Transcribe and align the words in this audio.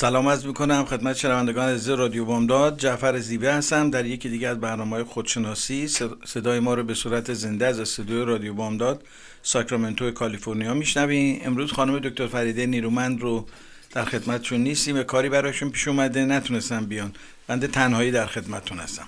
سلام 0.00 0.26
از 0.26 0.46
می‌کنم 0.46 0.84
خدمت 0.84 1.16
شنوندگان 1.16 1.68
از 1.68 1.88
رادیو 1.88 2.24
بامداد. 2.24 2.78
جعفر 2.78 3.18
زیبه 3.18 3.52
هستم. 3.52 3.90
در 3.90 4.06
یکی 4.06 4.28
دیگه 4.28 4.48
از 4.48 4.60
برنامه 4.60 4.90
های 4.96 5.04
خودشناسی 5.04 5.88
صدای 6.24 6.60
ما 6.60 6.74
رو 6.74 6.82
به 6.82 6.94
صورت 6.94 7.32
زنده 7.32 7.66
از 7.66 7.80
استودیو 7.80 8.24
رادیو 8.24 8.54
بامداد 8.54 9.04
ساکرامنتو 9.42 10.10
کالیفرنیا 10.10 10.74
میشنویم 10.74 11.40
امروز 11.44 11.72
خانم 11.72 11.98
دکتر 11.98 12.26
فریده 12.26 12.66
نیرومند 12.66 13.20
رو 13.20 13.46
در 13.90 14.04
خدمتشون 14.04 14.60
نیستیم 14.60 15.02
کاری 15.02 15.28
براشون 15.28 15.70
پیش 15.70 15.88
اومده 15.88 16.24
نتونستم 16.24 16.86
بیان. 16.86 17.12
بنده 17.46 17.66
تنهایی 17.66 18.10
در 18.10 18.26
خدمتتون 18.26 18.78
هستم. 18.78 19.06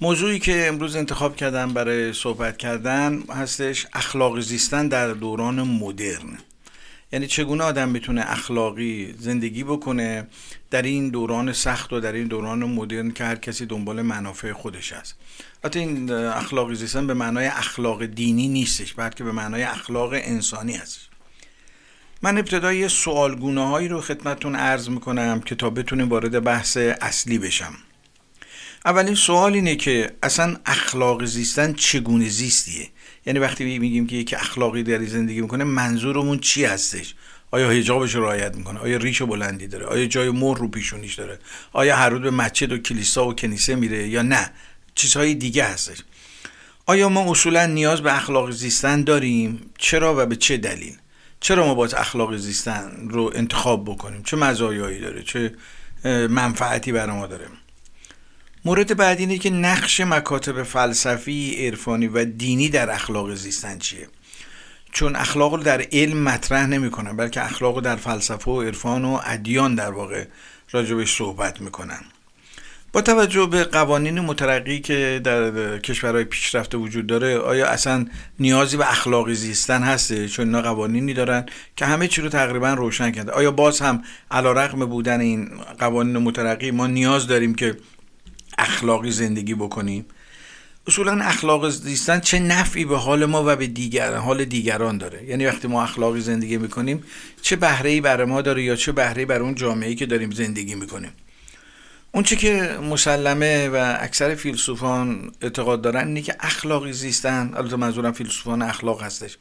موضوعی 0.00 0.38
که 0.38 0.68
امروز 0.68 0.96
انتخاب 0.96 1.36
کردم 1.36 1.72
برای 1.72 2.12
صحبت 2.12 2.56
کردن 2.56 3.22
هستش 3.22 3.86
اخلاق 3.92 4.40
زیستن 4.40 4.88
در 4.88 5.08
دوران 5.08 5.62
مدرن. 5.62 6.38
یعنی 7.12 7.26
چگونه 7.26 7.64
آدم 7.64 7.88
می‌تونه 7.88 8.24
اخلاقی 8.26 9.14
زندگی 9.18 9.64
بکنه 9.64 10.26
در 10.70 10.82
این 10.82 11.08
دوران 11.08 11.52
سخت 11.52 11.92
و 11.92 12.00
در 12.00 12.12
این 12.12 12.28
دوران 12.28 12.64
مدرن 12.64 13.10
که 13.10 13.24
هر 13.24 13.36
کسی 13.36 13.66
دنبال 13.66 14.02
منافع 14.02 14.52
خودش 14.52 14.92
است 14.92 15.16
حتی 15.64 15.78
این 15.78 16.10
اخلاقی 16.10 16.74
زیستن 16.74 17.06
به 17.06 17.14
معنای 17.14 17.46
اخلاق 17.46 18.04
دینی 18.04 18.48
نیستش 18.48 18.94
بلکه 18.94 19.24
به 19.24 19.32
معنای 19.32 19.62
اخلاق 19.62 20.10
انسانی 20.12 20.76
هستش. 20.76 21.08
من 22.22 22.38
ابتدای 22.38 22.88
سوالگونه 22.88 23.68
هایی 23.68 23.88
رو 23.88 24.00
خدمتون 24.00 24.56
عرض 24.56 24.88
می‌کنم 24.88 25.40
که 25.40 25.54
تا 25.54 25.70
بتونیم 25.70 26.08
وارد 26.08 26.44
بحث 26.44 26.76
اصلی 26.76 27.38
بشم. 27.38 27.74
اولین 28.84 29.14
سوال 29.14 29.54
اینه 29.54 29.76
که 29.76 30.10
اصلا 30.22 30.56
اخلاق 30.66 31.24
زیستن 31.24 31.72
چگونه 31.72 32.28
زیستیه؟ 32.28 32.88
یعنی 33.28 33.40
وقتی 33.40 33.78
میگیم 33.78 34.06
که 34.06 34.16
یک 34.16 34.34
اخلاقی 34.38 34.82
داری 34.82 35.06
زندگی 35.06 35.40
می‌کنه 35.40 35.64
منظورمون 35.64 36.38
چی 36.38 36.64
هستش؟ 36.64 37.14
آیا 37.50 37.70
حجابش 37.70 38.14
رو 38.14 38.22
رعایت 38.22 38.56
می‌کنه؟ 38.56 38.78
آیا 38.78 38.96
ریش 38.96 39.20
و 39.20 39.26
بلندی 39.26 39.66
داره؟ 39.66 39.86
آیا 39.86 40.06
جای 40.06 40.30
مر 40.30 40.58
رو 40.58 40.68
پیشونیش 40.68 41.14
داره؟ 41.14 41.38
آیا 41.72 41.96
هر 41.96 42.08
روز 42.08 42.20
به 42.20 42.30
مسجد 42.30 42.72
و 42.72 42.78
کلیسا 42.78 43.28
و 43.28 43.34
کنیسه 43.34 43.74
میره 43.74 44.08
یا 44.08 44.22
نه؟ 44.22 44.50
چیزهای 44.94 45.34
دیگه 45.34 45.64
هستش. 45.64 45.98
آیا 46.86 47.08
ما 47.08 47.30
اصولا 47.30 47.66
نیاز 47.66 48.00
به 48.00 48.16
اخلاق 48.16 48.50
زیستن 48.50 49.02
داریم؟ 49.02 49.60
چرا 49.78 50.22
و 50.22 50.26
به 50.26 50.36
چه 50.36 50.56
دلیل؟ 50.56 50.96
چرا 51.40 51.66
ما 51.66 51.74
باید 51.74 51.94
اخلاق 51.94 52.36
زیستن 52.36 53.08
رو 53.10 53.32
انتخاب 53.34 53.84
بکنیم؟ 53.84 54.22
چه 54.22 54.36
مزایایی 54.36 55.00
داره؟ 55.00 55.22
چه 55.22 55.54
منفعتی 56.28 56.92
برای 56.92 57.16
ما 57.16 57.26
داره؟ 57.26 57.46
مورد 58.68 58.96
بعدی 58.96 59.22
اینه 59.22 59.38
که 59.38 59.50
نقش 59.50 60.00
مکاتب 60.00 60.62
فلسفی، 60.62 61.66
عرفانی 61.66 62.06
و 62.06 62.24
دینی 62.24 62.68
در 62.68 62.90
اخلاق 62.90 63.34
زیستن 63.34 63.78
چیه؟ 63.78 64.08
چون 64.92 65.16
اخلاق 65.16 65.54
رو 65.54 65.62
در 65.62 65.84
علم 65.92 66.22
مطرح 66.22 66.66
نمی‌کنن 66.66 67.16
بلکه 67.16 67.44
اخلاق 67.44 67.74
رو 67.74 67.80
در 67.80 67.96
فلسفه 67.96 68.50
و 68.50 68.62
عرفان 68.62 69.04
و 69.04 69.20
ادیان 69.24 69.74
در 69.74 69.90
واقع 69.90 70.24
راجبش 70.70 71.16
صحبت 71.16 71.60
می‌کنن. 71.60 72.00
با 72.92 73.00
توجه 73.00 73.46
به 73.46 73.64
قوانین 73.64 74.20
مترقی 74.20 74.80
که 74.80 75.20
در 75.24 75.78
کشورهای 75.78 76.24
پیشرفته 76.24 76.78
وجود 76.78 77.06
داره 77.06 77.38
آیا 77.38 77.66
اصلا 77.66 78.06
نیازی 78.38 78.76
به 78.76 78.90
اخلاقی 78.90 79.34
زیستن 79.34 79.82
هسته؟ 79.82 80.28
چون 80.28 80.46
اینا 80.46 80.62
قوانینی 80.62 81.14
دارن 81.14 81.46
که 81.76 81.86
همه 81.86 82.08
چی 82.08 82.20
رو 82.20 82.28
تقریبا 82.28 82.74
روشن 82.74 83.10
کرده. 83.10 83.32
آیا 83.32 83.50
باز 83.50 83.80
هم 83.80 84.02
علیرغم 84.30 84.86
بودن 84.86 85.20
این 85.20 85.50
قوانین 85.78 86.18
مترقی 86.18 86.70
ما 86.70 86.86
نیاز 86.86 87.26
داریم 87.26 87.54
که 87.54 87.76
اخلاقی 88.58 89.10
زندگی 89.10 89.54
بکنیم. 89.54 90.04
اصولا 90.86 91.24
اخلاق 91.24 91.68
زیستن 91.68 92.20
چه 92.20 92.38
نفعی 92.38 92.84
به 92.84 92.98
حال 92.98 93.24
ما 93.24 93.44
و 93.46 93.56
به 93.56 93.66
دیگر 93.66 94.14
حال 94.14 94.44
دیگران 94.44 94.98
داره؟ 94.98 95.24
یعنی 95.24 95.46
وقتی 95.46 95.68
ما 95.68 95.82
اخلاقی 95.82 96.20
زندگی 96.20 96.58
می‌کنیم 96.58 97.04
چه 97.42 97.56
بهره 97.56 97.90
ای 97.90 98.00
برای 98.00 98.26
ما 98.26 98.42
داره 98.42 98.62
یا 98.62 98.76
چه 98.76 98.92
بهره 98.92 99.26
بر 99.26 99.40
اون 99.42 99.54
جامعه 99.54 99.94
که 99.94 100.06
داریم 100.06 100.30
زندگی 100.30 100.74
می‌کنیم؟ 100.74 101.10
اون 102.12 102.24
چه 102.24 102.36
که 102.36 102.78
مسلمه 102.90 103.68
و 103.68 103.96
اکثر 104.00 104.34
فیلسوفان 104.34 105.32
اعتقاد 105.40 105.82
دارن 105.82 106.06
اینه 106.06 106.22
که 106.22 106.36
اخلاقی 106.40 106.92
زیستن 106.92 107.52
البته 107.56 107.76
منظورم 107.76 108.12
فیلسوفان 108.12 108.62
اخلاق 108.62 109.02
هستش. 109.02 109.36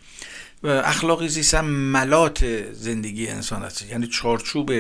اخلاقی 0.63 1.28
زیستن 1.28 1.66
ملات 1.66 2.72
زندگی 2.73 3.28
انسان 3.28 3.61
هست 3.61 3.91
یعنی 3.91 4.07
چارچوب 4.07 4.72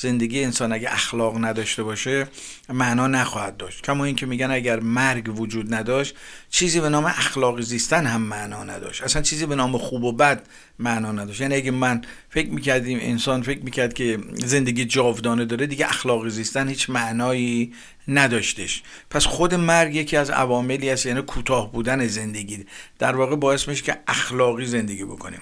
زندگی 0.00 0.44
انسان 0.44 0.72
اگه 0.72 0.92
اخلاق 0.92 1.44
نداشته 1.44 1.82
باشه 1.82 2.26
معنا 2.68 3.06
نخواهد 3.06 3.56
داشت. 3.56 3.82
کما 3.82 4.04
اینکه 4.04 4.26
میگن 4.26 4.50
اگر 4.50 4.80
مرگ 4.80 5.40
وجود 5.40 5.74
نداشت 5.74 6.14
چیزی 6.50 6.80
به 6.80 6.88
نام 6.88 7.04
اخلاقی 7.04 7.62
زیستن 7.62 8.06
هم 8.06 8.20
معنا 8.20 8.64
نداشت. 8.64 9.02
اصلا 9.02 9.22
چیزی 9.22 9.46
به 9.46 9.54
نام 9.56 9.78
خوب 9.78 10.04
و 10.04 10.12
بد 10.12 10.46
معنا 10.78 11.12
نداشت. 11.12 11.40
یعنی 11.40 11.54
اگه 11.54 11.70
من 11.70 12.02
فکر 12.30 12.50
می‌کردیم 12.50 12.98
انسان 13.02 13.42
فکر 13.42 13.60
می‌کرد 13.64 13.94
که 13.94 14.18
زندگی 14.34 14.84
جاودانه 14.84 15.44
داره 15.44 15.66
دیگه 15.66 15.86
اخلاقی 15.86 16.30
زیستن 16.30 16.68
هیچ 16.68 16.90
معنایی 16.90 17.72
نداشتش. 18.08 18.82
پس 19.10 19.26
خود 19.26 19.54
مرگ 19.54 19.94
یکی 19.94 20.16
از 20.16 20.30
عواملی 20.30 20.90
است 20.90 21.06
یعنی 21.06 21.22
کوتاه 21.22 21.72
بودن 21.72 22.06
زندگی. 22.06 22.66
در 22.98 23.16
واقع 23.16 23.36
باعث 23.36 23.68
میشه 23.68 23.82
که 23.82 23.98
اخلاقی 24.06 24.66
زندگی 24.66 25.04
بکنیم. 25.04 25.40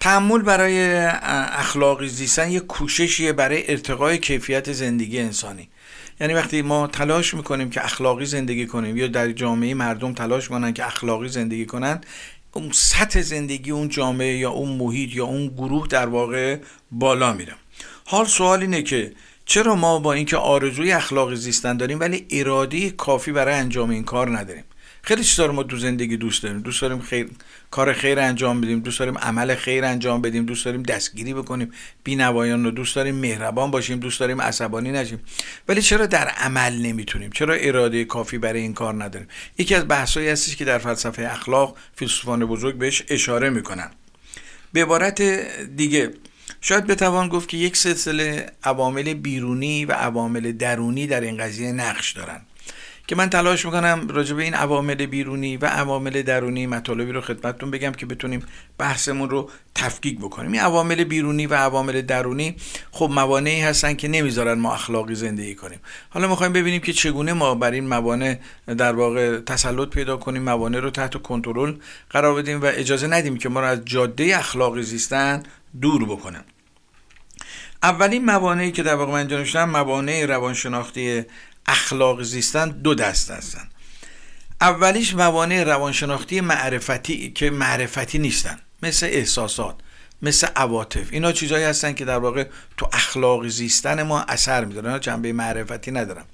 تحمل 0.00 0.42
برای 0.42 0.96
اخلاقی 1.52 2.08
زیستن 2.08 2.50
یک 2.50 2.66
کوششیه 2.66 3.32
برای 3.32 3.70
ارتقای 3.70 4.18
کیفیت 4.18 4.72
زندگی 4.72 5.18
انسانی. 5.20 5.68
یعنی 6.20 6.34
وقتی 6.34 6.62
ما 6.62 6.86
تلاش 6.86 7.34
می‌کنیم 7.34 7.70
که 7.70 7.84
اخلاقی 7.84 8.26
زندگی 8.26 8.66
کنیم 8.66 8.96
یا 8.96 9.06
در 9.06 9.32
جامعه 9.32 9.74
مردم 9.74 10.12
تلاش 10.12 10.48
کنن 10.48 10.72
که 10.72 10.86
اخلاقی 10.86 11.28
زندگی 11.28 11.66
کنن 11.66 12.00
اون 12.52 12.70
سطح 12.72 13.20
زندگی 13.20 13.70
اون 13.70 13.88
جامعه 13.88 14.36
یا 14.36 14.50
اون 14.50 14.68
محیط 14.68 15.14
یا 15.14 15.24
اون 15.24 15.46
گروه 15.46 15.88
در 15.88 16.06
واقع 16.06 16.58
بالا 16.90 17.32
میره. 17.32 17.54
حال 18.04 18.24
سوال 18.26 18.60
اینه 18.60 18.82
که 18.82 19.12
چرا 19.46 19.74
ما 19.74 19.98
با 19.98 20.12
اینکه 20.12 20.36
آرزوی 20.36 20.92
اخلاقی 20.92 21.36
زیستن 21.36 21.76
داریم 21.76 22.00
ولی 22.00 22.26
اراده 22.30 22.90
کافی 22.90 23.32
برای 23.32 23.54
انجام 23.54 23.90
این 23.90 24.04
کار 24.04 24.38
نداریم؟ 24.38 24.64
خیلی 25.06 25.24
چیزا 25.24 25.52
ما 25.52 25.62
تو 25.62 25.76
زندگی 25.76 26.16
دوست 26.16 26.42
داریم. 26.42 26.60
دوست 26.60 26.82
داریم 26.82 27.00
خیر 27.00 27.28
کار 27.70 27.92
خیر 27.92 28.18
انجام 28.18 28.60
بدیم. 28.60 28.80
دوست 28.80 28.98
داریم 28.98 29.18
عمل 29.18 29.54
خیر 29.54 29.84
انجام 29.84 30.22
بدیم. 30.22 30.46
دوست 30.46 30.64
داریم 30.64 30.82
دستگیری 30.82 31.34
بکنیم. 31.34 31.72
بینوایان 32.04 32.64
رو 32.64 32.70
دوست 32.70 32.96
داریم. 32.96 33.14
مهربان 33.14 33.70
باشیم. 33.70 33.98
دوست 33.98 34.20
داریم 34.20 34.40
عصبانی 34.40 34.92
نشیم. 34.92 35.20
ولی 35.68 35.82
چرا 35.82 36.06
در 36.06 36.28
عمل 36.28 36.82
نمی‌تونیم؟ 36.82 37.30
چرا 37.30 37.54
اراده 37.54 38.04
کافی 38.04 38.38
برای 38.38 38.60
این 38.60 38.74
کار 38.74 39.04
نداریم؟ 39.04 39.28
یکی 39.58 39.74
از 39.74 39.88
بحثایی 39.88 40.28
هستش 40.28 40.56
که 40.56 40.64
در 40.64 40.78
فلسفه 40.78 41.28
اخلاق 41.32 41.76
فیلسوفان 41.94 42.46
بزرگ 42.46 42.74
بهش 42.74 43.02
اشاره 43.08 43.50
می‌کنن. 43.50 43.90
به 44.72 44.82
عبارت 44.82 45.22
دیگه 45.76 46.10
شاید 46.60 46.86
بتوان 46.86 47.28
گفت 47.28 47.48
که 47.48 47.56
یک 47.56 47.76
سلسله 47.76 48.46
عوامل 48.64 49.14
بیرونی 49.14 49.84
و 49.84 49.92
عوامل 49.92 50.52
درونی 50.52 51.06
در 51.06 51.20
این 51.20 51.36
قضیه 51.36 51.72
نقش 51.72 52.12
دارن. 52.12 52.40
که 53.06 53.16
من 53.16 53.30
تلاش 53.30 53.64
می‌کنم 53.64 54.08
راجع 54.08 54.34
به 54.34 54.42
این 54.42 54.54
عوامل 54.54 55.06
بیرونی 55.06 55.56
و 55.56 55.66
عوامل 55.66 56.22
درونی 56.22 56.66
مطالبی 56.66 57.12
رو 57.12 57.20
خدمتتون 57.20 57.70
بگم 57.70 57.92
که 57.92 58.06
بتونیم 58.06 58.46
بحثمون 58.78 59.30
رو 59.30 59.50
تفکیک 59.74 60.18
بکنیم. 60.18 60.52
این 60.52 60.60
عوامل 60.60 61.04
بیرونی 61.04 61.46
و 61.46 61.54
عوامل 61.54 62.02
درونی 62.02 62.56
خب 62.90 63.10
موانعی 63.12 63.60
هستن 63.60 63.94
که 63.94 64.08
نمی‌ذارن 64.08 64.58
ما 64.58 64.74
اخلاقی 64.74 65.14
زندگی 65.14 65.54
کنیم. 65.54 65.80
حالا 66.10 66.28
می‌خوایم 66.28 66.52
ببینیم 66.52 66.80
که 66.80 66.92
چگونه 66.92 67.32
ما 67.32 67.54
بر 67.54 67.70
این 67.70 67.88
موانع 67.88 68.38
در 68.78 68.92
واقع 68.92 69.40
تسلط 69.40 69.88
پیدا 69.88 70.16
کنیم 70.16 70.42
موانع 70.42 70.78
رو 70.78 70.90
تحت 70.90 71.22
کنترل 71.22 71.74
قرار 72.10 72.34
بدیم 72.34 72.62
و 72.62 72.64
اجازه 72.64 73.06
ندیم 73.06 73.36
که 73.36 73.48
ما 73.48 73.60
رو 73.60 73.66
از 73.66 73.84
جاده 73.84 74.38
اخلاقی 74.38 74.82
زیستن 74.82 75.42
دور 75.80 76.04
بکنن. 76.04 76.44
اولین 77.82 78.24
موانعی 78.24 78.72
که 78.72 78.82
در 78.82 78.94
واقع 78.94 79.12
من 79.12 79.30
اینجا 79.30 79.66
موانع 79.66 80.26
روانشناختی 80.26 81.24
اخلاق 81.66 82.22
زیستن 82.22 82.68
دو 82.68 82.94
دست 82.94 83.30
هستن. 83.30 83.68
اولیش 84.60 85.14
موانع 85.14 85.64
روانشناختی 85.64 86.40
معرفتی 86.40 87.30
که 87.30 87.50
معرفتی 87.50 88.18
نیستن 88.18 88.58
مثل 88.82 89.06
احساسات 89.06 89.76
مثل 90.22 90.46
عواطف. 90.56 91.08
اینا 91.12 91.32
چیزهایی 91.32 91.64
هستن 91.64 91.92
که 91.92 92.04
در 92.04 92.18
واقع 92.18 92.46
تو 92.76 92.88
اخلاق 92.92 93.48
زیستن 93.48 94.02
ما 94.02 94.20
اثر 94.20 94.64
میدارن 94.64 95.00
جنبه 95.00 95.32
معرفتی 95.32 95.90
ندارن. 95.90 96.24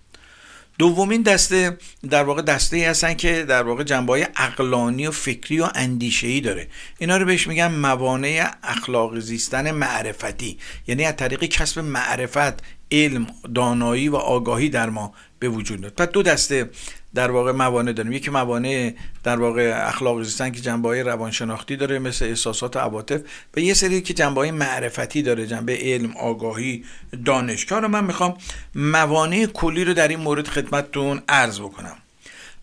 دومین 0.78 1.22
دسته 1.22 1.78
در 2.10 2.22
واقع 2.22 2.42
دسته 2.42 2.76
ای 2.76 2.84
هستن 2.84 3.14
که 3.14 3.44
در 3.44 3.62
واقع 3.62 3.84
جنبه 3.84 4.12
های 4.12 4.26
اقلانی 4.36 5.06
و 5.06 5.10
فکری 5.10 5.60
و 5.60 5.68
اندیشه 5.74 6.26
ای 6.26 6.40
داره. 6.40 6.68
اینا 6.98 7.16
رو 7.16 7.26
بهش 7.26 7.46
میگن 7.46 7.72
موانع 7.72 8.50
اخلاق 8.62 9.18
زیستن 9.18 9.70
معرفتی. 9.70 10.58
یعنی 10.86 11.04
از 11.04 11.16
طریق 11.16 11.44
کسب 11.44 11.78
معرفت 11.78 12.62
علم 12.92 13.26
دانایی 13.54 14.08
و 14.08 14.16
آگاهی 14.16 14.68
در 14.68 14.90
ما 14.90 15.12
به 15.38 15.48
وجود 15.48 15.80
میاد. 15.80 15.92
پس 15.92 16.08
دو 16.08 16.22
دسته 16.22 16.70
در 17.14 17.30
واقع 17.30 17.52
موانع 17.52 17.92
داریم. 17.92 18.12
یکی 18.12 18.30
موانع 18.30 18.94
در 19.22 19.36
واقع 19.36 19.86
اخلاق 19.88 20.22
زیستن 20.22 20.50
که 20.50 20.60
جنبه 20.60 20.88
های 20.88 21.02
روانشناختی 21.02 21.76
داره 21.76 21.98
مثل 21.98 22.24
احساسات 22.24 22.76
و 22.76 22.78
عواطف. 22.78 23.20
و 23.56 23.60
یه 23.60 23.74
سری 23.74 24.00
که 24.00 24.14
جنبه 24.14 24.40
های 24.40 24.50
معرفتی 24.50 25.22
داره 25.22 25.46
جنبه 25.46 25.78
علم 25.80 26.16
آگاهی 26.16 26.84
دانشگاه 27.24 27.80
رو 27.80 27.88
من 27.88 28.04
می‌خوام 28.04 28.36
موانع 28.74 29.46
کلی 29.46 29.84
رو 29.84 29.94
در 29.94 30.08
این 30.08 30.20
مورد 30.20 30.48
خدمتتون 30.48 31.22
عرض 31.28 31.60
بکنم. 31.60 31.96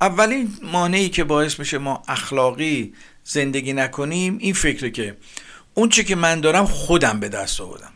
اولین 0.02 0.50
مانعی 0.64 1.10
که 1.10 1.24
باعث 1.24 1.60
میشه 1.60 1.78
ما 1.78 2.04
اخلاقی 2.08 2.94
زندگی 3.24 3.74
نکنیم 3.74 4.38
این 4.40 4.54
فکره 4.54 4.92
که 4.92 5.18
اون 5.74 5.90
چی 5.90 6.04
که 6.04 6.16
من 6.16 6.42
دارم 6.42 6.66
خودم 6.66 7.20
به 7.20 7.30
دست 7.30 7.62
آوردم. 7.62 7.94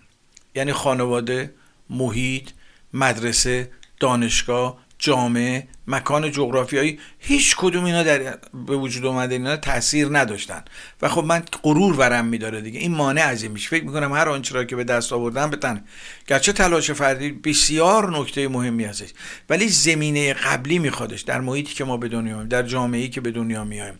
یعنی 0.55 0.73
خانواده 0.73 1.53
محیط 1.91 2.49
مدرسه 2.93 3.71
دانشگاه 3.99 4.79
جامعه 4.99 5.67
مکان 5.87 6.31
جغرافیایی 6.31 6.99
هیچ 7.19 7.55
کدوم 7.57 7.83
اینا 7.83 8.03
در 8.03 8.37
به 8.67 8.75
وجود 8.75 9.05
اومده 9.05 9.35
اینا 9.35 9.57
تاثیر 9.57 10.07
نداشتن. 10.11 10.63
و 11.01 11.09
خب 11.09 11.23
من 11.23 11.43
غرور 11.63 11.95
ورم 11.95 12.25
میداره 12.25 12.61
دیگه. 12.61 12.79
این 12.79 12.91
مانع 12.91 13.21
از 13.21 13.45
میشه. 13.45 13.69
فکر 13.69 13.83
می‌کنم 13.83 14.13
هر 14.13 14.29
آنچه 14.29 14.55
را 14.55 14.63
که 14.63 14.75
به 14.75 14.83
دست 14.83 15.13
آوردن 15.13 15.49
بتن 15.49 15.83
گرچه 16.27 16.53
تلاش 16.53 16.91
فردی 16.91 17.31
بسیار 17.31 18.17
نکته 18.17 18.47
مهمی 18.47 18.83
هستش. 18.83 19.09
ولی 19.49 19.67
زمینه 19.67 20.33
قبلی 20.33 20.79
میخوادش. 20.79 21.21
در 21.21 21.41
محیطی 21.41 21.73
که 21.73 21.83
ما 21.83 21.97
به 21.97 22.07
دنیا 22.07 22.33
میایم 22.33 22.47
در 22.47 22.63
جامعه‌ای 22.63 23.09
که 23.09 23.21
به 23.21 23.31
دنیا 23.31 23.63
میایم 23.63 23.99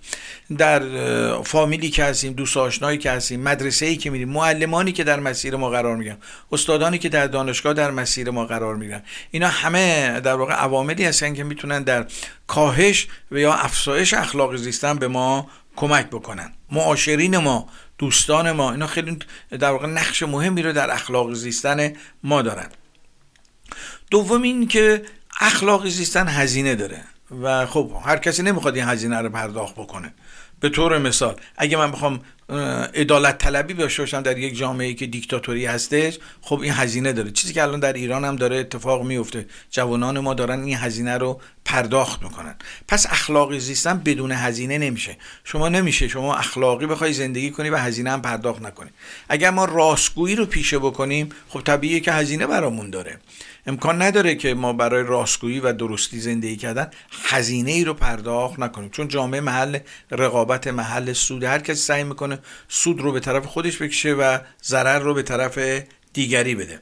در 0.57 0.81
فامیلی 1.41 1.89
که 1.89 2.03
هستیم 2.03 2.33
دوست 2.33 2.57
آشنایی 2.57 2.97
که 2.97 3.11
هستیم 3.11 3.41
مدرسه 3.41 3.85
ای 3.85 3.95
که 3.95 4.09
میریم 4.09 4.29
معلمانی 4.29 4.91
که 4.91 5.03
در 5.03 5.19
مسیر 5.19 5.55
ما 5.55 5.69
قرار 5.69 5.97
می‌گیرن 5.97 6.17
استادانی 6.51 6.97
که 6.97 7.09
در 7.09 7.27
دانشگاه 7.27 7.73
در 7.73 7.91
مسیر 7.91 8.29
ما 8.29 8.45
قرار 8.45 8.75
می‌گیرن. 8.75 9.01
اینا 9.31 9.47
همه 9.47 10.19
در 10.19 10.33
واقع 10.33 10.53
عواملی 10.53 11.05
هستن 11.05 11.33
که 11.33 11.43
می‌تونن 11.79 11.83
در 11.83 12.11
کاهش 12.47 13.07
و 13.31 13.37
یا 13.37 13.53
افزایش 13.53 14.13
اخلاق 14.13 14.55
زیستن 14.55 14.99
به 14.99 15.07
ما 15.07 15.49
کمک 15.75 16.07
بکنن. 16.07 16.53
معاشرین 16.71 17.37
ما 17.37 17.69
دوستان 17.97 18.51
ما 18.51 18.71
اینا 18.71 18.87
خیلی 18.87 19.19
در 19.49 19.71
واقع 19.71 19.87
نقش 19.87 20.23
مهمی 20.23 20.61
رو 20.61 20.73
در 20.73 20.91
اخلاق 20.91 21.33
زیستن 21.33 21.93
ما 22.23 22.41
دارن. 22.41 22.69
دوم 24.11 24.41
این 24.41 24.67
که 24.67 25.05
اخلاق 25.39 25.87
زیستن 25.87 26.27
هزینه 26.27 26.75
داره 26.75 27.03
و 27.41 27.65
خب 27.65 27.91
هر 28.05 28.17
کسی 28.17 28.43
نمی‌خواد 28.43 28.75
این 28.75 28.85
هزینه 28.85 29.21
رو 29.21 29.29
پرداخت 29.29 29.75
بکنه. 29.75 30.13
به 30.61 30.69
طور 30.69 30.97
مثال 30.97 31.35
اگه 31.57 31.77
من 31.77 31.91
بخوام 31.91 32.19
عدالت 32.93 33.37
طلبی 33.37 33.73
باشم 33.73 34.21
در 34.21 34.37
یک 34.37 34.57
جامعه 34.57 34.93
که 34.93 35.05
دیکتاتوری 35.07 35.65
هستش 35.65 36.19
خب 36.41 36.59
این 36.59 36.73
هزینه 36.73 37.13
داره. 37.13 37.31
چیزی 37.31 37.53
که 37.53 37.63
الان 37.63 37.79
در 37.79 37.93
ایران 37.93 38.25
هم 38.25 38.35
داره 38.35 38.57
اتفاق 38.57 39.03
میفته 39.03 39.45
جوانان 39.71 40.19
ما 40.19 40.33
دارن 40.33 40.63
این 40.63 40.77
هزینه 40.77 41.17
رو 41.17 41.41
پرداخت 41.65 42.23
می‌کنن. 42.23 42.55
پس 42.87 43.05
اخلاقی 43.09 43.59
زیستن 43.59 43.97
بدون 43.97 44.31
هزینه 44.31 44.77
نمیشه. 44.77 45.17
شما 45.43 45.69
نمیشه 45.69 46.07
شما 46.07 46.35
اخلاقی 46.35 46.85
بخوای 46.85 47.13
زندگی 47.13 47.51
کنی 47.51 47.69
و 47.69 47.77
هزینه 47.77 48.11
هم 48.11 48.21
پرداخت 48.21 48.61
نکنی. 48.61 48.89
اگر 49.29 49.49
ما 49.49 49.65
راستگویی 49.65 50.35
رو 50.35 50.45
پیشه 50.45 50.79
بکنیم 50.79 51.29
خب 51.49 51.61
طبیعیه 51.61 51.99
که 51.99 52.11
هزینه 52.11 52.47
برامون 52.47 52.89
داره. 52.89 53.17
امکان 53.67 54.01
نداره 54.01 54.35
که 54.35 54.53
ما 54.53 54.73
برای 54.73 55.03
راستگویی 55.03 55.59
و 55.59 55.73
درستی 55.73 56.19
زندگی 56.19 56.55
کردن 56.55 56.91
هزینه 57.23 57.71
ای 57.71 57.83
رو 57.83 57.93
پرداخت 57.93 58.59
نکنیم. 58.59 58.89
چون 58.89 59.07
جامعه 59.07 59.41
محل 59.41 59.79
رقابت 60.11 60.67
محل 60.67 61.13
سود 61.13 61.43
هر 61.43 61.59
کسی 61.59 61.81
سعی 61.81 62.03
می‌کنه 62.03 62.39
سود 62.67 63.01
رو 63.01 63.11
به 63.11 63.19
طرف 63.19 63.45
خودش 63.45 63.81
بکشه 63.81 64.13
و 64.13 64.37
ضرر 64.63 64.99
رو 64.99 65.13
به 65.13 65.23
طرف 65.23 65.59
دیگری 66.13 66.55
بده. 66.55 66.81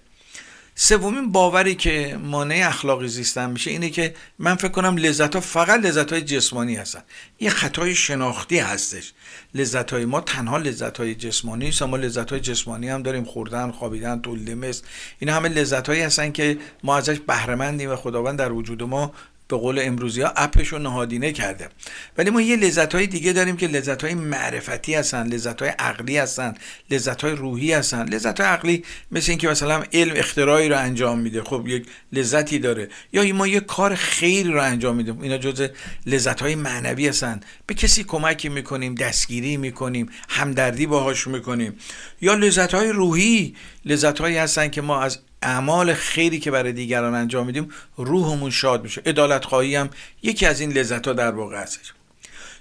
سومین 0.81 1.31
باوری 1.31 1.75
که 1.75 2.19
مانع 2.23 2.63
اخلاقی 2.67 3.07
زیستن 3.07 3.49
میشه 3.49 3.71
اینه 3.71 3.89
که 3.89 4.13
من 4.39 4.55
فکر 4.55 4.67
کنم 4.67 4.97
لذت 4.97 5.35
ها 5.35 5.41
فقط 5.41 5.79
لذت 5.79 6.11
های 6.13 6.21
جسمانی 6.21 6.75
هستن. 6.75 7.03
یه 7.39 7.49
خطای 7.49 7.95
شناختی 7.95 8.59
هستش. 8.59 9.13
لذت 9.53 9.93
های 9.93 10.05
ما 10.05 10.21
تنها 10.21 10.57
لذت 10.57 10.97
های 10.97 11.15
جسمانی 11.15 11.65
نیست 11.65 11.83
ما 11.83 11.97
لذت 11.97 12.31
های 12.31 12.39
جسمانی 12.39 12.89
هم 12.89 13.03
داریم. 13.03 13.23
خوردن 13.23 13.71
خوابیدن 13.71 14.21
تولید 14.21 14.51
مثل 14.51 14.83
این 15.19 15.29
همه 15.29 15.49
لذت 15.49 15.89
هایی 15.89 16.01
هستن 16.01 16.31
که 16.31 16.57
ما 16.83 16.97
ازش 16.97 17.19
بهره 17.19 17.87
و 17.87 17.95
خداوند 17.95 18.39
در 18.39 18.51
وجود 18.51 18.83
ما 18.83 19.13
به 19.49 19.57
قول 19.57 19.79
امروزی 19.81 20.21
ها 20.21 20.33
اپش 20.35 20.67
رو 20.67 20.79
نهادینه 20.79 21.31
کرده. 21.31 21.69
ولی 22.17 22.29
ما 22.29 22.41
یه 22.41 22.55
لذت 22.55 22.95
های 22.95 23.07
دیگه 23.07 23.33
داریم 23.33 23.57
که 23.57 23.67
لذت 23.67 24.03
های 24.03 24.13
معرفتی 24.13 24.93
هستن 24.93 25.27
لذت 25.27 25.61
های 25.61 25.71
عقلی 25.79 26.17
هستن 26.17 26.53
لذت 26.91 27.21
های 27.21 27.31
روحی 27.31 27.73
هستن. 27.73 28.09
لذت 28.09 28.39
های 28.39 28.49
عقلی 28.49 28.83
مثل 29.11 29.31
اینکه 29.31 29.47
مثلا 29.47 29.83
علم 29.93 30.13
اختراعی 30.15 30.69
رو 30.69 30.77
انجام 30.77 31.19
میده. 31.19 31.43
خب 31.43 31.67
یک 31.67 31.85
لذتی 32.13 32.59
داره. 32.59 32.89
یا 33.13 33.33
ما 33.33 33.47
یه 33.47 33.59
کار 33.59 33.95
خیر 33.95 34.47
رو 34.47 34.61
انجام 34.61 34.95
میدیم. 34.95 35.21
اینا 35.21 35.37
جز 35.37 35.67
لذت 36.05 36.41
های 36.41 36.55
معنوی 36.55 37.07
هستن. 37.07 37.39
به 37.67 37.73
کسی 37.73 38.03
کمکی 38.03 38.49
می‌کنیم 38.49 38.95
دستگیری 38.95 39.57
می‌کنیم 39.57 40.09
همدردی 40.29 40.85
باهاش 40.85 41.27
می‌کنیم. 41.27 41.73
یا 42.21 42.33
لذت 42.33 42.73
های 42.73 42.89
روحی. 42.89 43.55
لذت 43.85 44.19
هایی 44.19 44.37
هستن 44.37 44.67
که 44.67 44.81
ما 44.81 45.01
از 45.01 45.19
اعمال 45.41 45.93
خیری 45.93 46.39
که 46.39 46.51
برای 46.51 46.73
دیگران 46.73 47.15
انجام 47.15 47.45
میدیم 47.45 47.69
روحمون 47.97 48.51
شاد 48.51 48.83
میشه. 48.83 49.01
ادالت 49.05 49.45
خواهی 49.45 49.75
هم 49.75 49.89
یکی 50.23 50.45
از 50.45 50.59
این 50.59 50.71
لذت 50.71 51.07
ها 51.07 51.13
در 51.13 51.31
واقع 51.31 51.61
هستش. 51.61 51.93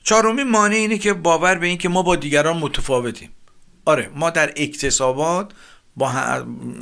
چهارمین 0.04 0.50
مانع 0.50 0.76
اینه 0.76 0.98
که 0.98 1.12
باور 1.12 1.54
به 1.54 1.66
این 1.66 1.78
که 1.78 1.88
ما 1.88 2.02
با 2.02 2.16
دیگران 2.16 2.56
متفاوتیم. 2.56 3.30
آره 3.84 4.10
ما 4.14 4.30
در 4.30 4.52
اکتسابات 4.56 5.52
با 5.96 6.10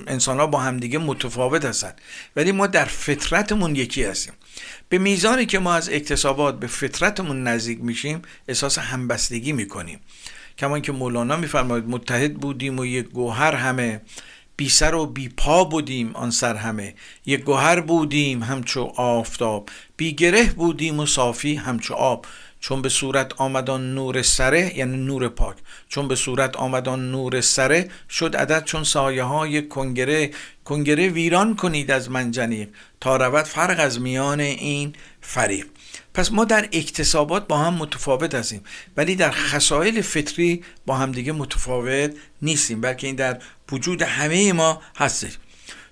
انسان 0.06 0.40
ها 0.40 0.46
با 0.46 0.58
همدیگه 0.58 0.98
متفاوت 0.98 1.64
هستن. 1.64 1.92
ولی 2.36 2.52
ما 2.52 2.66
در 2.66 2.84
فطرتمون 2.84 3.76
یکی 3.76 4.04
هستیم. 4.04 4.32
به 4.88 4.98
میزانی 4.98 5.46
که 5.46 5.58
ما 5.58 5.74
از 5.74 5.88
اکتسابات 5.88 6.60
به 6.60 6.66
فطرتمون 6.66 7.42
نزدیک 7.42 7.80
میشیم 7.80 8.22
احساس 8.48 8.78
همبستگی 8.78 9.52
می‌کنیم. 9.52 10.00
کما 10.58 10.80
که 10.80 10.92
مولانا 10.92 11.36
میفرماید 11.36 11.84
متحد 11.88 12.34
بودیم 12.34 12.78
و 12.78 12.84
یک 12.84 13.06
گوهر 13.06 13.54
همه. 13.54 14.00
بی 14.56 14.68
سر 14.68 14.94
و 14.94 15.06
بی 15.06 15.28
پا 15.28 15.64
بودیم 15.64 16.16
آن 16.16 16.30
سر 16.30 16.54
همه 16.56 16.94
یک 17.26 17.40
گوهر 17.40 17.80
بودیم 17.80 18.42
همچو 18.42 18.92
آفتاب 18.96 19.68
بی 19.96 20.12
گره 20.12 20.44
بودیم 20.44 21.00
و 21.00 21.06
صافی 21.06 21.54
همچو 21.54 21.94
آب 21.94 22.26
چون 22.60 22.82
به 22.82 22.88
صورت 22.88 23.32
آمدان 23.36 23.94
نور 23.94 24.22
سره 24.22 24.78
یعنی 24.78 24.96
نور 24.96 25.28
پاک 25.28 25.56
چون 25.88 26.08
به 26.08 26.16
صورت 26.16 26.56
آمدان 26.56 27.10
نور 27.10 27.40
سره 27.40 27.88
شد 28.10 28.36
عدد 28.36 28.64
چون 28.64 28.84
سایه 28.84 29.22
های 29.22 29.68
کنگره 29.68 30.30
کنگره 30.64 31.08
ویران 31.08 31.56
کنید 31.56 31.90
از 31.90 32.10
منجنیق 32.10 32.68
تا 33.00 33.16
رود 33.16 33.44
فرق 33.44 33.76
از 33.80 34.00
میان 34.00 34.40
این 34.40 34.92
فریق. 35.20 35.66
پس 36.14 36.32
ما 36.32 36.44
در 36.44 36.68
اکتسابات 36.72 37.46
با 37.46 37.58
هم 37.58 37.74
متفاوت 37.74 38.34
هستیم 38.34 38.60
ولی 38.96 39.16
در 39.16 39.30
خصایل 39.30 40.00
فطری 40.00 40.64
با 40.86 40.96
هم 40.96 41.12
دیگه 41.12 41.32
متفاوت 41.32 42.10
نیستیم 42.42 42.80
بلکه 42.80 43.06
این 43.06 43.16
در 43.16 43.38
وجود 43.72 44.02
همه 44.02 44.52
ما 44.52 44.82
هستش. 44.96 45.38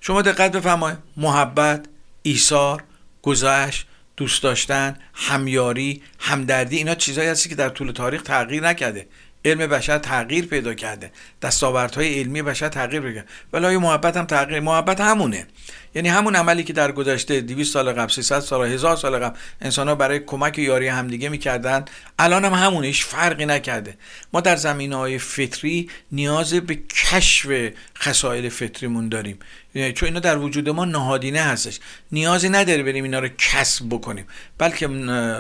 شما 0.01 0.23
دقت 0.23 0.53
بفرمایید. 0.53 0.99
محبت 1.17 1.87
ایثار 2.23 2.83
گذشت 3.23 3.87
دوست 4.17 4.43
داشتن 4.43 4.97
همیاری 5.15 6.03
همدردی 6.19 6.77
اینا 6.77 6.95
چیزهایی 6.95 7.31
هستی 7.31 7.49
که 7.49 7.55
در 7.55 7.69
طول 7.69 7.93
تاریخ 7.93 8.23
تغییر 8.23 8.63
نکرده. 8.63 9.07
علم 9.45 9.67
بشر 9.67 9.99
تغییر 9.99 10.47
پیدا 10.47 10.75
کرده. 10.75 11.13
دستاوردهای 11.43 12.21
علمی 12.21 12.43
بشر 12.43 12.69
تغییر 12.69 13.03
پیدا 13.03 13.21
کرده. 13.21 13.33
ولی 13.53 13.77
محبت 13.77 14.17
هم 14.17 14.27
تغییر 14.27 14.61
محبت 14.61 15.01
همونه. 15.01 15.47
یعنی 15.95 16.09
همون 16.09 16.37
عملی 16.37 16.65
که 16.65 16.73
در 16.73 16.93
گذشته 16.93 17.41
200 17.41 17.73
سال 17.73 17.93
قبل 17.93 18.13
300 18.13 18.41
سال 18.41 18.67
1000 18.67 18.97
سال 18.97 19.19
قبل 19.19 19.37
انسان 19.61 19.89
ها 19.89 19.95
برای 19.95 20.19
کمک 20.19 20.59
یاری 20.59 20.89
همدیگه 20.89 21.29
می‌کردن 21.29 21.85
الان 22.19 22.45
هم 22.45 22.53
همونه 22.53 22.87
هیچ 22.87 23.05
فرقی 23.05 23.47
نکرده. 23.47 23.97
ما 24.33 24.41
در 24.41 24.57
زمین 24.57 24.93
های 24.93 25.19
فطری 25.19 25.91
نیاز 26.13 26.55
به 26.55 26.79
کشف 27.11 27.73
خصایل 27.99 28.49
فطریمون 28.49 29.09
داریم. 29.09 29.39
یعنی 29.75 29.93
چون 29.93 30.07
اینا 30.07 30.21
در 30.21 30.39
وجود 30.39 30.69
ما 30.69 30.85
نهادینه 30.85 31.41
هستش. 31.41 31.81
نیازی 32.13 32.49
نداره 32.49 32.83
بریم 32.83 33.05
اینا 33.05 33.19
رو 33.19 33.29
کسب 33.39 33.85
بکنیم. 33.91 34.27
بلکه 34.59 34.89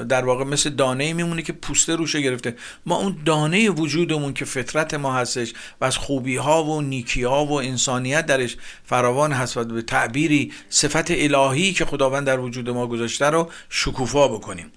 در 0.08 0.24
واقع 0.24 0.44
مثل 0.44 0.70
دانه 0.70 1.12
میمونه 1.12 1.42
که 1.42 1.52
پوسته 1.52 1.96
روشه 1.96 2.20
گرفته. 2.20 2.56
ما 2.86 2.96
اون 2.96 3.16
دانه 3.24 3.70
وجودمون 3.70 4.34
که 4.34 4.44
فطرت 4.44 4.94
ما 4.94 5.14
هستش 5.14 5.52
و 5.80 5.84
از 5.84 5.96
خوبی 5.96 6.36
ها 6.36 6.64
و 6.64 6.82
نیکی 6.82 7.22
ها 7.22 7.46
و 7.46 7.52
انسانیت 7.52 8.26
درش 8.26 8.56
فراوان 8.84 9.32
هست 9.32 9.56
و 9.56 9.64
به 9.64 9.82
تعبیری 9.82 10.43
صفت 10.70 11.10
الهی 11.10 11.72
که 11.72 11.84
خداوند 11.84 12.26
در 12.26 12.38
وجود 12.38 12.70
ما 12.70 12.86
گذاشته 12.86 13.26
رو 13.26 13.50
شکوفا 13.68 14.28
بکنیم. 14.28 14.72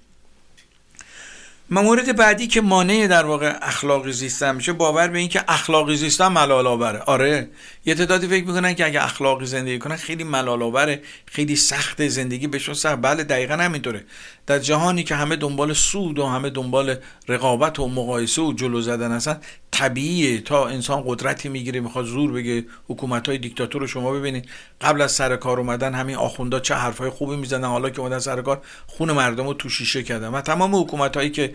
مورد 1.70 2.16
بعدی 2.16 2.46
که 2.46 2.60
مانع 2.60 3.06
در 3.06 3.26
واقع 3.26 3.56
اخلاقی 3.62 4.12
زیستن 4.12 4.54
میشه 4.54 4.72
باور 4.72 5.08
به 5.08 5.18
اینکه 5.18 5.44
اخلاقی 5.48 5.96
زیستن 5.96 6.28
ملال 6.28 6.66
آوره 6.66 6.98
آره 6.98 7.48
یه 7.84 7.94
تعدادی 7.94 8.26
فکر 8.26 8.44
می‌کنن 8.44 8.74
که 8.74 8.86
اگه 8.86 9.04
اخلاقی 9.04 9.46
زندگی 9.46 9.78
کنن 9.78 9.96
خیلی 9.96 10.24
ملال 10.24 10.62
آوره 10.62 11.02
خیلی 11.26 11.56
سخت 11.56 12.08
زندگی 12.08 12.46
بهشون 12.46 12.74
سخت. 12.74 12.98
بله 13.02 13.24
دقیقا 13.24 13.54
همینطوره. 13.54 14.04
در 14.48 14.58
جهانی 14.58 15.04
که 15.04 15.14
همه 15.14 15.36
دنبال 15.36 15.72
سود 15.72 16.18
و 16.18 16.26
همه 16.26 16.50
دنبال 16.50 16.94
رقابت 17.28 17.78
و 17.78 17.88
مقایسه 17.88 18.42
و 18.42 18.52
جلو 18.52 18.80
زدن 18.80 19.12
هستن 19.12 19.40
طبیعیه. 19.70 20.40
تا 20.40 20.68
انسان 20.68 21.02
قدرتی 21.06 21.48
می‌گیره 21.48 21.80
می‌خواد 21.80 22.04
زور 22.04 22.32
بگه 22.32 22.64
حکومت 22.88 23.28
های 23.28 23.38
دیکتاتور 23.38 23.80
رو 23.80 23.86
شما 23.86 24.12
ببینید. 24.12 24.48
قبل 24.80 25.00
از 25.00 25.12
سر 25.12 25.36
کار 25.36 25.58
اومدن 25.58 25.94
همین 25.94 26.16
آخوندا 26.16 26.60
چه 26.60 26.74
حرفای 26.74 27.10
خوبی 27.10 27.36
می‌زنن 27.36 27.68
حالا 27.68 27.90
که 27.90 28.00
اومدن 28.00 28.18
سر 28.18 28.42
کار 28.42 28.60
خون 28.86 29.12
مردم 29.12 29.46
رو 29.46 29.54
تو 29.54 29.68
شیشه 29.68 30.02
کردن. 30.02 30.28
و 30.28 30.40
تمام 30.40 30.76
حکومت 30.76 31.16
هایی 31.16 31.30
که 31.30 31.52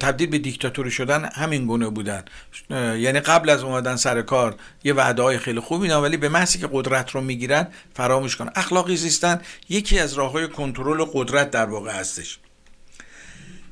تبدیل 0.00 0.28
به 0.28 0.38
دیکتاتوری 0.38 0.90
شدن 0.90 1.28
همین 1.34 1.66
گونه 1.66 1.88
بودن. 1.88 2.24
یعنی 2.70 3.20
قبل 3.20 3.50
از 3.50 3.62
اومدن 3.62 3.96
سر 3.96 4.22
کار 4.22 4.54
یه 4.84 4.94
وعده 4.94 5.22
های 5.22 5.38
خیلی 5.38 5.60
خوبی 5.60 5.82
میدن 5.82 5.96
ولی 5.96 6.16
به 6.16 6.28
محضی 6.28 6.58
که 6.58 6.68
قدرت 6.72 7.10
رو 7.10 7.20
می‌گیرن 7.20 7.66
فراموش 7.94 8.36
کنن 8.36 8.50
اخلاقی 8.54 8.96
زیستن 8.96 9.40
یکی 9.68 9.98
از 9.98 10.12
راه 10.12 10.32
های 10.32 10.48
کنترل 10.48 11.04
قدرت 11.12 11.50
در 11.50 11.66
واقع 11.78 11.92
هستش. 11.92 12.38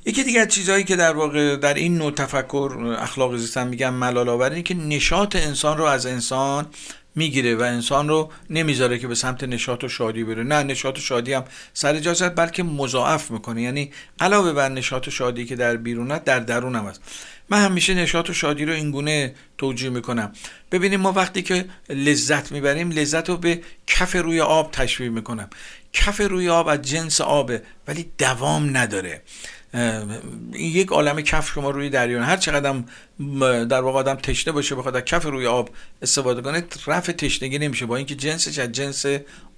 یکی 0.04 0.24
دیگه 0.24 0.40
از 0.40 0.48
چیزهایی 0.48 0.84
که 0.84 0.96
در 0.96 1.12
واقع 1.12 1.56
در 1.56 1.74
این 1.74 1.98
نوع 1.98 2.10
تفکر 2.10 2.96
اخلاق 2.98 3.36
زیستن 3.36 3.68
میگم 3.68 3.94
ملال 3.94 4.28
آوری 4.28 4.62
که 4.62 4.74
نشاط 4.74 5.36
انسان 5.36 5.78
رو 5.78 5.84
از 5.84 6.06
انسان 6.06 6.66
می‌گیره 7.14 7.56
و 7.56 7.60
انسان 7.60 8.08
رو 8.08 8.32
نمی‌ذاره 8.50 8.98
که 8.98 9.08
به 9.08 9.14
سمت 9.14 9.44
نشاط 9.44 9.84
و 9.84 9.88
شادی 9.88 10.24
بره. 10.24 10.42
نه 10.42 10.62
نشاط 10.62 10.98
و 10.98 11.00
شادی 11.00 11.32
هم 11.32 11.44
سر 11.74 12.28
بلکه 12.28 12.62
مضاعف 12.62 13.30
می‌کنه. 13.30 13.62
یعنی 13.62 13.92
علاوه 14.20 14.52
بر 14.52 14.68
نشاط 14.68 15.08
و 15.08 15.10
شادی 15.10 15.44
که 15.44 15.56
در 15.56 15.76
بیرونت 15.76 16.24
در 16.24 16.40
درونم 16.40 16.86
است. 16.86 17.00
من 17.48 17.64
همیشه 17.64 17.94
نشاط 17.94 18.30
و 18.30 18.32
شادی 18.32 18.64
رو 18.64 18.72
اینگونه 18.72 19.34
توجیه 19.58 19.90
می‌کنم. 19.90 20.32
ببینیم 20.72 21.00
ما 21.00 21.12
وقتی 21.12 21.42
که 21.42 21.64
لذت 21.88 22.52
می‌بریم 22.52 22.90
لذت 22.90 23.28
رو 23.28 23.36
به 23.36 23.62
کف 23.86 24.16
روی 24.16 24.40
آب 24.40 24.70
تشبیه 24.72 25.08
می‌کنم. 25.08 25.50
کف 25.96 26.20
روی 26.20 26.48
آب 26.48 26.68
از 26.68 26.82
جنس 26.82 27.20
آبه 27.20 27.62
ولی 27.88 28.10
دوام 28.18 28.76
نداره. 28.76 29.22
یک 30.52 30.88
عالم 30.88 31.20
کف 31.20 31.50
شما 31.50 31.70
روی 31.70 31.90
دریا 31.90 32.22
هر 32.22 32.36
چقدر 32.36 32.82
در 33.64 33.80
واقع 33.80 33.98
آدم 33.98 34.14
تشنه 34.14 34.52
باشه 34.52 34.74
بخواد 34.74 35.04
کف 35.04 35.24
روی 35.24 35.46
آب 35.46 35.70
استفاده 36.02 36.42
کنه 36.42 36.64
رفع 36.86 37.12
تشنگی 37.12 37.58
نمیشه. 37.58 37.86
با 37.86 37.96
اینکه 37.96 38.14
جنسش 38.14 38.58
از 38.58 38.72
جنس 38.72 39.06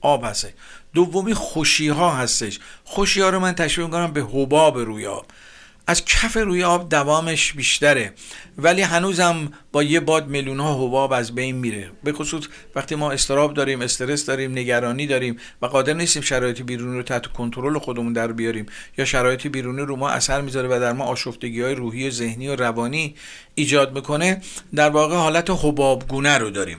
آب 0.01 0.25
هست. 0.25 0.49
دومی 0.95 1.35
خوشی 1.35 1.89
ها 1.89 2.17
هستش. 2.17 2.59
خوشی 2.85 3.21
ها 3.21 3.31
رو 3.31 3.41
من 3.41 3.53
تشبیه 3.53 3.85
می‌کنم 3.85 4.13
به 4.13 4.21
حباب 4.23 4.79
روی 4.79 5.07
آب. 5.07 5.27
از 5.89 6.05
کف 6.05 6.37
روی 6.37 6.65
آب 6.65 6.89
دوامش 6.89 7.53
بیشتره. 7.53 8.13
ولی 8.59 8.83
هنوزم 8.83 9.53
با 9.73 9.83
یه 9.83 10.01
باد 10.01 10.29
میلیون 10.29 10.61
ها 10.61 10.87
حباب 10.87 11.13
از 11.13 11.35
بین 11.35 11.57
میره. 11.57 11.91
به 12.05 12.13
خصوص 12.13 12.45
وقتی 12.75 12.95
ما 12.95 13.13
استراب 13.13 13.55
داریم 13.55 13.81
استرس 13.81 14.27
داریم 14.27 14.53
نگرانی 14.53 15.07
داریم 15.07 15.37
و 15.63 15.67
قادر 15.67 15.93
نیستیم 15.93 16.23
شرایط 16.23 16.63
بیرونی 16.63 16.97
رو 16.97 17.03
تحت 17.03 17.27
کنترل 17.27 17.79
خودمون 17.79 18.13
در 18.13 18.33
بیاریم 18.33 18.67
یا 18.99 19.05
شرایط 19.05 19.47
بیرونی 19.47 19.83
رو 19.83 19.97
ما 19.97 20.09
اثر 20.09 20.41
می‌ذاره 20.41 20.69
و 20.69 20.81
در 20.81 20.93
ما 20.93 21.05
آشفتگی 21.05 21.63
های 21.63 21.75
روحی 21.75 22.09
و 22.09 22.11
ذهنی 22.11 22.49
و 22.49 22.57
روانی 22.57 23.15
ایجاد 23.55 23.95
می‌کنه 23.95 24.43
در 24.75 24.91
واقع 24.91 25.17
حالت 25.17 25.51
حبابگونه 25.51 26.39
رو 26.39 26.51
داریم. 26.51 26.79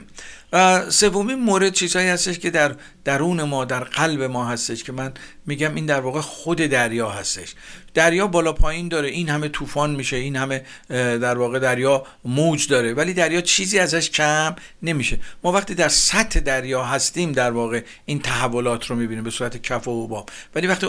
سومین 0.88 1.38
مورد 1.38 1.72
چیزهایی 1.72 2.08
هستش 2.08 2.38
که 2.38 2.50
در 2.50 2.76
درون 3.04 3.42
ما 3.42 3.64
در 3.64 3.84
قلب 3.84 4.22
ما 4.22 4.48
هستش 4.48 4.84
که 4.84 4.92
من 4.92 5.12
میگم 5.46 5.74
این 5.74 5.86
در 5.86 6.00
واقع 6.00 6.20
خود 6.20 6.58
دریا 6.58 7.10
هستش. 7.10 7.54
دریا 7.94 8.26
بالا 8.26 8.52
پایین 8.52 8.88
داره 8.88 9.08
این 9.08 9.28
همه 9.28 9.48
طوفان 9.48 9.90
میشه 9.90 10.16
این 10.16 10.36
همه 10.36 10.64
در 10.88 11.38
واقع 11.38 11.58
دریا 11.58 12.04
موج 12.24 12.68
داره 12.68 12.94
ولی 12.94 13.14
دریا 13.14 13.40
چیزی 13.40 13.78
ازش 13.78 14.10
کم 14.10 14.56
نمیشه. 14.82 15.18
ما 15.42 15.52
وقتی 15.52 15.74
در 15.74 15.88
سطح 15.88 16.40
دریا 16.40 16.84
هستیم 16.84 17.32
در 17.32 17.50
واقع 17.50 17.82
این 18.04 18.20
تحولات 18.20 18.86
رو 18.86 18.96
می‌بینیم 18.96 19.24
به 19.24 19.30
صورت 19.30 19.62
کف 19.62 19.88
و 19.88 20.04
حباب 20.04 20.30
ولی 20.54 20.66
وقتی 20.66 20.86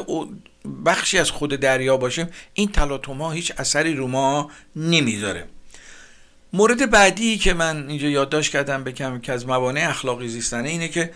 بخشی 0.85 1.17
از 1.17 1.31
خود 1.31 1.53
دریا 1.53 1.97
باشیم 1.97 2.27
این 2.53 2.71
تلاطم 2.71 3.21
ها 3.21 3.31
هیچ 3.31 3.53
اثری 3.57 3.93
رو 3.93 4.07
ما 4.07 4.51
نمی‌ذاره. 4.75 5.47
مورد 6.53 6.89
بعدی 6.89 7.37
که 7.37 7.53
من 7.53 7.89
اینجا 7.89 8.07
یادداشت 8.07 8.51
کردم 8.51 8.83
بکم 8.83 9.19
که 9.19 9.33
از 9.33 9.47
موانع 9.47 9.89
اخلاقی 9.89 10.27
زیستنه 10.27 10.69
اینه 10.69 10.87
که 10.87 11.11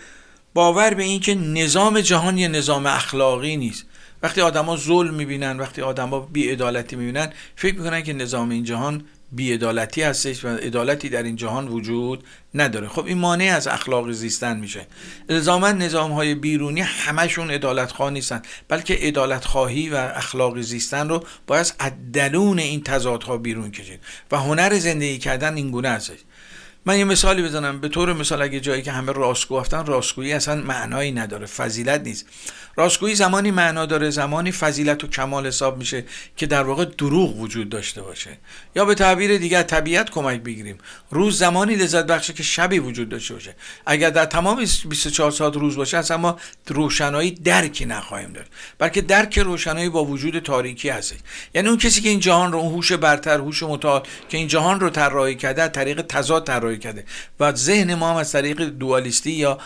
باور 0.54 0.94
به 0.94 1.02
این 1.02 1.20
که 1.20 1.34
نظام 1.34 2.00
جهان 2.00 2.38
یه 2.38 2.48
نظام 2.48 2.86
اخلاقی 2.86 3.56
نیست. 3.56 3.86
وقتی 4.22 4.40
آدما 4.40 4.76
ظلم 4.76 5.14
می‌بینن 5.14 5.58
وقتی 5.58 5.82
آدما 5.82 6.20
بیعدالتی 6.20 6.96
می‌بینن 6.96 7.32
فکر 7.56 7.74
می‌کنن 7.74 8.02
که 8.02 8.12
نظام 8.12 8.50
این 8.50 8.64
جهان 8.64 9.04
بیعدالتی 9.32 10.02
هستش 10.02 10.44
و 10.44 10.48
عدالتی 10.48 11.08
در 11.08 11.22
این 11.22 11.36
جهان 11.36 11.68
وجود 11.68 12.24
نداره. 12.54 12.88
خب 12.88 13.06
این 13.06 13.18
مانع 13.18 13.52
از 13.56 13.66
اخلاق 13.66 14.10
زیستن 14.10 14.56
میشه. 14.56 14.86
الزاما 15.28 15.72
نظام 15.72 16.12
های 16.12 16.34
بیرونی 16.34 16.80
همشون 16.80 17.50
عدالت 17.50 17.92
خواه 17.92 18.10
نیستن 18.10 18.42
بلکه 18.68 18.94
عدالت 18.94 19.44
خواهی 19.44 19.88
و 19.88 19.94
اخلاق 19.94 20.60
زیستن 20.60 21.08
رو 21.08 21.24
باید 21.46 21.74
از 21.78 21.92
درون 22.12 22.58
این 22.58 22.82
تضادها 22.82 23.38
بیرون 23.38 23.70
کشید. 23.70 24.00
و 24.30 24.36
هنر 24.36 24.78
زندگی 24.78 25.18
کردن 25.18 25.56
این 25.56 25.70
گونه 25.70 25.88
هستش. 25.88 26.18
من 26.88 26.98
یه 26.98 27.04
مثالی 27.04 27.42
بزنم. 27.42 27.80
به 27.80 27.88
طور 27.88 28.12
مثال 28.12 28.42
اگه 28.42 28.60
جایی 28.60 28.82
که 28.82 28.92
همه 28.92 29.12
راستگو 29.12 29.56
گفتن 29.56 29.86
راستگویی 29.86 30.32
اصلا 30.32 30.54
معنایی 30.54 31.12
نداره. 31.12 31.46
فضیلت 31.46 32.00
نیست. 32.00 32.26
راستگویی 32.76 33.14
زمانی 33.14 33.50
معنا 33.50 33.86
داره 33.86 34.10
زمانی 34.10 34.52
فضیلت 34.52 35.04
و 35.04 35.06
کمال 35.06 35.46
حساب 35.46 35.78
میشه 35.78 36.04
که 36.36 36.46
در 36.46 36.62
واقع 36.62 36.84
دروغ 36.84 37.40
وجود 37.40 37.68
داشته 37.68 38.02
باشه. 38.02 38.38
یا 38.76 38.84
به 38.84 38.94
تعبیر 38.94 39.38
دیگر 39.38 39.62
طبیعت 39.62 40.10
کمک 40.10 40.40
بگیریم. 40.40 40.78
روز 41.10 41.38
زمانی 41.38 41.74
لذت 41.74 42.06
بخشه 42.06 42.32
که 42.32 42.42
شبی 42.42 42.78
وجود 42.78 43.08
داشته 43.08 43.34
باشه. 43.34 43.54
اگر 43.86 44.10
در 44.10 44.24
تمام 44.24 44.64
24 44.88 45.30
ساعت 45.30 45.56
روز 45.56 45.76
باشه 45.76 45.98
اصلا 45.98 46.16
ما 46.16 46.38
روشنایی 46.66 47.30
درکی 47.30 47.84
نخواهیم 47.84 48.32
داشت. 48.32 48.50
بلکه 48.78 49.00
درک 49.00 49.38
روشنایی 49.38 49.88
با 49.88 50.04
وجود 50.04 50.38
تاریکی 50.38 50.88
هست 50.88 51.14
یعنی 51.54 51.68
اون 51.68 51.78
کسی 51.78 52.00
که 52.00 52.08
این 52.08 52.20
جهان 52.20 52.52
رو 52.52 52.60
هوش 52.60 52.92
برتر 52.92 53.38
هوش 53.38 53.62
متعال 53.62 54.02
که 54.28 54.38
این 54.38 54.48
جهان 54.48 54.80
رو 54.80 54.90
طراحی 54.90 55.34
کرده 55.34 55.68
طریق 55.68 56.02
تضاد 56.02 56.46
طراحی 56.46 56.75
کرده. 56.78 57.04
و 57.40 57.52
ذهن 57.52 57.94
ما 57.94 58.10
هم 58.10 58.16
از 58.16 58.32
طریق 58.32 58.62
دوالیستی 58.62 59.30
یا 59.30 59.58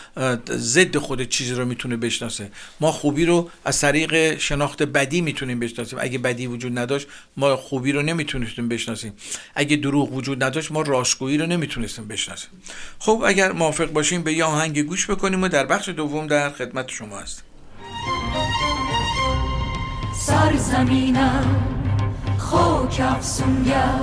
ضد 0.49 0.97
خود 0.97 1.29
چیزی 1.29 1.53
رو 1.53 1.65
می‌تونه 1.65 1.97
بشناسه. 1.97 2.51
ما 2.79 2.91
خوبی 2.91 3.25
رو 3.25 3.49
از 3.65 3.81
طریق 3.81 4.37
شناخت 4.37 4.83
بدی 4.83 5.21
می‌تونیم 5.21 5.59
بشناسیم. 5.59 5.99
اگه 6.01 6.17
بدی 6.17 6.47
وجود 6.47 6.79
نداشت 6.79 7.07
ما 7.37 7.55
خوبی 7.55 7.91
رو 7.91 8.01
نمی‌تونستیم 8.01 8.69
بشناسیم. 8.69 9.13
اگه 9.55 9.75
دروغ 9.75 10.13
وجود 10.13 10.43
نداشت 10.43 10.71
ما 10.71 10.81
راستگویی 10.81 11.37
رو 11.37 11.45
نمی‌تونستیم 11.45 12.07
بشناسیم. 12.07 12.49
خب 12.99 13.23
اگر 13.25 13.51
موافق 13.51 13.91
باشیم 13.91 14.23
به 14.23 14.33
یه 14.33 14.43
آهنگ 14.43 14.81
گوش 14.81 15.09
بکنیم 15.09 15.43
و 15.43 15.47
در 15.47 15.65
بخش 15.65 15.89
دوم 15.89 16.27
در 16.27 16.49
خدمت 16.49 16.89
شما 16.89 17.19
هست 17.19 17.43
سرزمینم 20.25 21.67
خاک 22.37 22.99
افسونگر 22.99 23.99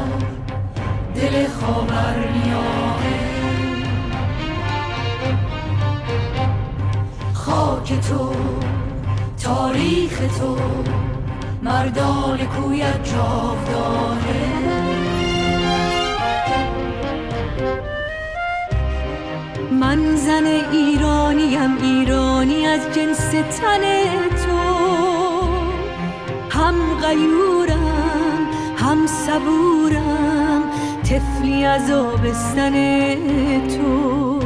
دل 1.14 1.46
خاورمیانه 1.48 3.18
خاک 7.34 8.00
تو 8.00 8.32
تاریخ 9.42 10.18
تو 10.38 10.56
مردان 11.62 12.38
کویت 12.38 13.10
جاودانه. 13.12 14.48
من 19.80 20.16
زن 20.16 20.46
ایرانیم 20.72 21.78
ایرانی 21.82 22.66
از 22.66 22.80
جنس 22.94 23.30
تن 23.30 23.82
تو. 24.28 24.58
هم 26.50 26.74
غیورم 27.02 28.46
هم 28.76 29.06
صبورم 29.06 30.62
تفلی 31.08 31.64
از 31.64 31.90
آبستن 31.90 32.74
تو. 33.68 34.40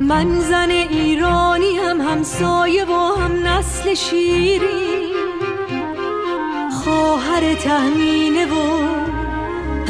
من 0.00 0.40
زن 0.40 0.70
ایرانی 0.70 1.78
هم 1.78 2.00
همسایه 2.00 2.84
و 2.84 3.20
هم 3.20 3.46
نسل 3.46 3.94
شیری 3.94 5.12
خواهر 6.84 7.54
تهمینه 7.54 8.46
و 8.46 8.82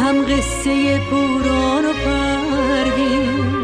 هم 0.02 0.24
قصه 0.24 0.98
پوران 0.98 1.84
و 1.84 1.92
پروین. 1.92 3.57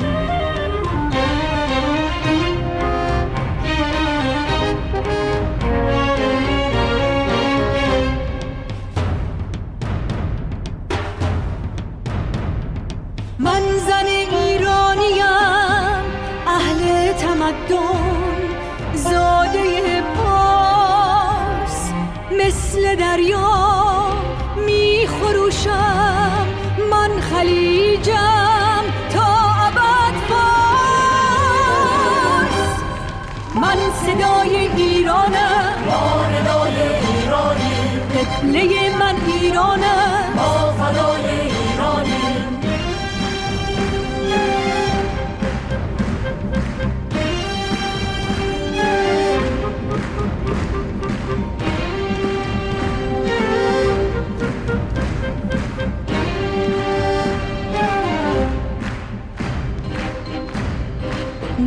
مردم 17.71 18.44
زاده 18.94 20.02
پارس 20.16 21.92
مثل 22.30 22.94
دریا 22.97 24.09
می 24.66 25.09
خروشم 25.09 26.47
من 26.90 27.21
خلیجم 27.21 28.85
تا 29.12 29.26
ابد 29.66 30.14
پاس 30.28 30.44
من 33.54 33.78
صدای 34.06 34.56
ایرانم. 34.56 35.75
ما 35.87 36.26
ایرانی 37.18 37.76
قبله 38.14 38.97
من 38.99 39.16
ایرانم. 39.26 40.24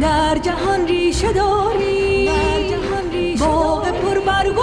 در 0.01 0.37
جهان 0.37 0.87
ریشه 0.87 1.33
داری 1.33 2.29
باغ 3.39 3.91
پر 3.91 4.19
برگ 4.19 4.55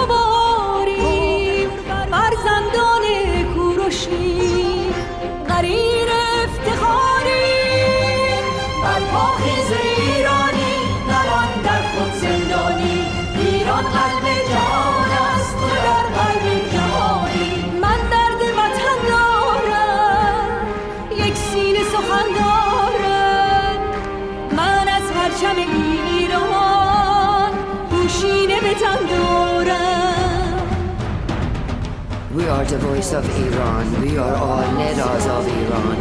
are 32.64 32.64
the 32.64 32.78
voice 32.78 33.12
of 33.12 33.24
Iran. 33.46 33.86
We 34.00 34.16
are 34.16 34.34
all 34.34 34.64
Nedas 34.78 35.26
of 35.36 35.46
Iran. 35.46 35.96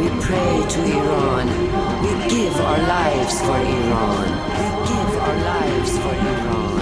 We 0.00 0.08
pray 0.26 0.54
to 0.74 0.80
Iran. 0.98 1.46
We 2.02 2.12
give 2.28 2.56
our 2.56 2.78
lives 2.78 3.40
for 3.46 3.58
Iran. 3.78 4.26
We 4.58 4.66
give 4.90 5.12
our 5.26 5.36
lives 5.52 5.92
for 6.02 6.14
Iran. 6.32 6.76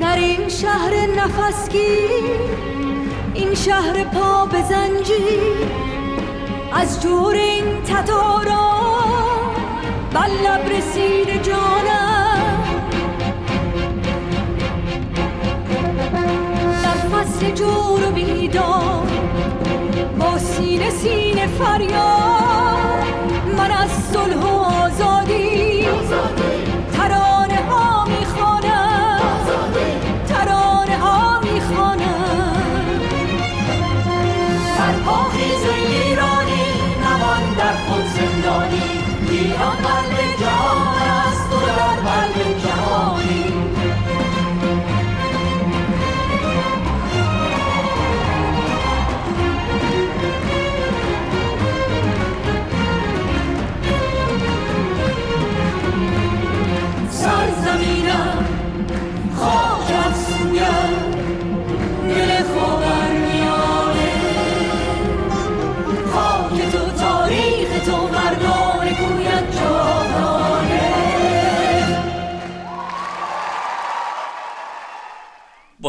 در 0.00 0.16
این 0.16 0.48
شهر 0.48 1.06
نفسگیر 1.16 2.10
این 3.34 3.54
شهر 3.54 4.04
پا 4.04 4.46
به 4.46 4.62
زنجیر 4.62 5.91
از 6.75 7.01
جور 7.01 7.35
این 7.35 7.81
تتارا 7.83 8.73
بر 10.13 10.27
رسید 10.57 11.43
جانم. 11.43 12.63
در 16.83 17.09
فصل 17.09 17.51
جور 17.51 18.07
و 18.07 18.11
بیدار 18.11 19.07
با 20.19 20.37
سینه 20.37 20.89
سینه 20.89 21.47
فریاد 21.47 23.07
من 23.57 23.71
از 23.71 23.89
صلح 24.13 24.62
قلب 40.39 40.82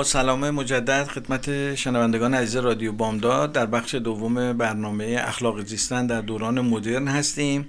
سلام 0.04 0.50
مجدد 0.50 1.04
خدمت 1.04 1.74
شنوندگان 1.74 2.34
عزیز 2.34 2.56
رادیو 2.56 2.92
بامداد. 2.92 3.52
در 3.52 3.66
بخش 3.66 3.94
دوم 3.94 4.52
برنامه 4.52 5.16
اخلاق 5.20 5.64
زیستن 5.64 6.06
در 6.06 6.20
دوران 6.20 6.60
مدرن 6.60 7.08
هستیم. 7.08 7.68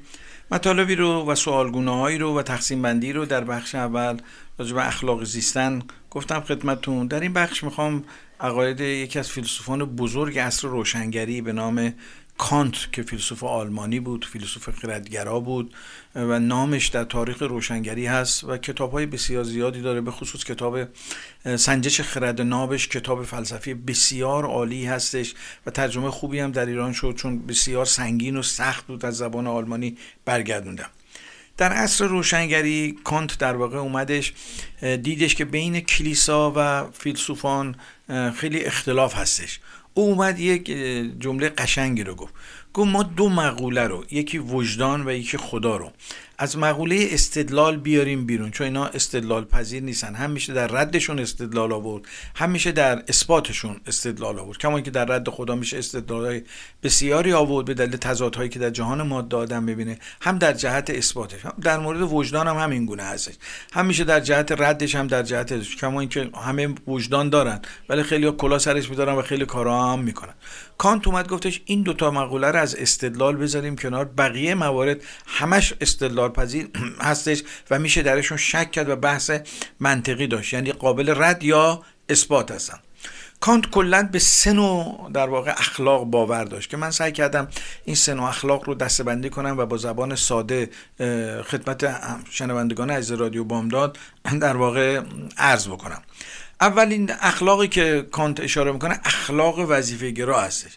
مطالبی 0.52 0.96
رو 0.96 1.32
و 1.32 1.36
سوالگونه 1.36 1.92
هایی 1.92 2.18
رو 2.18 2.40
و 2.40 2.42
تقسیم 2.42 2.82
بندی 2.82 3.14
رو 3.14 3.26
در 3.26 3.44
بخش 3.44 3.76
اول 3.76 4.18
راجع 4.58 4.76
به 4.76 4.88
اخلاق 4.88 5.24
زیستن 5.24 5.82
گفتم 6.12 6.40
خدمتون 6.40 7.08
در 7.08 7.20
این 7.20 7.34
بخش 7.34 7.64
می‌خوام 7.64 8.04
عقاید 8.40 8.82
یکی 8.82 9.20
از 9.20 9.30
فیلسوفان 9.30 9.86
بزرگ 9.86 10.40
عصر 10.40 10.68
روشنگری 10.68 11.42
به 11.42 11.54
نام 11.54 11.94
کانت 12.38 12.94
که 12.94 13.04
فیلسوف 13.04 13.44
آلمانی 13.44 14.00
بود 14.00 14.26
فیلسوف 14.26 14.70
خردگرا 14.70 15.40
بود 15.40 15.74
و 16.16 16.40
نامش 16.40 16.88
در 16.88 17.04
تاریخ 17.04 17.42
روشنگری 17.42 18.06
هست 18.06 18.44
و 18.44 18.58
کتاب 18.58 18.92
های 18.92 19.06
بسیار 19.06 19.44
زیادی 19.44 19.82
داره 19.82 20.02
به 20.02 20.12
خصوص 20.12 20.44
کتاب 20.44 20.88
سنجش 21.56 22.02
خرد 22.02 22.42
نابش 22.42 22.88
کتاب 22.88 23.24
فلسفی 23.24 23.74
بسیار 23.74 24.46
عالی 24.46 24.86
هستش 24.86 25.34
و 25.66 25.72
ترجمه 25.72 26.12
خوبی 26.12 26.40
هم 26.40 26.52
در 26.52 26.66
ایران 26.66 26.94
شد 26.94 27.16
چون 27.18 27.46
بسیار 27.46 27.86
سنگین 27.86 28.38
و 28.38 28.42
سخت 28.42 28.88
بود 28.88 29.06
از 29.06 29.18
زبان 29.18 29.48
آلمانی 29.48 29.98
برگردوندم. 30.26 30.90
در 31.58 31.74
عصر 31.74 32.06
روشنگری 32.06 32.98
کانت 33.04 33.38
در 33.38 33.56
واقع 33.56 33.78
اومدش 33.78 34.34
دیدش 34.82 35.36
که 35.36 35.46
بین 35.46 35.80
کلیسا 35.80 36.54
و 36.56 36.92
فیلسوفان 36.92 37.76
خیلی 38.36 38.64
اختلاف 38.64 39.16
هستش. 39.16 39.60
او 39.98 40.04
اومد 40.04 40.40
یک 40.40 40.66
جمله 41.20 41.50
قشنگی 41.50 42.04
رو 42.04 42.16
گفت. 42.16 42.34
گفت 42.76 42.90
ما 42.90 43.04
دو 43.04 43.30
مقوله 43.30 43.88
رو 43.88 44.06
یکی 44.12 44.38
وجدان 44.38 45.08
و 45.08 45.12
یکی 45.12 45.38
خدا 45.38 45.78
رو. 45.78 45.92
از 46.38 46.58
مقوله 46.58 47.08
استدلال 47.12 47.78
بیاریم 47.78 48.26
بیرون 48.26 48.52
چون 48.52 48.68
اینا 48.68 48.86
استدلال 48.86 49.46
پذیر 49.46 49.84
نیستن. 49.84 50.16
هم 50.16 50.32
میشه 50.32 50.54
در 50.54 50.68
ردشون 50.68 51.20
استدلال 51.20 51.72
آورد 51.74 52.04
هم 52.36 52.50
میشه 52.50 52.72
در 52.72 53.04
اثباتشون 53.08 53.82
استدلال 53.88 54.40
آورد. 54.40 54.58
کما 54.58 54.82
که 54.82 54.92
در 54.92 55.06
رد 55.06 55.30
خدا 55.30 55.56
میشه 55.56 55.78
استدلال 55.78 56.42
بسیاری 56.84 57.34
آورد 57.34 57.66
به 57.66 57.74
دلیل 57.74 57.98
تضادهایی 57.98 58.50
که 58.50 58.60
در 58.60 58.70
جهان 58.70 59.02
ماده 59.02 59.38
آدم 59.38 59.64
می‌بینه. 59.64 60.00
هم 60.22 60.38
در 60.38 60.54
جهت 60.54 60.90
اثباتش. 60.90 61.40
در 61.62 61.80
مورد 61.80 62.02
وجدان 62.02 62.48
هم 62.48 62.58
همین 62.58 62.86
گونه 62.86 63.04
هستش. 63.04 63.34
هم 63.74 63.86
میشه 63.86 64.04
در 64.04 64.20
جهت 64.20 64.52
ردش 64.52 64.96
هم 64.96 65.08
در 65.08 65.24
جهت 65.24 65.62
کما 65.62 66.00
اینکه 66.00 66.30
همه 66.46 66.76
وجدان 66.88 67.30
دارن 67.30 67.60
ولی 67.90 68.04
خیلی 68.04 68.32
کلا 68.32 68.60
سرش 68.60 68.90
میدارن 68.90 69.16
و 69.16 69.22
خیلی 69.22 69.46
کارا 69.46 69.92
هم 69.92 70.00
می‌کنن. 70.00 70.34
کانت 70.78 71.08
اومد 71.08 71.28
گفتش 71.28 71.62
این 71.66 71.82
دوتا 71.82 72.12
مقوله 72.12 72.52
رو 72.52 72.60
از 72.60 72.76
استدلال 72.76 73.36
بذاریم 73.36 73.76
کنار. 73.76 74.06
بقیه 74.06 74.56
موارد 74.56 75.02
همش 75.26 75.74
استدلال 75.82 76.30
پذیر 76.30 76.70
هستش 77.10 77.44
و 77.72 77.80
میشه 77.80 78.02
درشون 78.02 78.38
شک 78.38 78.72
کرد 78.72 78.90
و 78.90 78.96
بحث 78.96 79.32
منطقی 79.80 80.28
داشت. 80.28 80.54
یعنی 80.54 80.72
قابل 80.72 81.14
رد 81.18 81.44
یا 81.44 81.82
اثبات 82.10 82.52
هستن. 82.52 82.80
کانت 83.40 83.70
کلا 83.70 84.10
به 84.12 84.20
سه 84.20 84.54
نوع 84.54 85.10
در 85.14 85.30
واقع 85.30 85.52
اخلاق 85.52 86.04
باور 86.04 86.44
داشت 86.44 86.70
که 86.70 86.78
من 86.78 86.92
سعی 86.92 87.12
کردم 87.12 87.48
این 87.86 87.96
سه 87.96 88.14
نوع 88.14 88.28
اخلاق 88.28 88.68
رو 88.68 88.76
دستبندی 88.76 89.30
کنم 89.30 89.58
و 89.58 89.66
با 89.66 89.78
زبان 89.78 90.16
ساده 90.16 90.70
خدمت 91.46 91.86
شنوندگان 92.30 92.90
عزیز 92.90 93.12
رادیو 93.12 93.44
بامداد 93.44 93.98
در 94.42 94.58
واقع 94.58 95.02
عرض 95.38 95.68
بکنم. 95.68 96.02
اولین 96.62 97.12
اخلاقی 97.22 97.68
که 97.68 98.08
کانت 98.12 98.40
اشاره 98.40 98.72
می‌کنه 98.72 99.00
اخلاق 99.04 99.60
وظیفه 99.60 100.12
گرا 100.12 100.42
هستش. 100.42 100.72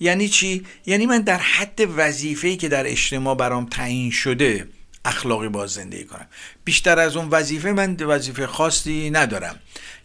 یعنی 0.00 0.28
چی؟ 0.28 0.64
یعنی 0.86 1.06
من 1.06 1.20
در 1.20 1.38
حد 1.38 1.80
وظیفه‌ای 1.96 2.56
که 2.56 2.68
در 2.68 2.86
اجتماع 2.86 3.34
برام 3.34 3.66
تعیین 3.66 4.10
شده 4.10 4.68
اخلاقی 5.04 5.48
باز 5.48 5.70
زندگی 5.70 6.04
کنم. 6.04 6.26
بیشتر 6.64 6.98
از 6.98 7.16
اون 7.16 7.28
وظیفه 7.28 7.72
من 7.72 7.96
وظیفه 7.96 8.46
خاصی 8.46 9.10
ندارم. 9.10 9.56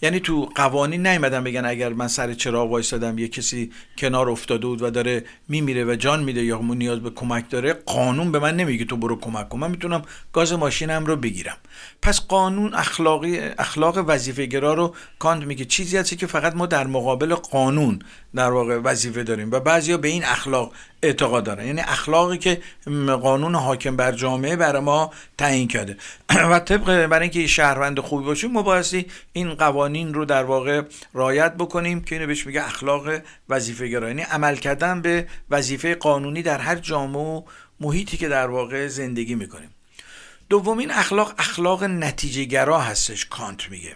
یعنی 0.02 0.20
تو 0.20 0.50
قوانین 0.56 1.08
نیومدن 1.08 1.44
بگن 1.44 1.66
اگر 1.66 1.90
من 1.90 2.08
سر 2.08 2.34
چراغ 2.34 2.72
وایسادم 2.72 3.18
یه 3.18 3.28
کسی 3.28 3.72
کنار 3.98 4.30
افتاده 4.30 4.68
بود 4.68 4.82
و 4.82 4.90
داره 4.90 5.26
میمیره 5.48 5.86
و 5.86 5.96
جان 5.96 6.24
میده 6.24 6.44
یا 6.44 6.62
نیاز 6.62 7.00
به 7.00 7.10
کمک 7.10 7.50
داره 7.50 7.74
قانون 7.74 8.32
به 8.32 8.40
من 8.40 8.56
نمیگه 8.56 8.86
تو 8.86 8.98
برو 8.98 9.20
کمک 9.20 9.50
کن. 9.50 9.60
من 9.60 9.72
می‌تونم 9.72 10.02
گاز 10.34 10.54
ماشینم 10.54 11.06
رو 11.06 11.16
بگیرم. 11.16 11.58
پس 12.06 12.22
قانون 12.28 12.74
اخلاقی 12.74 13.40
اخلاق 13.40 14.04
وظیفه 14.08 14.46
گرا 14.46 14.74
رو 14.74 14.96
کانت 15.20 15.44
میگه. 15.44 15.66
چیزی 15.66 15.98
هستی 15.98 16.16
که 16.16 16.28
فقط 16.28 16.56
ما 16.56 16.66
در 16.66 16.88
مقابل 16.88 17.36
قانون 17.36 18.00
در 18.36 18.52
واقع 18.52 18.78
وظیفه 18.78 19.24
داریم 19.24 19.52
و 19.52 19.60
بعضیا 19.60 19.98
به 19.98 20.08
این 20.08 20.24
اخلاق 20.24 20.72
اعتقاد 21.04 21.44
دارن. 21.44 21.66
یعنی 21.66 21.82
اخلاقی 21.82 22.38
که 22.38 22.62
قانون 23.22 23.56
حاکم 23.56 23.96
بر 23.96 24.12
جامعه 24.12 24.56
برای 24.56 24.82
ما 24.82 25.12
تعیین 25.38 25.68
کرده. 25.68 25.98
و 26.52 26.60
طبق 26.60 27.06
برای 27.06 27.22
اینکه 27.22 27.48
شهروند 27.48 28.00
خوبی 28.00 28.26
باشیم 28.26 28.52
ما 28.52 28.62
بایستی 28.62 29.06
این 29.34 29.54
قوانین 29.54 30.14
رو 30.14 30.26
در 30.26 30.44
واقع 30.44 30.82
رعایت 31.14 31.54
بکنیم 31.54 32.02
که 32.02 32.16
اینو 32.16 32.28
بهش 32.28 32.48
میگه 32.48 32.66
اخلاق 32.66 33.08
وظیفه 33.50 33.88
گرا 33.88 34.08
یعنی 34.08 34.22
عمل 34.22 34.56
کردن 34.56 35.02
به 35.02 35.28
وظیفه 35.50 35.96
قانونی 35.96 36.42
در 36.42 36.58
هر 36.58 36.76
جامعه 36.76 37.22
و 37.22 37.42
محیطی 37.80 38.18
که 38.18 38.28
در 38.28 38.48
واقع 38.48 38.88
زندگی 38.88 39.36
می‌کنیم. 39.36 39.75
دومین 40.50 40.92
اخلاق 40.92 41.34
اخلاق 41.38 41.84
نتیجه 41.84 42.44
گرا 42.44 42.80
هستش. 42.80 43.26
کانت 43.26 43.70
میگه. 43.70 43.96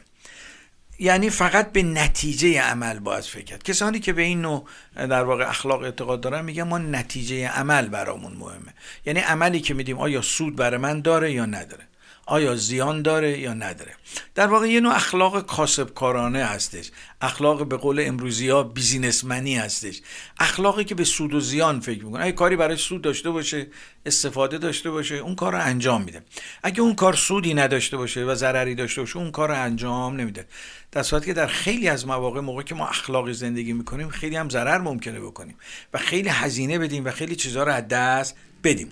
یعنی 1.00 1.30
فقط 1.30 1.72
به 1.72 1.84
نتیجه 1.84 2.62
عمل 2.62 3.00
باید 3.00 3.24
فکر 3.24 3.44
کرد. 3.44 3.64
کسانی 3.64 4.00
که 4.00 4.14
به 4.14 4.22
این 4.22 4.42
نوع 4.42 4.66
در 4.96 5.24
واقع 5.24 5.50
اخلاق 5.50 5.84
اعتقاد 5.84 6.22
دارن 6.22 6.46
میگن 6.46 6.64
ما 6.64 6.78
نتیجه 6.78 7.48
عمل 7.48 7.88
برامون 7.88 8.34
مهمه. 8.34 8.74
یعنی 9.06 9.20
عملی 9.20 9.60
که 9.60 9.74
میدیم 9.74 9.98
آیا 9.98 10.22
سود 10.22 10.56
برای 10.56 10.78
من 10.78 11.02
داره 11.02 11.32
یا 11.32 11.46
نداره. 11.46 11.88
آیا 12.30 12.56
زیان 12.56 13.02
داره 13.02 13.39
یا 13.39 13.54
نداره؟ 13.54 13.94
در 14.36 14.48
واقع 14.48 14.68
یه 14.68 14.80
نوع 14.80 14.96
اخلاق 14.96 15.46
کاسبکارانه 15.46 16.44
هستش. 16.44 16.92
اخلاق 17.22 17.68
به 17.68 17.78
قول 17.78 18.04
امروزی 18.06 18.50
ها 18.50 18.63
بیزینسمنی 18.63 19.58
هستش. 19.58 20.02
اخلاقی 20.39 20.84
که 20.84 20.96
به 20.96 21.04
سود 21.04 21.34
و 21.34 21.39
زیان 21.39 21.80
فکر 21.80 22.06
می‌کنه. 22.06 22.24
اگه 22.24 22.32
کاری 22.32 22.56
برای 22.56 22.78
سود 22.78 23.02
داشته 23.02 23.30
باشه 23.30 23.68
استفاده 24.06 24.58
داشته 24.58 24.92
باشه 24.92 25.15
اون 25.15 25.36
کار 25.36 25.54
رو 25.54 25.62
انجام 25.62 26.02
میده. 26.02 26.22
اگه 26.63 26.82
اون 26.82 26.96
کار 26.96 27.13
سودی 27.13 27.54
نداشته 27.54 27.98
باشه 27.98 28.24
و 28.24 28.36
ضرری 28.36 28.76
داشته 28.76 29.02
باشه 29.02 29.18
اون 29.18 29.32
کار 29.32 29.50
رو 29.50 29.63
انجام 29.63 30.15
نمیده. 30.15 30.46
در 30.92 31.04
صورتی 31.04 31.26
که 31.26 31.34
در 31.34 31.48
خیلی 31.48 31.88
از 31.88 32.08
مواقع 32.08 32.39
موقع 32.39 32.63
که 32.63 32.76
ما 32.76 32.88
اخلاقی 32.88 33.34
زندگی 33.34 33.74
می‌کنیم 33.74 34.10
خیلی 34.10 34.36
هم 34.36 34.50
ضرر 34.50 34.78
ممکنه 34.78 35.20
بکنیم 35.20 35.56
و 35.94 35.98
خیلی 35.98 36.30
هزینه 36.30 36.80
بدیم 36.80 37.06
و 37.06 37.12
خیلی 37.12 37.36
چیزها 37.36 37.63
رو 37.63 37.72
از 37.72 37.88
دست 37.88 38.36
بدیم. 38.63 38.92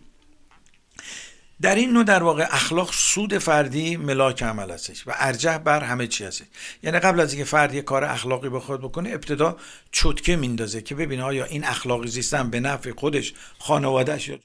در 1.61 1.75
این 1.75 1.91
نوع 1.91 2.03
در 2.03 2.23
واقع 2.23 2.47
اخلاق 2.49 2.93
سود 2.93 3.37
فردی 3.37 3.97
ملاک 3.97 4.43
عمل 4.43 4.71
هستش 4.71 5.07
و 5.07 5.11
ارجح 5.15 5.57
بر 5.57 5.83
همه 5.83 6.07
چی 6.07 6.23
هستش. 6.23 6.45
یعنی 6.83 6.99
قبل 6.99 7.19
از 7.19 7.33
اینکه 7.33 7.49
فرد 7.49 7.73
یه 7.73 7.81
کار 7.81 8.03
اخلاقی 8.03 8.49
بخواد 8.49 8.81
بکنه 8.81 9.09
ابتدا 9.09 9.57
چتکه 9.91 10.35
میندازه 10.35 10.81
که 10.81 10.95
ببینه 10.95 11.23
آیا 11.23 11.45
این 11.45 11.63
اخلاقی 11.63 12.07
زیستن 12.07 12.49
به 12.49 12.59
نفع 12.59 12.91
خودش 12.91 13.33
خانوادهش 13.59 14.27
یا 14.27 14.39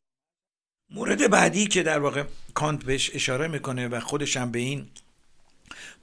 مورد 0.91 1.31
بعدی 1.31 1.67
که 1.67 1.83
در 1.83 1.99
واقع 1.99 2.25
کانت 2.55 2.85
بهش 2.85 3.11
اشاره 3.15 3.49
می‌کنه 3.49 3.89
و 3.89 4.01
خودش 4.01 4.37
هم 4.37 4.51
به 4.51 4.59
این 4.59 4.89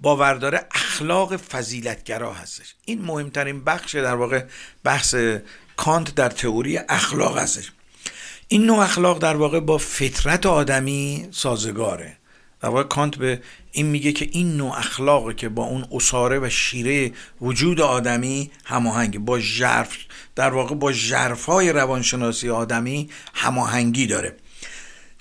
باور 0.02 0.34
داره 0.34 0.67
اخلاق 0.72 1.38
فضیلتگرا 1.38 2.34
هستش. 2.34 2.76
این 2.86 3.02
مهمترین 3.02 3.63
بخش 3.63 3.95
در 3.95 4.15
واقع 4.15 4.43
بحث 4.84 5.15
کانت 5.78 6.15
در 6.15 6.30
تئوری 6.30 6.78
اخلاق 6.78 7.38
هستش. 7.38 7.72
این 8.51 8.65
نوع 8.65 8.79
اخلاق 8.79 9.19
در 9.19 9.35
واقع 9.35 9.59
با 9.59 9.77
فطرت 9.77 10.45
آدمی 10.45 11.27
سازگاره. 11.31 12.17
در 12.62 12.69
واقع 12.69 12.83
کانت 12.83 13.17
به 13.17 13.41
این 13.71 13.85
میگه 13.85 14.12
که 14.12 14.29
این 14.31 14.57
نوع 14.57 14.77
اخلاقی 14.77 15.33
که 15.33 15.49
با 15.49 15.63
اون 15.63 15.85
اساره 15.91 16.39
و 16.39 16.49
شیره 16.49 17.12
وجود 17.41 17.81
آدمی 17.81 18.51
هماهنگی 18.65 19.17
با 19.17 19.39
ژرف 19.39 19.97
در 20.35 20.49
واقع 20.49 20.75
با 20.75 20.91
ژرفای 20.91 21.71
روانشناسی 21.71 22.49
آدمی 22.49 23.09
هماهنگی 23.33 24.07
داره. 24.07 24.35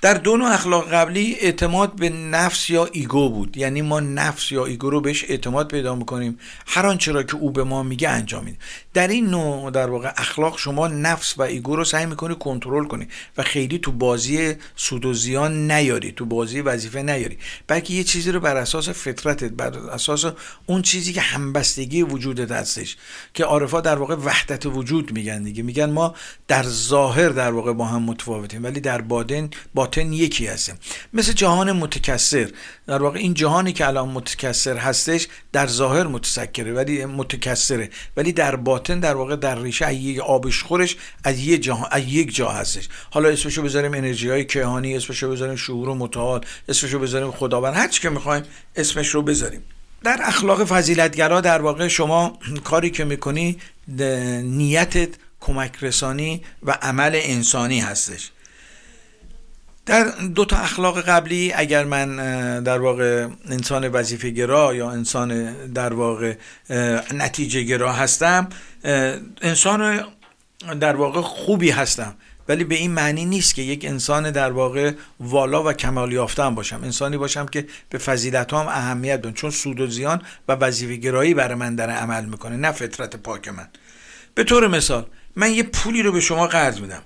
در 0.03 0.15
دو 0.15 0.37
نوع 0.37 0.53
اخلاق 0.53 0.89
قبلی 0.93 1.37
اعتماد 1.41 1.97
به 1.97 2.09
نفس 2.09 2.71
یا 2.71 2.85
ego 2.93 3.29
بود. 3.31 3.57
یعنی 3.57 3.83
ما 3.83 4.01
نفس 4.01 4.53
یا 4.53 4.65
ego 4.67 4.91
رو 4.91 5.01
بهش 5.01 5.25
اعتماد 5.29 5.69
پیدا 5.69 5.95
می‌کنیم. 5.95 6.39
هر 6.67 6.87
آنچه 6.87 7.13
را 7.13 7.23
که 7.23 7.37
او 7.37 7.51
به 7.51 7.65
ما 7.65 7.83
میگه 7.83 8.09
انجام 8.09 8.45
میدیم. 8.45 8.61
در 8.95 9.09
این 9.09 9.27
نوع 9.27 9.71
در 9.71 9.91
واقع 9.91 10.13
اخلاق 10.17 10.59
شما 10.59 10.89
نفس 10.89 11.39
و 11.39 11.43
ego 11.43 11.77
رو 11.77 11.85
سعی 11.85 12.07
می‌کنی 12.07 12.35
کنترل 12.35 12.85
کنی 12.85 13.09
و 13.37 13.43
خیلی 13.43 13.79
تو 13.79 13.93
بازی 13.93 14.55
سود 14.77 15.05
و 15.05 15.15
زیان 15.15 15.71
نیاری 15.71 16.13
تو 16.13 16.25
بازی 16.25 16.61
وظیفه 16.61 17.03
نیاری. 17.03 17.39
بلکه 17.67 17.95
یه 17.95 18.05
چیزی 18.05 18.33
رو 18.33 18.41
بر 18.41 18.57
اساس 18.57 18.89
فطرتت 18.89 19.53
بر 19.53 19.79
اساس 19.79 20.25
اون 20.67 20.83
چیزی 20.83 21.13
که 21.13 21.21
همبستگی 21.21 22.03
وجودت 22.03 22.51
هستش 22.51 22.97
که 23.35 23.45
عارفا 23.45 23.81
در 23.81 23.97
واقع 23.97 24.15
وحدت 24.15 24.67
وجود 24.67 25.13
میگن 25.13 25.43
دیگه. 25.43 25.63
میگن 25.63 25.91
ما 25.91 26.15
در 26.49 26.63
ظاهر 26.63 27.29
در 27.29 27.51
واقع 27.51 27.73
با 27.73 27.85
هم 27.85 28.03
متفاوتیم 28.03 28.65
ولی 28.65 28.81
در 28.81 29.01
باطن 29.01 29.51
باطن 29.89 30.13
یکی 30.13 30.47
هستیم. 30.47 30.75
مثل 31.13 31.33
جهان 31.33 31.73
متکثر. 31.73 32.51
در 32.87 33.03
واقع 33.03 33.19
این 33.19 33.35
جهانی 33.35 33.73
که 33.73 33.87
الان 33.87 34.09
متکثر 34.09 34.77
هستش 34.77 35.29
در 35.53 35.67
ظاهر 35.67 36.07
متسکره 36.07 36.73
ولی 36.73 37.05
متکثره. 37.05 37.91
ولی 38.17 38.33
در 38.33 38.57
باطن 38.57 39.01
در 39.01 39.15
واقع 39.15 39.37
در 39.37 39.63
ریشه 39.63 39.95
یک 39.95 40.19
آبش 40.19 40.63
خورش 40.63 40.97
از 41.25 41.39
یک 41.39 41.63
جا 41.63 41.77
از 41.91 42.03
یک 42.07 42.35
جا 42.35 42.49
هستش. 42.49 42.89
حالا 43.11 43.29
اسمشو 43.29 43.63
بذاریم 43.63 43.95
انرژی 43.95 44.29
های 44.29 44.45
کیهانی 44.45 44.97
اسمشو 44.97 45.31
بذاریم 45.31 45.57
شعور 45.57 45.89
و 45.89 45.95
متعال 45.95 46.45
اسمشو 46.69 46.99
بذاریم 46.99 47.31
خداوند. 47.31 47.75
هر 47.77 47.89
چی 47.89 48.01
که 48.01 48.11
می‌خوایم 48.11 48.43
اسمش 48.77 49.09
رو 49.09 49.23
بذاریم. 49.23 49.63
در 50.05 50.19
اخلاق 50.23 50.65
فضیلتگرا 50.65 51.41
در 51.41 51.63
واقع 51.63 51.89
شما 51.89 52.39
کاری 52.65 52.91
که 52.91 53.05
می‌کنی 53.05 53.59
نیتت 54.43 55.09
کمک 55.41 55.73
رسانی 55.81 56.43
و 56.63 56.71
عمل 56.71 57.21
انسانی 57.23 57.81
هستش. 57.81 58.31
در 59.89 60.05
دو 60.35 60.45
تا 60.45 60.57
اخلاق 60.57 61.01
قبلی 61.01 61.53
اگر 61.53 61.85
من 61.85 62.17
در 62.63 62.79
واقع 62.79 63.27
انسان 63.51 63.89
وظیفه 63.89 64.31
گرا 64.31 64.75
یا 64.75 64.91
انسان 64.91 65.53
در 65.67 65.93
واقع 65.93 66.35
نتیجه 67.15 67.63
گرا 67.63 67.93
هستم 67.93 68.49
انسان 69.43 70.05
در 70.81 70.97
واقع 70.97 71.21
خوبی 71.21 71.71
هستم. 71.71 72.15
ولی 72.49 72.65
به 72.65 72.75
این 72.75 72.91
معنی 72.91 73.25
نیست 73.25 73.55
که 73.55 73.63
یک 73.63 73.85
انسان 73.85 74.31
در 74.31 74.53
واقع 74.53 74.93
والا 75.21 75.65
و 75.65 75.73
کمال 75.73 76.13
یافته 76.13 76.43
هم 76.43 76.55
باشم. 76.55 76.81
انسانی 76.85 77.17
باشم 77.17 77.47
که 77.47 77.67
به 77.91 77.99
فضیلت 77.99 78.53
هم 78.53 78.67
اهمیت 78.67 79.19
بدم. 79.19 79.33
چون 79.33 79.51
سود 79.51 79.81
و 79.81 79.87
زیان 79.87 80.23
و 80.49 80.53
وظیفه 80.53 80.97
گرایی 80.97 81.35
برای 81.35 81.55
من 81.55 81.77
داره 81.77 81.93
عمل 81.93 82.25
می‌کنه 82.25 82.57
نه 82.57 82.73
فطرت 82.73 83.17
پاک 83.17 83.49
من. 83.49 83.69
به 84.35 84.45
طور 84.45 84.69
مثال 84.69 85.07
من 85.37 85.53
یه 85.53 85.63
پولی 85.63 86.03
رو 86.03 86.13
به 86.13 86.21
شما 86.21 86.47
قرض 86.47 86.81
میدم. 86.81 87.03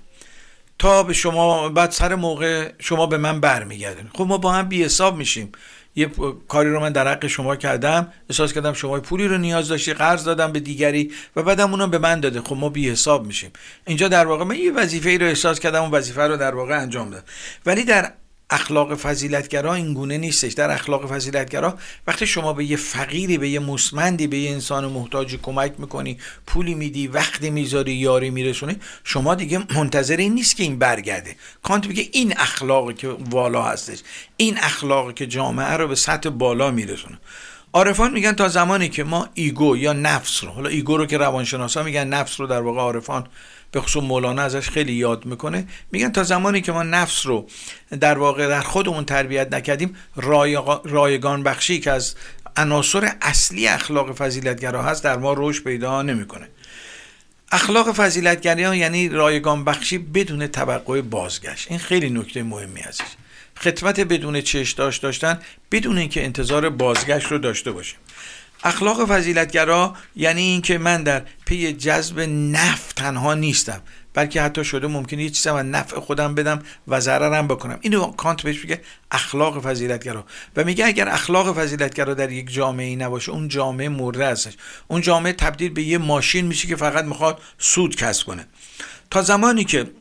تا 0.83 1.03
به 1.03 1.13
شما 1.13 1.69
بعد 1.69 1.91
سر 1.91 2.15
موقع 2.15 2.71
شما 2.79 3.05
به 3.05 3.17
من 3.17 3.39
برمیگردین. 3.39 4.09
خب 4.13 4.25
ما 4.27 4.37
با 4.37 4.51
هم 4.51 4.69
بی 4.69 4.83
حساب 4.83 5.17
میشیم. 5.17 5.51
یه 5.95 6.09
کاری 6.47 6.69
رو 6.69 6.79
من 6.79 6.91
در 6.91 7.07
حق 7.07 7.27
شما 7.27 7.55
کردم. 7.55 8.13
احساس 8.29 8.53
کردم 8.53 8.73
شما 8.73 8.99
پولی 8.99 9.27
رو 9.27 9.37
نیاز 9.37 9.67
داشتی 9.67 9.93
قرض 9.93 10.23
دادم 10.23 10.51
به 10.51 10.59
دیگری 10.59 11.11
و 11.35 11.43
بعدم 11.43 11.71
اونم 11.71 11.91
به 11.91 11.97
من 11.97 12.19
داده 12.19 12.41
خب 12.41 12.55
ما 12.55 12.69
بی 12.69 12.89
حساب 12.89 13.25
میشیم. 13.25 13.51
اینجا 13.87 14.07
در 14.07 14.25
واقع 14.25 14.43
من 14.43 14.55
یه 14.55 14.71
وظیفه 14.71 15.09
ای 15.09 15.17
رو 15.17 15.25
احساس 15.25 15.59
کردم 15.59 15.81
اون 15.81 15.91
وظیفه 15.91 16.21
رو 16.21 16.37
در 16.37 16.55
واقع 16.55 16.81
انجام 16.81 17.09
دادم. 17.09 17.23
ولی 17.65 17.83
در 17.83 18.13
اخلاق 18.49 18.95
فضیلتگرا 18.95 19.73
این 19.73 19.93
گونه 19.93 20.17
نیستش. 20.17 20.53
در 20.53 20.71
اخلاق 20.71 21.05
فضیلتگرا 21.05 21.77
وقتی 22.07 22.27
شما 22.27 22.53
به 22.53 22.65
یه 22.65 22.77
فقیری 22.77 23.37
به 23.37 23.49
یه 23.49 23.59
مسمندی 23.59 24.27
به 24.27 24.37
یه 24.37 24.51
انسان 24.51 24.85
محتاجی 24.85 25.39
کمک 25.43 25.73
می‌کنی 25.77 26.17
پولی 26.47 26.75
میدی 26.75 27.07
وقت 27.07 27.49
می‌ذاری 27.49 27.93
یاری 27.93 28.29
میرسونی 28.29 28.77
شما 29.03 29.35
دیگه 29.35 29.59
منتظر 29.75 30.17
این 30.17 30.33
نیستی 30.33 30.55
که 30.55 30.63
این 30.63 30.79
برگرده. 30.79 31.35
کانت 31.63 31.87
میگه 31.87 32.09
این 32.11 32.33
اخلاقی 32.37 32.93
که 32.93 33.07
والا 33.07 33.63
هستش 33.63 33.99
این 34.37 34.57
اخلاقی 34.57 35.13
که 35.13 35.27
جامعه 35.27 35.73
رو 35.73 35.87
به 35.87 35.95
سطح 35.95 36.29
بالا 36.29 36.71
میرسونه. 36.71 37.19
عارفان 37.73 38.13
میگن 38.13 38.33
تا 38.33 38.47
زمانی 38.47 38.89
که 38.89 39.03
ما 39.03 39.29
ego 39.33 39.77
یا 39.77 39.93
نفس 39.93 40.43
رو 40.43 40.49
حالا 40.49 40.69
ego 40.69 40.97
رو 40.97 41.05
که 41.05 41.17
روانشناسا 41.17 41.83
میگن 41.83 42.07
نفس 42.07 42.39
رو 42.39 42.47
در 42.47 42.61
واقع 42.61 42.79
عارفان 42.79 43.27
به 43.73 43.81
خصوص 43.81 44.03
مولانا 44.03 44.41
ازش 44.41 44.69
خیلی 44.69 44.93
یاد 44.93 45.25
می‌کنه. 45.25 45.67
میگن 45.91 46.11
تا 46.11 46.23
زمانی 46.23 46.61
که 46.61 46.71
ما 46.71 46.83
نفس 46.83 47.25
رو 47.25 47.47
در 47.99 48.17
واقع 48.17 48.47
در 48.47 48.61
خودمون 48.61 49.05
تربیت 49.05 49.53
نکردیم 49.53 49.95
رایگان 50.83 51.43
بخشی 51.43 51.79
که 51.79 51.91
از 51.91 52.15
عناصر 52.57 53.11
اصلی 53.21 53.67
اخلاق 53.67 54.15
فضیلتگرا 54.15 54.83
هست 54.83 55.03
در 55.03 55.17
ما 55.17 55.33
رشد 55.37 55.63
پیدا 55.63 56.01
نمی‌کنه. 56.01 56.47
اخلاق 57.51 57.91
فضیلتگری 57.91 58.77
یعنی 58.77 59.09
رایگان 59.09 59.63
بخشی 59.63 59.97
بدون 59.97 60.47
توقع 60.47 61.01
بازگشت. 61.01 61.67
این 61.69 61.79
خیلی 61.79 62.09
نکته 62.09 62.43
مهمی 62.43 62.81
هستش 62.81 63.05
خدمت 63.57 63.99
بدون 63.99 64.41
چش 64.41 64.71
داشت 64.71 65.01
داشتن 65.01 65.39
بدون 65.71 65.97
اینکه 65.97 66.23
انتظار 66.23 66.69
بازگشت 66.69 67.27
رو 67.27 67.37
داشته 67.37 67.71
باشیم. 67.71 67.97
اخلاق 68.63 69.05
فضیلتگرا 69.05 69.95
یعنی 70.15 70.41
اینکه 70.41 70.77
من 70.77 71.03
در 71.03 71.21
پی 71.45 71.73
جذب 71.73 72.19
نفع 72.19 72.93
تنها 72.95 73.33
نیستم 73.33 73.81
بلکه 74.13 74.41
حتی 74.41 74.65
شده 74.65 74.87
ممکنه 74.87 75.23
یه 75.23 75.29
چیزی 75.29 75.51
من 75.51 75.71
نفع 75.71 75.99
خودم 75.99 76.35
بدم 76.35 76.59
و 76.87 76.99
ضررم 76.99 77.47
بکنم. 77.47 77.77
اینو 77.81 78.11
کانت 78.11 78.41
بهش 78.41 78.61
میگه 78.61 78.81
اخلاق 79.11 79.61
فضیلتگرا. 79.61 80.25
و 80.55 80.63
میگه 80.63 80.85
اگر 80.85 81.09
اخلاق 81.09 81.57
فضیلتگرا 81.57 82.13
در 82.13 82.31
یک 82.31 82.53
جامعه 82.53 82.85
ای 82.85 82.95
نباشه 82.95 83.31
اون 83.31 83.47
جامعه 83.47 83.89
مرده 83.89 84.27
هستش. 84.27 84.53
اون 84.87 85.01
جامعه 85.01 85.33
تبدیل 85.33 85.69
به 85.69 85.83
یه 85.83 85.97
ماشین 85.97 86.45
میشه 86.45 86.67
که 86.67 86.75
فقط 86.75 87.05
می‌خواد 87.05 87.41
سود 87.57 87.95
کسب 87.95 88.27
کنه. 88.27 88.47
تا 89.09 89.21
زمانی 89.21 89.63
که 89.63 89.91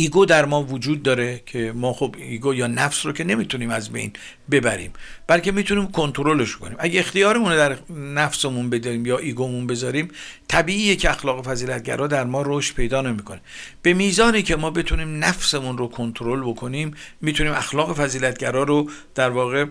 ego 0.00 0.26
در 0.26 0.44
ما 0.44 0.62
وجود 0.62 1.02
داره 1.02 1.42
که 1.46 1.72
ما 1.72 1.92
خب 1.92 2.14
ego 2.18 2.54
یا 2.54 2.66
نفس 2.66 3.06
رو 3.06 3.12
که 3.12 3.24
نمی‌تونیم 3.24 3.70
از 3.70 3.90
بین 3.90 4.12
ببریم 4.50 4.92
بلکه 5.26 5.52
می‌تونیم 5.52 5.86
کنترلش 5.86 6.56
کنیم. 6.56 6.76
اگه 6.78 7.00
اختیارمون 7.00 7.56
در 7.56 7.76
نفسمون 8.14 8.70
بداریم 8.70 9.06
یا 9.06 9.18
ego 9.18 9.42
مون 9.42 9.66
بذاریم 9.66 10.08
طبیعیه 10.48 10.96
که 10.96 11.10
اخلاق 11.10 11.44
فضیلتگرا 11.44 12.06
در 12.06 12.24
ما 12.24 12.42
رشد 12.46 12.74
پیدا 12.74 13.02
نمی‌کنه. 13.02 13.40
به 13.82 13.94
میزانی 13.94 14.42
که 14.42 14.56
ما 14.56 14.70
بتونیم 14.70 15.24
نفسمون 15.24 15.78
رو 15.78 15.88
کنترل 15.88 16.40
بکنیم 16.40 16.94
می‌تونیم 17.20 17.52
اخلاق 17.52 17.96
فضیلتگرا 17.96 18.62
رو 18.62 18.90
در 19.14 19.30
واقع 19.30 19.64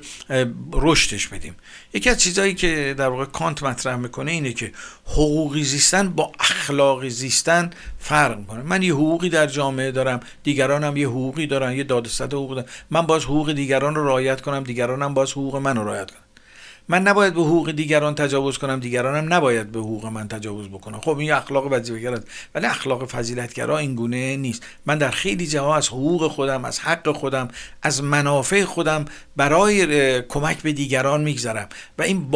رشدش 0.74 1.28
بدیم. 1.28 1.56
یکی 1.98 2.10
از 2.10 2.18
چیزهایی 2.18 2.54
که 2.54 2.96
در 2.98 3.08
واقع 3.08 3.26
کانت 3.26 3.64
مطرح 3.64 3.96
می‌کنه 3.96 4.32
اینه 4.32 4.54
که 4.54 4.72
حقوقی 5.06 5.64
زیستن 5.64 6.10
با 6.10 6.32
اخلاقی 6.40 7.10
زیستن 7.10 7.70
فرق 8.00 8.38
می‌کنه. 8.38 8.64
من 8.64 8.82
یه 8.82 8.94
حقوقی 8.94 9.30
در 9.30 9.48
جامعه 9.48 9.92
دارم 9.92 10.20
دیگران 10.44 10.84
هم 10.84 10.98
یه 10.98 11.08
حقوقی 11.08 11.48
دارن 11.48 11.74
یه 11.74 11.84
دادستد 11.84 12.34
حقوق 12.34 12.56
دارن. 12.56 12.68
من 12.90 13.02
باز 13.02 13.24
حقوق 13.24 13.52
دیگران 13.52 13.96
رو 13.96 14.08
رعایت 14.08 14.42
کنم 14.42 14.64
هم 15.02 15.14
باز 15.14 15.32
حقوق 15.32 15.56
من 15.56 15.78
رو 15.78 15.84
رعایت 15.84 16.12
کنم 16.12 16.27
من 16.90 17.02
نباید 17.02 17.34
به 17.34 17.42
حقوق 17.42 17.72
دیگران 17.72 18.16
تجاوز 18.16 18.58
کنم 18.58 18.80
دیگرانم 18.80 19.34
نباید 19.34 19.72
به 19.72 19.80
حقوق 19.80 20.06
من 20.06 20.28
تجاوز 20.28 20.68
بکنم. 20.68 21.00
خب 21.00 21.18
این 21.18 21.32
اخلاق 21.32 21.68
وظیفه‌گر 21.72 22.14
است 22.14 22.28
ولی 22.56 22.66
اخلاق 22.66 23.06
فضیلتگرا 23.06 23.78
این 23.78 23.96
گونه 23.96 24.38
نیست. 24.38 24.64
من 24.86 24.98
در 24.98 25.12
خیلی 25.12 25.48
جاها 25.48 25.76
از 25.76 25.88
حقوق 25.88 26.28
خودم 26.28 26.66
از 26.66 26.80
حق 26.80 27.12
خودم 27.12 27.48
از 27.82 28.04
منافع 28.04 28.64
خودم 28.64 29.06
برای 29.36 30.22
کمک 30.22 30.62
به 30.62 30.72
دیگران 30.72 31.22
میگذرم. 31.22 31.70
و 31.98 32.02
این 32.02 32.32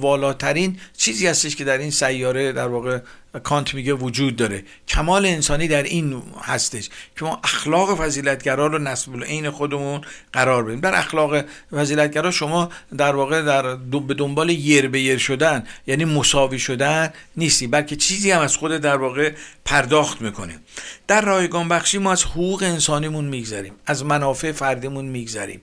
بالاترین 0.00 0.78
چیزی 0.96 1.26
هستش 1.26 1.56
که 1.56 1.64
در 1.64 1.78
این 1.78 1.90
سیاره 1.90 2.52
در 2.52 2.68
واقع 2.68 2.98
کانت 3.38 3.74
میگه 3.74 3.92
وجود 3.92 4.36
داره. 4.36 4.64
کمال 4.88 5.26
انسانی 5.26 5.68
در 5.68 5.82
این 5.82 6.22
هستش 6.42 6.88
که 7.18 7.24
ما 7.24 7.40
اخلاق 7.44 7.98
فضیلتگرا 7.98 8.66
رو 8.66 8.78
نسب 8.78 9.24
عین 9.24 9.50
خودمون 9.50 10.00
قرار 10.32 10.64
بدیم. 10.64 10.80
در 10.80 10.98
اخلاق 10.98 11.44
فضیلتگرا 11.72 12.30
شما 12.30 12.70
در 12.96 13.16
واقع 13.16 13.42
در 13.42 13.74
به 13.76 14.14
دنبال 14.14 14.50
یر 14.50 14.88
به 14.88 15.00
یر 15.00 15.18
شدن 15.18 15.64
یعنی 15.86 16.04
مساوی 16.04 16.58
شدن 16.58 17.12
نیستی 17.36 17.66
بلکه 17.66 17.96
چیزی 17.96 18.30
هم 18.30 18.40
از 18.40 18.56
خود 18.56 18.72
در 18.72 18.96
واقع 18.96 19.32
پرداخت 19.64 20.22
می‌کنیم 20.22 20.58
در 21.06 21.20
رایگان 21.20 21.68
بخشی 21.68 21.98
ما 21.98 22.12
از 22.12 22.24
حقوق 22.24 22.62
انسانیمون 22.62 23.24
میگذریم 23.24 23.72
از 23.86 24.04
منافع 24.04 24.52
فردیمون 24.52 25.04
میگذریم. 25.04 25.60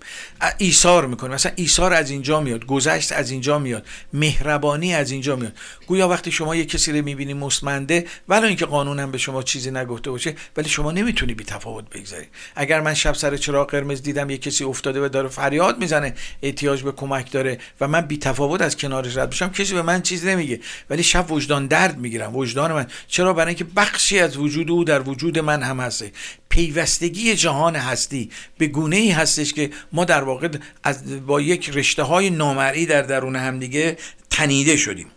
ایثار 0.58 1.06
می‌کنیم. 1.06 1.34
مثلا 1.34 1.52
ایثار 1.56 1.94
از 1.94 2.10
اینجا 2.10 2.42
میاد 2.42 2.66
گذشت 2.66 3.12
از 3.12 3.32
اینجا 3.32 3.60
میاد 3.60 3.86
مهربانی 4.14 4.94
از 4.94 5.12
اینجا 5.12 5.36
میاد. 5.36 5.54
گویا 5.88 6.08
وقتی 6.08 6.32
شما 6.32 6.56
یه 6.56 6.66
کسی 6.66 6.92
رو 6.92 7.06
می‌بینی 7.06 7.34
مستمنده 7.58 8.06
ولی 8.30 8.48
اینکه 8.48 8.66
قانون 8.66 9.00
هم 9.00 9.12
به 9.12 9.18
شما 9.18 9.44
چیزی 9.44 9.72
نگفته 9.72 10.12
باشه 10.12 10.36
ولی 10.58 10.70
شما 10.70 10.92
نمی‌تونی 10.92 11.34
بی 11.34 11.44
تفاوت 11.44 11.90
بگذاری 11.90 12.26
اگر 12.56 12.82
من 12.82 12.94
شب 12.94 13.14
سر 13.14 13.38
چراغ 13.38 13.72
قرمز 13.72 14.02
دیدم 14.02 14.30
یه 14.30 14.38
کسی 14.38 14.64
افتاده 14.64 15.06
و 15.06 15.08
داره 15.08 15.28
فریاد 15.28 15.80
می‌زنه 15.80 16.14
احتیاج 16.42 16.84
به 16.84 16.92
کمک 16.92 17.32
داره 17.32 17.58
و 17.82 17.88
من 17.88 18.02
بی 18.02 18.18
تفاوت 18.18 18.62
از 18.62 18.78
کنارش 18.78 19.18
رد 19.18 19.30
بشم 19.30 19.50
کسی 19.50 19.74
به 19.74 19.82
من 19.82 20.02
چیزی 20.02 20.28
نمیگه. 20.28 20.60
ولی 20.90 21.04
شب 21.04 21.32
وجدان 21.32 21.68
درد 21.68 21.98
می‌گیرم 21.98 22.36
وجدان 22.36 22.72
من. 22.74 22.88
چرا؟ 23.08 23.34
برای 23.34 23.48
اینکه 23.48 23.64
بخشی 23.64 24.20
از 24.20 24.38
وجود 24.38 24.72
او 24.72 24.84
در 24.84 25.02
وجود 25.02 25.40
من 25.40 25.64
هم 25.64 25.80
هسته 25.80 26.12
پیوستگی 26.50 27.36
جهان 27.36 27.76
هستی. 27.76 28.30
به 28.58 28.68
گونه 28.68 28.96
ای 28.96 29.12
هستش 29.12 29.54
که 29.54 29.70
ما 29.94 30.06
در 30.06 30.24
واقع 30.24 30.50
از 30.84 31.26
با 31.26 31.42
یک 31.42 31.70
رشته 31.70 32.04
های 32.04 32.30
نامرئی 32.30 32.86
در 32.86 33.02
درون 33.02 33.36
همدیگه 33.36 33.98
تنیده 34.30 34.78
شدیم. 34.78 35.08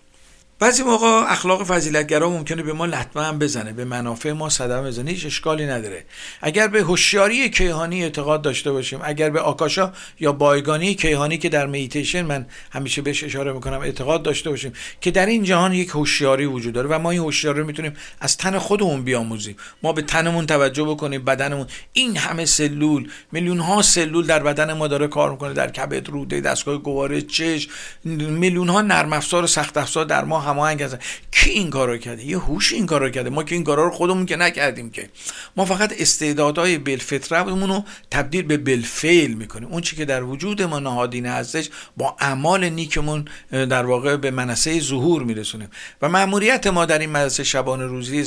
بعضی 0.61 0.83
موقع 0.83 1.07
اخلاق 1.07 1.65
فضیلتگرا 1.65 2.31
ممکنه 2.31 2.63
به 2.63 2.73
ما 2.73 2.87
لطمه 2.87 3.23
هم 3.23 3.39
بزنه 3.39 3.73
به 3.73 3.85
منافع 3.85 4.33
ما 4.33 4.49
صدمه 4.49 4.89
بزنه 4.89 5.11
هیچ 5.11 5.27
اشکالی 5.27 5.67
نداره. 5.67 6.05
اگر 6.43 6.69
به 6.69 6.83
هوشیاری 6.83 7.51
کیهانی 7.51 8.03
اعتقاد 8.03 8.43
داشته 8.43 8.73
باشیم 8.73 9.01
اگر 9.03 9.31
به 9.31 9.41
آکاشا 9.41 9.93
یا 10.21 10.33
بایگانی 10.33 10.95
کیهانی 10.95 11.39
که 11.39 11.49
در 11.49 11.67
میتیشن 11.67 12.23
من 12.23 12.47
همیشه 12.71 13.03
بهش 13.03 13.25
اشاره 13.25 13.53
می‌کنم 13.53 13.81
اعتقاد 13.81 14.23
داشته 14.23 14.51
باشیم 14.51 14.73
که 15.01 15.11
در 15.11 15.27
این 15.27 15.45
جهان 15.45 15.73
یک 15.73 15.89
هوشیاری 15.89 16.47
وجود 16.47 16.75
داره 16.75 16.89
و 16.89 16.99
ما 16.99 17.11
این 17.11 17.21
هوشیاری 17.21 17.61
رو 17.61 17.67
می‌تونیم 17.67 17.93
از 18.21 18.37
تن 18.37 18.59
خودمون 18.59 19.03
بیاموزیم. 19.03 19.57
ما 19.83 19.93
به 19.93 20.03
تنمون 20.03 20.47
توجه 20.47 20.85
بکنیم 20.85 21.25
بدنمون. 21.25 21.67
این 21.93 22.17
همه 22.17 22.45
سلول 22.45 23.09
میلیون 23.33 23.59
ها 23.59 23.83
سلول 23.83 24.27
در 24.27 24.43
بدن 24.43 24.73
ما 24.73 24.89
داره 24.89 25.07
کار 25.07 25.31
می‌کنه. 25.31 25.53
در 25.53 25.71
کبد 25.71 26.09
روده 26.09 26.41
دستگاه 26.41 26.79
گوارش 26.79 27.23
چشم 27.23 27.71
میلیون 28.05 28.69
ها 28.69 28.83
نرم 28.83 29.13
افزار 29.13 29.45
و 29.45 29.47
سخت 29.47 29.77
افزار 29.77 30.05
در 30.05 30.25
ما 30.25 30.50
هماهنگ 30.51 30.83
هستن 30.83 30.99
کی 31.33 31.51
این 31.51 31.71
کارو 31.71 31.99
کرده؟ 31.99 32.25
یه 32.25 32.39
هوش 32.39 32.73
این 32.73 32.87
کارو 32.87 33.11
کرده. 33.11 33.31
ما 33.31 33.43
که 33.43 33.55
این 33.55 33.65
کارا 33.65 33.85
رو 33.85 33.91
خودمون 33.91 34.27
که 34.27 34.37
نکردیم 34.37 34.91
که. 34.91 35.09
ما 35.57 35.65
فقط 35.65 35.95
استعدادهای 35.99 36.79
بالفطرمون 36.79 37.69
رو 37.69 37.85
تبدیل 38.11 38.43
به 38.43 38.57
بالفعل 38.57 39.33
می‌کنیم. 39.33 39.69
اون 39.69 39.81
چی 39.81 39.97
که 39.97 40.05
در 40.05 40.23
وجود 40.23 40.63
ما 40.63 40.79
نهادینه 40.79 41.31
هستش 41.31 41.71
با 41.97 42.17
اعمال 42.21 42.69
نیکمون 42.69 43.25
در 43.51 43.87
واقع 43.87 44.17
به 44.17 44.31
منصه 44.31 44.81
ظهور 44.81 45.23
میرسونیم. 45.23 45.69
و 46.03 46.09
مأموریت 46.09 46.67
ما 46.67 46.87
در 46.87 46.99
این 46.99 47.11
مدرسه 47.11 47.45
شبانه 47.45 47.87
روزی 47.87 48.27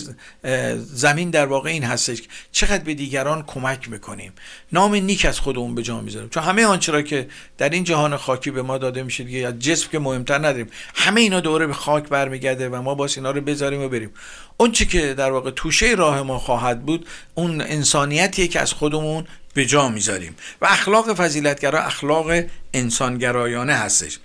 زمین 0.77 1.29
در 1.29 1.45
واقع 1.45 1.69
این 1.69 1.83
هستش 1.83 2.21
چقدر 2.51 2.83
به 2.83 2.93
دیگران 2.93 3.43
کمک 3.47 3.89
می‌کنیم. 3.89 4.33
نام 4.71 4.95
نیک 4.95 5.25
از 5.25 5.39
خودمون 5.39 5.75
به 5.75 5.81
جا 5.81 6.01
می‌ذاریم. 6.01 6.29
چون 6.29 6.43
همه 6.43 6.65
آنچه 6.65 6.91
را 6.91 7.01
که 7.01 7.27
در 7.57 7.69
این 7.69 7.83
جهان 7.83 8.17
خاکی 8.17 8.51
به 8.51 8.61
ما 8.61 8.77
داده 8.77 9.03
میشه 9.03 9.23
دیگه 9.23 9.47
از 9.47 9.59
جسم 9.59 9.89
که 9.91 9.99
مهمتر 9.99 10.37
نداریم 10.37 10.67
همه 10.95 11.21
اینا 11.21 11.39
دوره 11.39 11.67
به 11.67 11.73
خاک 11.73 12.09
برمیگرده 12.13 12.69
و 12.69 12.81
ما 12.81 12.95
باز 12.95 13.17
اینا 13.17 13.31
رو 13.31 13.41
بذاریم 13.41 13.81
و 13.81 13.89
بریم. 13.89 14.11
اون 14.57 14.71
چی 14.71 14.85
که 14.85 15.13
در 15.13 15.31
واقع 15.31 15.51
توشه 15.51 15.95
راه 15.97 16.21
ما 16.21 16.39
خواهد 16.39 16.85
بود 16.85 17.07
اون 17.35 17.61
انسانیتیه 17.61 18.47
که 18.47 18.59
از 18.59 18.73
خودمون 18.73 19.25
به 19.53 19.65
جا 19.65 19.89
می‌ذاریم. 19.89 20.35
و 20.61 20.65
اخلاق 20.65 21.13
فضیلتگرا 21.13 21.79
اخلاق 21.83 22.31
انسانگرایانه 22.73 23.73
هستش. 23.73 24.19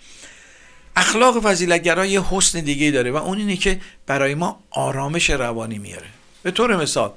اخلاق 0.97 1.41
فضیلتگرا 1.41 2.07
یه 2.07 2.23
حسن 2.31 2.61
دیگه 2.61 2.91
داره 2.91 3.11
و 3.11 3.17
اون 3.17 3.39
اینه 3.39 3.57
که 3.57 3.81
برای 4.07 4.35
ما 4.35 4.61
آرامش 4.71 5.31
روانی 5.31 5.79
میاره. 5.79 6.07
به 6.43 6.51
طور 6.51 6.77
مثال 6.77 7.13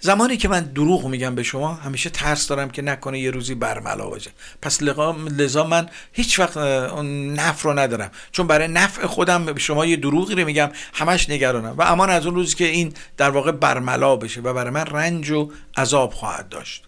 زمانی 0.00 0.36
که 0.36 0.48
من 0.48 0.60
دروغ 0.60 1.06
میگم 1.06 1.34
به 1.34 1.42
شما 1.42 1.74
همیشه 1.74 2.10
ترس 2.10 2.48
دارم 2.48 2.70
که 2.70 2.82
نکنه 2.82 3.20
یه 3.20 3.30
روزی 3.30 3.54
برملا 3.54 4.06
باشه. 4.06 4.30
پس 4.62 4.82
لذا 4.82 5.64
من 5.64 5.88
هیچ 6.12 6.38
وقت 6.38 6.56
اون 6.56 7.38
رو 7.62 7.78
ندارم. 7.78 8.10
چون 8.32 8.46
برای 8.46 8.68
نفع 8.68 9.06
خودم 9.06 9.44
به 9.44 9.60
شما 9.60 9.86
یه 9.86 9.96
دروغی 9.96 10.34
رو 10.34 10.44
میگم 10.44 10.70
همش 10.92 11.30
نگرانم. 11.30 11.74
و 11.78 11.82
امان 11.82 12.10
از 12.10 12.26
اون 12.26 12.34
روزی 12.34 12.54
که 12.54 12.64
این 12.64 12.94
در 13.16 13.30
واقع 13.30 13.52
برملا 13.52 14.16
بشه 14.16 14.40
و 14.40 14.52
برای 14.52 14.70
من 14.70 14.86
رنج 14.86 15.30
و 15.30 15.50
عذاب 15.76 16.12
خواهد 16.12 16.48
داشت. 16.48 16.82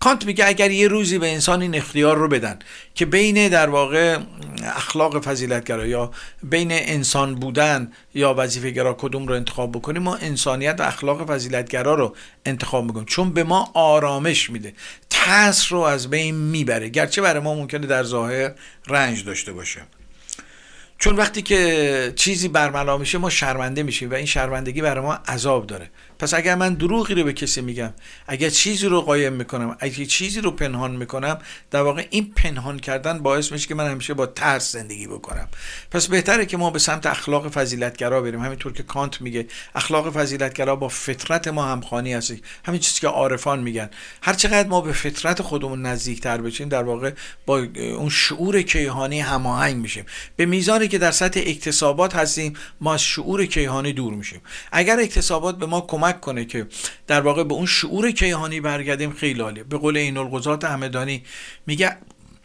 کانت 0.00 0.26
میگه 0.26 0.46
اگر 0.46 0.70
یه 0.70 0.88
روزی 0.88 1.18
به 1.18 1.32
انسان 1.32 1.62
این 1.62 1.74
اختیار 1.74 2.16
رو 2.16 2.28
بدن 2.28 2.58
که 2.94 3.06
بین 3.06 3.48
در 3.48 3.68
واقع 3.68 4.18
اخلاق 4.62 5.24
فضیلتگرا 5.24 5.86
یا 5.86 6.10
بین 6.42 6.72
انسان 6.72 7.34
بودن 7.34 7.92
یا 8.14 8.34
وظیفه 8.38 8.70
گرا 8.70 8.94
کدوم 8.94 9.26
رو 9.26 9.34
انتخاب 9.34 9.72
بکنیم 9.72 10.02
ما 10.02 10.16
انسانیت 10.16 10.76
و 10.78 10.82
اخلاق 10.82 11.30
فضیلتگرا 11.30 11.94
رو 11.94 12.16
انتخاب 12.46 12.84
می‌کنیم. 12.84 13.06
چون 13.06 13.30
به 13.30 13.44
ما 13.44 13.70
آرامش 13.74 14.50
میده. 14.50 14.74
ترس 15.10 15.72
رو 15.72 15.78
از 15.80 16.10
بین 16.10 16.34
می‌بره. 16.34 16.88
گرچه 16.88 17.22
برای 17.22 17.42
ما 17.42 17.54
ممکنه 17.54 17.86
در 17.86 18.02
ظاهر 18.02 18.52
رنج 18.86 19.24
داشته 19.24 19.52
باشه. 19.52 19.80
چون 20.98 21.16
وقتی 21.16 21.42
که 21.42 22.12
چیزی 22.16 22.48
برملا 22.48 22.98
میشه 22.98 23.18
ما 23.18 23.30
شرمنده 23.30 23.82
میشیم 23.82 24.10
و 24.10 24.14
این 24.14 24.26
شرمندگی 24.26 24.82
برای 24.82 25.04
ما 25.04 25.14
عذاب 25.14 25.66
داره. 25.66 25.90
پس 26.18 26.34
اگر 26.34 26.54
من 26.54 26.74
دروغی 26.74 27.14
رو 27.14 27.24
به 27.24 27.32
کسی 27.32 27.60
میگم 27.60 27.94
اگر 28.26 28.50
چیزی 28.50 28.86
رو 28.86 29.00
قایم 29.00 29.32
می‌کنم 29.32 29.76
اگر 29.80 30.04
چیزی 30.04 30.40
رو 30.40 30.50
پنهان 30.50 30.96
می‌کنم 30.96 31.38
در 31.70 31.80
واقع 31.80 32.06
این 32.10 32.32
پنهان 32.36 32.78
کردن 32.78 33.18
باعث 33.18 33.52
میشه 33.52 33.68
که 33.68 33.74
من 33.74 33.90
همیشه 33.90 34.14
با 34.14 34.26
ترس 34.26 34.72
زندگی 34.72 35.06
بکنم. 35.06 35.48
پس 35.90 36.06
بهتره 36.06 36.46
که 36.46 36.56
ما 36.56 36.70
به 36.70 36.78
سمت 36.78 37.06
اخلاق 37.06 37.48
فضیلتگرا 37.48 38.20
بریم. 38.20 38.40
همینطور 38.40 38.72
که 38.72 38.82
کانت 38.82 39.20
میگه 39.20 39.46
اخلاق 39.74 40.10
فضیلتگرا 40.10 40.76
با 40.76 40.88
فطرت 40.88 41.48
ما 41.48 41.64
همخوانی 41.64 42.14
هست 42.14 42.34
همین 42.64 42.80
چیزی 42.80 43.00
که 43.00 43.08
عارفان 43.08 43.60
میگن. 43.60 43.90
هر 44.22 44.34
چقدر 44.34 44.68
ما 44.68 44.80
به 44.80 44.92
فطرت 44.92 45.42
خودمون 45.42 45.82
نزدیکتر 45.82 46.38
بشیم 46.38 46.68
در 46.68 46.82
واقع 46.82 47.12
با 47.46 47.66
اون 47.76 48.08
شعور 48.08 48.62
کیهانی 48.62 49.20
هماهنگ 49.20 49.76
میشیم. 49.76 50.04
به 50.36 50.46
میزانی 50.46 50.88
که 50.88 50.98
در 50.98 51.10
سطح 51.10 51.40
اکتسابات 51.46 52.16
هستیم 52.16 52.52
ما 52.80 52.94
از 52.94 53.02
شعور 53.02 53.46
کیهانی 53.46 53.92
دور 53.92 54.14
میشیم. 54.14 54.40
اگر 54.72 55.00
اکتسابات 55.00 55.58
به 55.58 55.66
ما 55.66 55.80
کمک 55.80 56.07
کمک 56.08 56.20
کنه 56.20 56.44
که 56.44 56.66
در 57.06 57.20
واقع 57.20 57.44
به 57.44 57.54
اون 57.54 57.66
شعور 57.66 58.10
کیهانی 58.10 58.60
برگردیم 58.60 59.12
خیلی 59.12 59.40
عالیه. 59.40 59.64
به 59.64 59.78
قول 59.78 59.96
این 59.96 60.16
القضات 60.16 60.64
همدانی 60.64 61.22
میگه 61.66 61.96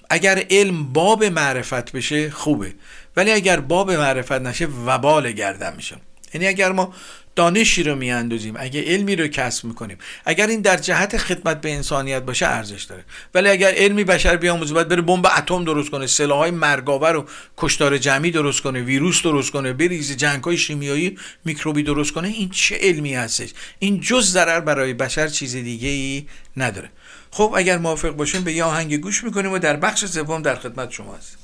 اگر 0.09 0.43
علم 0.49 0.93
باب 0.93 1.23
معرفت 1.23 1.91
بشه 1.91 2.29
خوبه. 2.29 2.73
ولی 3.15 3.31
اگر 3.31 3.59
باب 3.59 3.91
معرفت 3.91 4.31
نشه 4.31 4.65
وبال 4.65 5.31
گردن 5.31 5.75
میشه. 5.75 5.95
یعنی 6.33 6.47
اگر 6.47 6.71
ما 6.71 6.93
دانشی 7.35 7.83
رو 7.83 7.95
میاندازیم 7.95 8.53
اگه 8.57 8.83
علمی 8.83 9.15
رو 9.15 9.27
کسب 9.27 9.65
می‌کنیم. 9.65 9.97
اگر 10.25 10.47
این 10.47 10.61
در 10.61 10.77
جهت 10.77 11.17
خدمت 11.17 11.61
به 11.61 11.73
انسانیت 11.73 12.23
باشه 12.23 12.47
ارزش 12.47 12.83
داره. 12.83 13.03
ولی 13.33 13.49
اگر 13.49 13.73
علمی 13.75 14.03
بشر 14.03 14.37
بیاموزه 14.37 14.73
باید 14.73 14.87
بره 14.87 15.01
بمب 15.01 15.27
اتم 15.37 15.63
درست 15.63 15.89
کنه 15.89 16.07
سلاحهای 16.07 16.51
مرگاور 16.51 17.15
و 17.15 17.25
کشتار 17.57 17.97
جمعی 17.97 18.31
درست 18.31 18.61
کنه 18.61 18.81
ویروس 18.81 19.21
درست 19.21 19.51
کنه 19.51 19.73
بریزه 19.73 20.15
جنگهای 20.15 20.57
شیمیایی 20.57 21.17
میکروبی 21.45 21.83
درست 21.83 22.11
کنه. 22.11 22.27
این 22.27 22.49
چه 22.49 22.77
علمی 22.81 23.13
هستش؟ 23.13 23.49
این 23.79 23.99
جز 23.99 24.31
ضرر 24.31 24.59
برای 24.59 24.93
بشر 24.93 25.27
چیز 25.27 25.55
دیگه 25.55 25.89
ای 25.89 26.25
نداره. 26.57 26.89
خب 27.31 27.53
اگر 27.55 27.77
موافق 27.77 28.09
باشیم 28.09 28.43
به 28.43 28.53
یه 28.53 28.63
آهنگ 28.63 28.97
گوش 28.97 29.23
می‌کنیم 29.23 29.51
و 29.51 29.59
در 29.59 29.75
بخش 29.75 30.05
سوم 30.05 30.41
در 30.41 30.55
خدمت 30.55 30.91
شما 30.91 31.15
هستیم. 31.15 31.37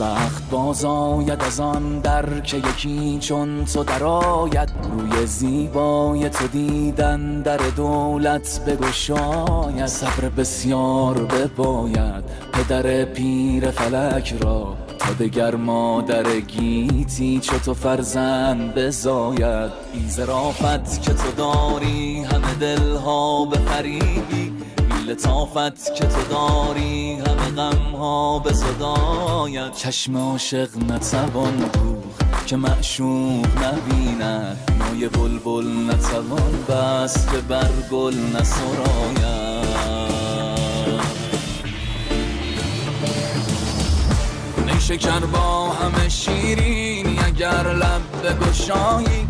بخت 0.00 0.50
باز 0.50 0.84
آید 0.84 1.42
از 1.42 1.60
آن 1.60 1.98
در 1.98 2.40
که 2.40 2.56
یکی 2.56 3.18
چون 3.20 3.64
تو 3.64 3.84
درآید. 3.84 4.68
روی 4.92 5.26
زیبای 5.26 6.28
تو 6.28 6.46
دیدن 6.46 7.42
در 7.42 7.56
دولت 7.56 8.60
بگشاید. 8.66 9.86
صبر 9.86 10.28
بسیار 10.28 11.14
بباید 11.18 12.24
پدر 12.52 13.04
پیر 13.04 13.70
فلک 13.70 14.34
را. 14.40 14.76
تا 14.98 15.12
دگر 15.12 15.54
مادر 15.54 16.40
گیتی 16.40 17.40
چو 17.40 17.58
تو 17.58 17.74
فرزند 17.74 18.74
بزاید. 18.74 19.70
این 19.94 20.08
زرافت 20.08 21.02
که 21.02 21.12
تو 21.12 21.30
داری 21.36 22.22
همه 22.22 22.54
دلها 22.54 23.44
به 23.44 23.58
فریبی 23.58 24.53
لطافت 25.06 25.94
که 25.94 26.04
تو 26.04 26.22
داری 26.30 27.12
همه 27.12 27.50
غم 27.56 27.96
ها 27.96 28.38
به 28.38 28.52
صدایت. 28.52 29.72
چشم 29.72 30.16
عاشق 30.16 30.68
نتوان 30.90 31.56
دوخت 31.56 32.46
که 32.46 32.56
معشوق 32.56 33.46
نبیند. 33.46 34.58
نای 34.78 35.08
بلبل 35.08 35.66
نتوان 35.90 36.64
بس 36.68 37.26
که 37.26 37.38
بر 37.38 37.70
گل 37.90 38.14
نسراید 38.14 39.64
نیشکر 44.66 45.20
با 45.20 45.68
همه 45.68 46.08
شیرینی 46.08 47.18
اگر 47.26 47.72
لب 47.72 48.02
بگشایی 48.24 49.28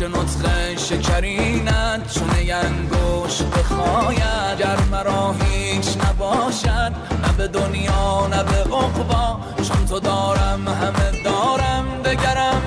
پیش 0.00 0.08
نطق 0.08 0.76
شکرینت 0.76 2.14
چونه 2.14 2.54
انگوش 2.54 3.42
بخواید. 3.42 4.58
گر 4.58 4.80
مرا 4.90 5.32
هیچ 5.32 5.86
نباشد 5.96 6.92
نه 7.22 7.32
به 7.36 7.48
دنیا 7.48 8.26
نه 8.26 8.42
به 8.42 8.76
عقبا. 8.76 9.40
چون 9.56 9.86
تو 9.86 10.00
دارم 10.00 10.68
همه 10.68 11.22
دارم. 11.24 12.02
دگرم 12.04 12.62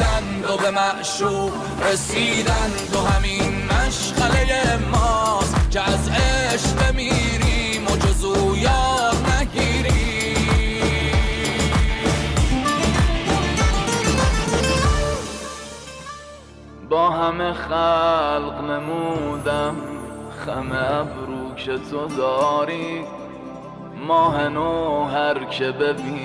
بریدند 0.00 0.50
و 0.50 0.56
به 0.56 0.70
معشوق 0.70 1.52
رسیدند 1.92 2.94
و 2.94 2.98
همین 2.98 3.64
مشغله 3.64 4.78
ماست 4.92 5.70
که 5.70 5.80
از 5.80 6.08
عشق 6.08 6.92
بمیریم 6.92 7.86
و 7.86 7.96
جزو 7.96 8.56
یاد 8.56 9.16
نگیریم. 9.40 9.90
با 16.90 17.10
همه 17.10 17.52
خلق 17.52 18.64
نمودم 18.70 19.76
خم 20.46 20.72
ابرو 20.72 21.54
که 21.56 21.78
تو 21.90 22.06
داری. 22.06 23.04
ماه 24.06 24.48
نو 24.48 25.04
هر 25.04 25.44
که 25.44 25.72
ببیند 25.72 26.19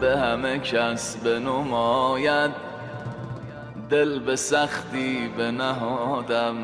به 0.00 0.18
همه 0.18 0.58
کس 0.58 1.16
بنماید 1.16 2.50
دل 3.90 4.18
به 4.18 4.36
سختی 4.36 5.28
بنهادم 5.38 6.56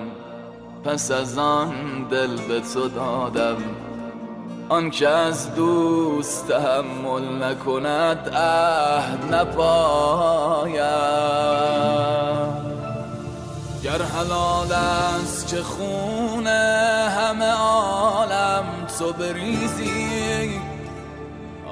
پس 0.84 1.10
از 1.10 1.38
آن 1.38 1.72
دل 2.10 2.36
به 2.36 2.60
تو 2.60 2.88
دادم. 2.88 3.56
آن 4.68 4.90
که 4.90 5.08
از 5.08 5.54
دوست 5.54 6.48
تحمل 6.48 7.42
نکند 7.42 8.28
عهد 8.34 9.34
نپاید. 9.34 10.82
گر 13.82 14.02
حلال 14.02 14.72
است 14.72 15.48
که 15.48 15.62
خون 15.62 16.46
همه 16.46 17.50
عالم 17.52 18.64
تو 18.98 19.12
بریزی 19.12 20.60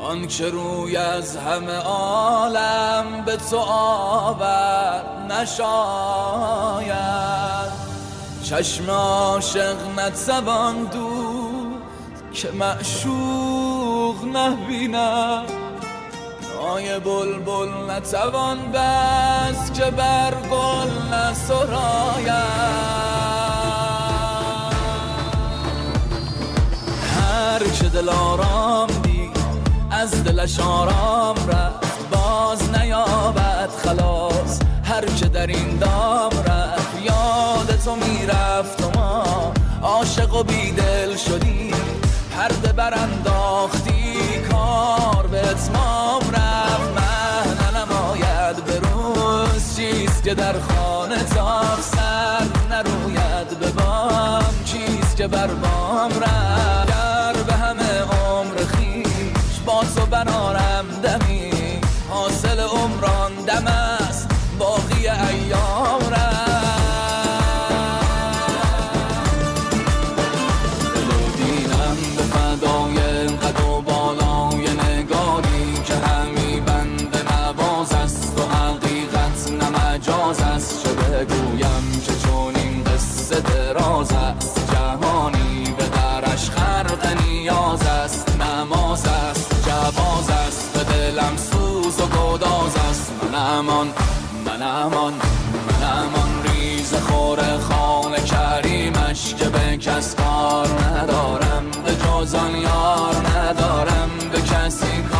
آن 0.02 0.26
که 0.26 0.48
روی 0.48 0.96
از 0.96 1.36
همه 1.36 1.76
عالم 1.76 3.22
به 3.26 3.36
تو 3.36 3.58
آور 3.58 5.02
نشاید. 5.30 6.90
چشم 8.42 8.90
عاشق 8.90 9.76
نتوان 9.98 10.84
دوخت 10.84 12.32
که 12.32 12.50
معشوق 12.50 14.24
نبیند. 14.34 15.52
آی 16.74 16.98
بلبل 16.98 17.90
نتوان 17.90 18.72
بس 18.72 19.72
که 19.72 19.84
بر 19.84 20.34
گل 20.50 21.14
نسراید. 21.14 22.30
هر 27.16 27.68
که 27.80 27.88
دل 27.88 28.08
آرام 28.08 28.99
از 30.00 30.24
دلش 30.24 30.60
آرام 30.60 31.36
رفت. 31.36 32.08
باز 32.10 32.70
نیابد 32.70 33.68
خلاص 33.84 34.58
هر 34.84 35.04
که 35.06 35.26
در 35.26 35.46
این 35.46 35.76
دام 35.76 36.30
رفت. 36.46 37.02
یاد 37.04 37.78
تو 37.84 37.96
می‌رفت 37.96 38.82
و 38.82 38.90
ما 38.98 39.52
عاشق 39.82 40.34
و 40.34 40.42
بیدل 40.42 41.16
شدیم. 41.16 41.75
پرده 42.37 42.72
برانداختی 42.72 44.14
کار 44.50 45.27
به 45.27 45.48
اتمام 45.48 46.20
رفت. 46.20 46.90
من 46.96 47.81
نماید 47.81 48.64
به 48.64 48.79
روز 48.88 49.77
چیست 49.77 50.22
که 50.25 50.35
در 50.35 50.54
خانه 50.60 51.25
تافسن 51.25 52.48
بر 52.54 52.77
نروید 52.77 53.58
به 53.60 53.70
بام 53.70 54.44
چیز 54.64 55.14
که 55.16 55.27
بر 55.27 55.46
بام 55.46 56.10
رفت. 56.10 56.89
با 60.11 60.60
به 104.81 105.19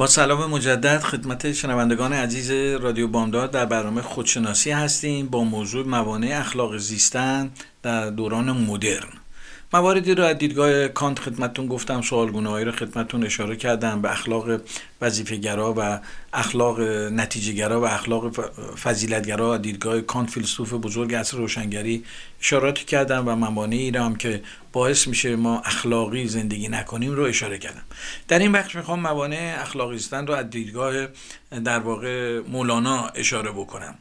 با 0.00 0.06
سلام 0.06 0.50
مجدد 0.50 1.00
خدمت 1.00 1.52
شنوندگان 1.52 2.12
عزیز 2.12 2.50
رادیو 2.82 3.08
بامداد 3.08 3.50
در 3.50 3.66
برنامه 3.66 4.02
خودشناسی 4.02 4.70
هستیم 4.70 5.26
با 5.26 5.44
موضوع 5.44 5.86
موانع 5.86 6.38
اخلاق 6.40 6.76
زیستن 6.76 7.50
در 7.82 8.10
دوران 8.10 8.50
مدرن. 8.50 9.19
مواردی 9.72 10.14
رو 10.14 10.24
از 10.24 10.38
دیدگاه 10.38 10.88
کانت 10.88 11.18
خدمتون 11.18 11.66
گفتم 11.66 12.02
سوالگونه 12.02 12.64
رو 12.64 12.72
خدمتون 12.72 13.24
اشاره 13.24 13.56
کردم 13.56 14.02
به 14.02 14.10
اخلاق 14.10 14.60
وظیفه‌گرا 15.00 15.74
و 15.76 16.00
اخلاق 16.32 16.80
نتیجهگرا 16.80 17.80
و 17.80 17.84
اخلاق 17.84 18.50
فضیلتگرا. 18.76 19.56
دیدگاه 19.56 20.00
کانت 20.00 20.30
فیلسوف 20.30 20.72
بزرگ 20.72 21.14
عصر 21.14 21.36
روشنگری 21.36 22.04
اشاراتی 22.40 22.84
کردم 22.84 23.28
و 23.28 23.36
موانعی 23.36 23.90
رو 23.90 24.02
هم 24.02 24.16
که 24.16 24.42
باعث 24.72 25.06
میشه 25.06 25.36
ما 25.36 25.60
اخلاقی 25.60 26.28
زندگی 26.28 26.68
نکنیم 26.68 27.12
رو 27.12 27.22
اشاره 27.22 27.58
کردم. 27.58 27.82
در 28.28 28.38
این 28.38 28.52
بخش 28.52 28.74
می‌خوام 28.76 29.00
موانع 29.00 29.56
اخلاقی 29.60 29.96
زیستن 29.96 30.26
رو 30.26 30.34
از 30.34 30.50
دیدگاه 30.50 31.06
در 31.64 31.78
واقع 31.78 32.40
مولانا 32.40 33.06
اشاره 33.06 33.50
بکنم. 33.50 33.94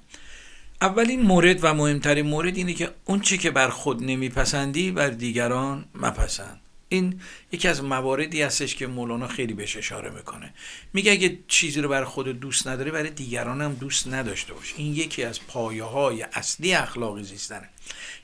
اولین 0.81 1.21
مورد 1.21 1.59
و 1.63 1.73
مهمترین 1.73 2.25
مورد 2.25 2.57
اینه 2.57 2.73
که 2.73 2.89
اون 3.05 3.19
چی 3.19 3.37
که 3.37 3.51
بر 3.51 3.69
خود 3.69 4.03
نمیپسندی 4.03 4.91
بر 4.91 5.09
دیگران 5.09 5.85
مپسند. 5.95 6.61
این 6.89 7.19
یکی 7.51 7.67
از 7.67 7.83
مواردی 7.83 8.41
هستش 8.41 8.75
که 8.75 8.87
مولانا 8.87 9.27
خیلی 9.27 9.53
بهش 9.53 9.77
اشاره 9.77 10.09
می‌کنه. 10.09 10.53
میگه 10.93 11.11
اگه 11.11 11.39
چیزی 11.47 11.81
رو 11.81 11.89
بر 11.89 12.03
خود 12.03 12.39
دوست 12.39 12.67
نداری 12.67 12.91
برای 12.91 13.09
دیگران 13.09 13.61
هم 13.61 13.73
دوست 13.73 14.07
نداشته 14.07 14.53
باش. 14.53 14.73
این 14.77 14.95
یکی 14.95 15.23
از 15.23 15.39
پایه 15.47 15.83
های 15.83 16.21
اصلی 16.21 16.73
اخلاقی 16.73 17.23
زیستنه. 17.23 17.69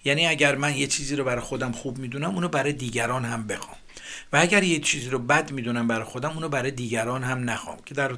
یعنی 0.06 0.28
اگر 0.28 0.56
من 0.56 0.78
یه 0.78 0.88
چیزی 0.88 1.16
رو 1.16 1.24
برای 1.24 1.42
خودم 1.42 1.72
خوب 1.72 1.98
می‌دونم 1.98 2.36
اونو 2.36 2.48
برای 2.48 2.74
دیگران 2.74 3.26
هم 3.26 3.48
بخوام. 3.48 3.78
و 4.34 4.38
اگر 4.38 4.64
یه 4.64 4.80
چیزی 4.80 5.10
رو 5.10 5.20
بد 5.20 5.52
می‌دونم 5.52 5.88
برای 5.88 6.06
خودم 6.06 6.30
اونو 6.30 6.50
برای 6.50 6.72
دیگران 6.72 7.24
هم 7.24 7.50
نخوام. 7.50 7.78
که 7.86 7.94
در 7.94 8.18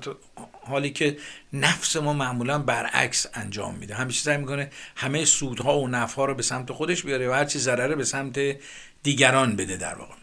حالی 0.68 0.90
که 0.90 1.18
نفس 1.54 1.96
ما 1.96 2.14
معمولا 2.14 2.60
برعکس 2.60 3.26
انجام 3.34 3.76
میده. 3.76 3.96
همیشه 3.96 4.24
سعی 4.24 4.38
می‌کنه. 4.38 4.70
همه 4.96 5.26
سودها 5.26 5.80
و 5.80 5.88
نفها 5.88 6.26
رو 6.26 6.36
به 6.36 6.44
سمت 6.44 6.72
خودش 6.72 7.04
بیاره 7.04 7.30
و 7.30 7.34
هرچی 7.34 7.60
ضرره 7.60 7.96
به 7.96 8.04
سمت 8.04 8.40
دیگران 9.04 9.56
بده 9.56 9.78
در 9.78 9.96
واقع. 9.96 10.14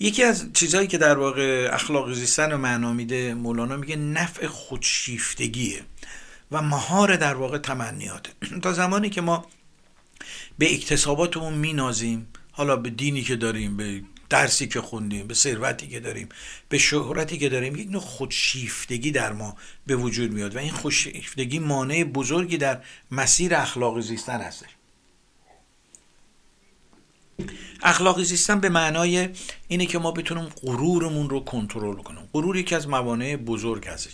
یکی 0.00 0.22
از 0.22 0.46
چیزهایی 0.54 0.86
که 0.86 0.98
در 0.98 1.18
واقع 1.18 1.68
اخلاق 1.72 2.12
زیستن 2.12 2.52
و 2.52 2.56
معنا 2.56 2.92
میده 2.92 3.34
مولانا 3.34 3.76
میگه 3.76 3.96
نفع 3.96 4.46
خودشیفتگیه 4.46 5.80
و 6.52 6.62
مهار 6.62 7.16
در 7.16 7.34
واقع 7.34 7.58
تمنیاته. 7.58 8.30
تا 8.62 8.72
زمانی 8.72 9.10
که 9.10 9.20
ما 9.20 9.46
به 10.58 10.74
اکتساباتمون 10.74 11.54
مینازیم 11.54 12.26
حالا 12.52 12.76
به 12.76 12.90
دینی 12.90 13.22
که 13.22 13.36
داریم 13.36 13.76
به 13.76 14.02
درسی 14.32 14.66
که 14.66 14.80
خوندیم 14.80 15.26
به 15.26 15.34
ثروتی 15.34 15.88
که 15.88 16.00
داریم 16.00 16.28
به 16.68 16.78
شهرتی 16.78 17.38
که 17.38 17.48
داریم 17.48 17.76
یک 17.76 17.90
نوع 17.90 18.00
خودشیفتگی 18.00 19.10
در 19.10 19.32
ما 19.32 19.56
به 19.86 19.96
وجود 19.96 20.32
میاد 20.32 20.56
و 20.56 20.58
این 20.58 20.70
خودشیفتگی 20.70 21.58
مانع 21.58 22.04
بزرگی 22.04 22.56
در 22.56 22.82
مسیر 23.10 23.54
اخلاق 23.54 24.00
زیستن 24.00 24.40
هستش. 24.40 24.68
اخلاقی 27.82 28.24
زیستن 28.24 28.60
به 28.60 28.68
معنای 28.68 29.28
اینه 29.68 29.86
که 29.86 29.98
ما 29.98 30.10
بتونیم 30.10 30.44
غرورمون 30.44 31.30
رو 31.30 31.40
کنترل 31.40 31.96
کنیم. 31.96 32.28
غرور 32.32 32.56
یکی 32.56 32.74
از 32.74 32.88
موانع 32.88 33.36
بزرگ 33.36 33.86
هستش. 33.86 34.12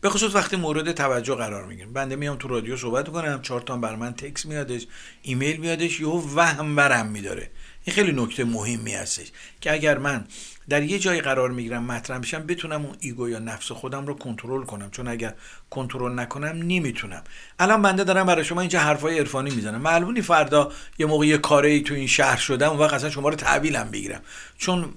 به 0.00 0.10
خصوص 0.10 0.34
وقتی 0.34 0.56
مورد 0.56 0.92
توجه 0.92 1.34
قرار 1.34 1.66
می‌گیریم. 1.66 1.92
بنده 1.92 2.16
میام 2.16 2.36
تو 2.36 2.48
رادیو 2.48 2.76
صحبت 2.76 3.08
کنم 3.08 3.42
چهار 3.42 3.60
تا 3.60 3.76
بر 3.76 3.96
من 3.96 4.12
تکس 4.12 4.46
میادش 4.46 4.86
ایمیل 5.22 5.56
میادش 5.56 6.00
یهو 6.00 6.34
وهم 6.34 6.76
برم 6.76 7.06
میداره. 7.06 7.50
این 7.90 8.04
خیلی 8.04 8.22
نکته 8.22 8.44
مهمی 8.44 8.94
هستش 8.94 9.26
که 9.60 9.72
اگر 9.72 9.98
من 9.98 10.24
در 10.68 10.82
یه 10.82 10.98
جایی 10.98 11.20
قرار 11.20 11.50
می‌گیرم 11.50 11.84
مطرح 11.84 12.18
میشم 12.18 12.46
بتونم 12.46 12.86
اون 12.86 12.96
ego 13.00 13.28
یا 13.28 13.38
نفس 13.38 13.72
خودم 13.72 14.06
رو 14.06 14.14
کنترل 14.14 14.62
کنم. 14.62 14.90
چون 14.90 15.08
اگر 15.08 15.34
کنترل 15.70 16.18
نکنم 16.18 16.62
نمی‌تونم. 16.62 17.22
الان 17.58 17.82
بنده 17.82 18.04
دارم 18.04 18.26
برای 18.26 18.44
شما 18.44 18.60
اینجا 18.60 18.80
حرفای 18.80 19.18
عرفانی 19.18 19.50
می‌زنم. 19.50 19.80
معلومی 19.80 20.22
فردا 20.22 20.72
یه 20.98 21.06
موقع 21.06 21.26
یه 21.26 21.38
کاری 21.38 21.82
تو 21.82 21.94
این 21.94 22.06
شهر 22.06 22.36
شدم 22.36 22.72
و 22.72 22.76
وقت 22.76 22.94
اصلا 22.94 23.10
شما 23.10 23.28
رو 23.28 23.34
تحویلم 23.34 23.90
بگیرم. 23.90 24.20
چون 24.58 24.94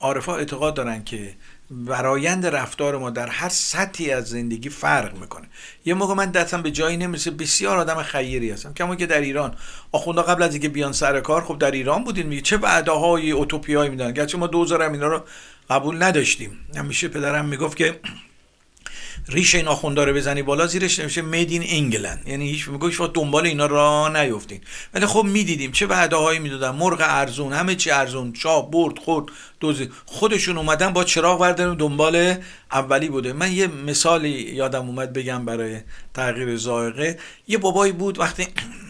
عارفا 0.00 0.36
اعتقاد 0.36 0.74
دارن 0.74 1.04
که 1.04 1.34
برایند 1.72 2.46
رفتار 2.46 2.98
ما 2.98 3.10
در 3.10 3.26
هر 3.26 3.48
سطحی 3.48 4.10
از 4.10 4.28
زندگی 4.28 4.68
فرق 4.68 5.14
می‌کنه. 5.20 5.48
یه 5.84 5.94
موقع 5.94 6.14
من 6.14 6.30
دستم 6.30 6.62
به 6.62 6.70
جایی 6.70 6.96
نمی‌رسه 6.96 7.30
بسیار 7.30 7.78
آدم 7.78 8.02
خیری 8.02 8.50
هستم. 8.50 8.74
کما 8.74 8.96
که 8.96 9.06
در 9.06 9.20
ایران. 9.20 9.54
آخوندا 9.92 10.22
قبل 10.22 10.42
از 10.42 10.52
اینکه 10.52 10.68
بیان 10.68 10.92
سر 10.92 11.20
کار 11.20 11.44
خب 11.44 11.58
در 11.58 11.70
ایران 11.70 12.04
بودین 12.04 12.26
میگه 12.26 12.42
چه 12.42 12.56
وعده 12.56 12.90
های 12.90 13.30
اوتوپیایی 13.30 13.90
میدن 13.90 14.12
گرچه 14.12 14.38
ما 14.38 14.46
دوزارم 14.46 14.92
اینا 14.92 15.06
رو 15.06 15.24
قبول 15.70 16.02
نداشتیم. 16.02 16.58
همیشه 16.76 17.08
پدرم 17.08 17.44
می‌گفت 17.44 17.76
که 17.76 18.00
ریش 19.28 19.54
این 19.54 19.68
آخوندا 19.68 20.04
رو 20.04 20.12
بزنی 20.12 20.42
بالا 20.42 20.66
زیرش 20.66 20.98
نمیشه 20.98 21.22
مدین 21.22 21.62
انگلند 21.66 22.28
یعنی 22.28 22.50
هیچ 22.50 22.68
میگه 22.68 22.86
هیچ 22.86 23.00
دنبال 23.00 23.46
اینا 23.46 23.66
را 23.66 24.08
نیفتین. 24.08 24.60
ولی 24.94 25.06
خب 25.06 25.22
می‌دیدیم 25.24 25.72
چه 25.72 25.86
وعده 25.86 26.16
هایی 26.16 26.38
می‌دادن. 26.38 26.70
مرغ 26.70 26.98
ارزون 27.00 27.52
همه 27.52 27.74
چی 27.74 27.90
ارزون. 27.90 28.34
شاه 28.34 28.70
برد 28.70 28.98
خورد 28.98 29.26
دوزی 29.60 29.90
خودشون 30.06 30.58
اومدن 30.58 30.92
با 30.92 31.04
چراغ 31.04 31.40
برداریم 31.40 31.74
دنبال 31.74 32.34
اولی 32.72 33.08
بوده. 33.08 33.32
من 33.32 33.52
یه 33.52 33.66
مثالی 33.66 34.28
یادم 34.28 34.86
اومد 34.86 35.12
بگم 35.12 35.44
برای 35.44 35.80
تغییر 36.14 36.56
ذائقه. 36.56 37.18
یه 37.48 37.58
بابایی 37.58 37.92
بود 37.92 38.18
وقتی 38.18 38.46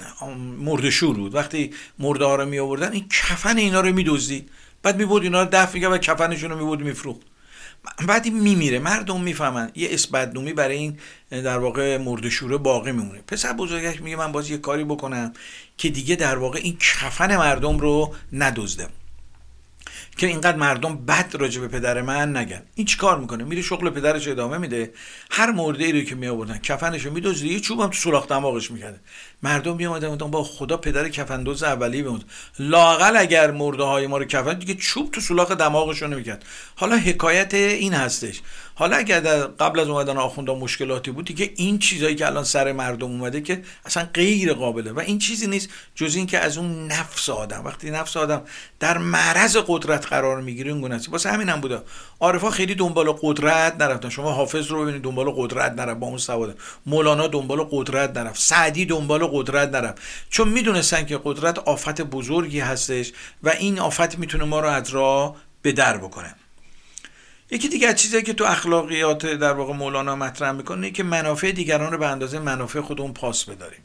مردشور 0.59 1.17
بود. 1.17 1.35
وقتی 1.35 1.71
مرده 1.99 2.25
ها 2.25 2.35
رو 2.35 2.47
می 2.47 2.59
آوردن 2.59 2.93
این 2.93 3.09
کفن 3.09 3.57
اینا 3.57 3.81
رو 3.81 3.93
میدزدید. 3.93 4.51
بعد 4.83 4.97
میبود 4.97 5.23
اینا 5.23 5.43
رو 5.43 5.49
دفع 5.53 5.75
می‌کرد 5.75 5.93
و 5.93 5.99
کفنشون 5.99 6.51
رو 6.51 6.57
میبود 6.57 6.81
میفروخت. 6.81 7.32
بعدی 8.07 8.31
میمیره 8.31 8.79
مردم 8.79 9.21
می‌فهمن. 9.21 9.71
یه 9.75 9.89
اسبدنومی 9.91 10.53
برای 10.53 10.77
این 10.77 10.99
در 11.31 11.59
واقع 11.59 11.97
مردشوره 11.97 12.57
باقی 12.57 12.93
میمونه. 12.93 13.23
پسر 13.27 13.53
بزرگش 13.53 14.01
میگه 14.01 14.17
من 14.17 14.33
باز 14.33 14.51
یه 14.51 14.59
کاری 14.59 14.85
بکنم 14.85 15.33
که 15.77 15.89
دیگه 15.89 16.17
در 16.17 16.39
واقع 16.39 16.61
این 16.63 16.77
کفن 16.79 17.37
مردم 17.37 17.79
رو 17.79 18.15
ندزدم. 18.33 18.91
که 20.17 20.27
اینقدر 20.27 20.57
مردم 20.57 20.97
بد 20.97 21.37
راجع 21.39 21.61
به 21.61 21.69
پدر 21.69 22.03
من 22.03 22.37
نگن. 22.37 22.63
این 22.75 22.87
چیکار 22.87 23.19
می‌کنه؟ 23.19 23.45
میره 23.45 23.63
شغل 23.63 23.91
پدرش 23.91 24.29
ادامه 24.29 24.59
میده. 24.59 24.93
هر 25.31 25.51
مرده 25.51 25.85
ای 25.85 25.93
رو 25.93 26.01
که 26.01 26.15
می 26.15 26.61
کفنشو 26.63 27.11
میدوزه 27.11 27.47
یه 27.47 27.61
چوبم 27.61 27.87
تو 27.87 27.93
سوراخ 27.93 28.29
دماغش 28.29 28.71
می‌کرده. 28.71 29.01
مردم 29.43 29.77
می 29.77 29.87
اومدن 29.87 30.17
با 30.17 30.45
خدا 30.45 30.77
پدر 30.77 31.09
کفن 31.09 31.43
دوز 31.43 31.63
اولی 31.63 32.03
بموند. 32.03 32.25
لاقل 32.59 33.17
اگر 33.17 33.51
مرده 33.51 33.83
های 33.83 34.07
ما 34.07 34.19
رو 34.19 34.25
کفن 34.25 34.59
دیگه 34.59 34.75
چوب 34.75 35.11
تو 35.11 35.21
سوراخ 35.21 35.51
دماغشون 35.51 36.13
نمی‌کرد. 36.13 36.45
حالا 36.77 36.97
حکایت 36.97 37.55
این 37.55 37.95
هستش. 37.95 38.41
حالا 38.83 38.97
اگر 38.97 39.21
قبل 39.47 39.81
از 39.81 39.89
اومدن 39.89 40.17
آخوندا 40.17 40.55
مشکلاتی 40.55 41.11
بود 41.11 41.25
دیگه 41.25 41.51
این 41.57 41.79
چیزایی 41.79 42.15
که 42.15 42.27
الان 42.27 42.45
سر 42.45 42.73
مردم 42.73 43.07
اومده 43.07 43.41
که 43.41 43.63
اصلا 43.85 44.09
غیر 44.15 44.53
قابله 44.53 44.93
و 44.93 44.99
این 45.01 45.19
چیزی 45.19 45.47
نیست 45.47 45.69
جز 45.95 46.17
این 46.17 46.27
که 46.27 46.39
از 46.39 46.59
اون 46.59 46.87
نفس 46.87 47.31
آدم. 47.31 47.65
وقتی 47.65 47.91
نفس 47.91 48.17
آدم 48.17 48.43
در 48.81 48.99
معرض 48.99 49.57
قدرت 49.67 50.07
قرار 50.07 50.41
می‌گیره 50.41 50.71
اون 50.71 50.81
گونه 50.81 50.95
است. 50.95 51.09
واسه 51.09 51.31
همین 51.31 51.49
هم 51.49 51.61
بوده. 51.61 51.81
عارفا 52.21 52.51
خیلی 52.51 52.75
دنبال 52.75 53.13
قدرت 53.23 53.77
نرفتن. 53.81 54.09
شما 54.09 54.33
حافظ 54.33 54.67
رو 54.67 54.83
ببینید 54.83 55.03
دنبال 55.03 55.31
قدرت 55.37 55.73
نرفت. 55.73 56.01
با 56.01 56.07
اون 56.07 56.19
سواد. 56.19 56.59
مولانا 56.87 57.27
دنبال 57.27 57.67
قدرت 57.71 58.17
نرفت. 58.17 58.41
سعدی 58.41 58.85
دنبال 58.85 59.27
قدرت 59.27 59.75
نرفت. 59.75 60.03
چون 60.31 60.49
می‌دونستن 60.49 61.07
که 61.07 61.21
قدرت 61.25 61.59
آفت 61.59 62.01
بزرگی 62.01 62.61
هستش 62.61 63.13
و 63.43 63.49
این 63.49 63.79
آفت 63.79 64.19
می‌تونه 64.19 64.45
ما 64.45 64.61
رو 64.61 64.69
از 64.69 64.91
راه 64.91 65.37
به 65.63 65.73
در 65.73 65.97
بکنه. 65.97 66.35
یکی 67.53 67.69
دیگه 67.69 67.89
از 67.89 67.97
چیزایی 67.97 68.23
که 68.23 68.33
تو 68.33 68.45
اخلاقیات 68.45 69.27
در 69.27 69.53
واقع 69.53 69.73
مولانا 69.73 70.17
مطرح 70.17 70.53
می‌کنه 70.53 70.91
که 70.91 71.03
منافع 71.03 71.53
دیگران 71.53 71.93
رو 71.93 71.99
به 71.99 72.07
اندازه 72.07 72.39
منافع 72.39 72.81
خودمون 72.81 73.13
پاس 73.13 73.45
بداریم. 73.45 73.83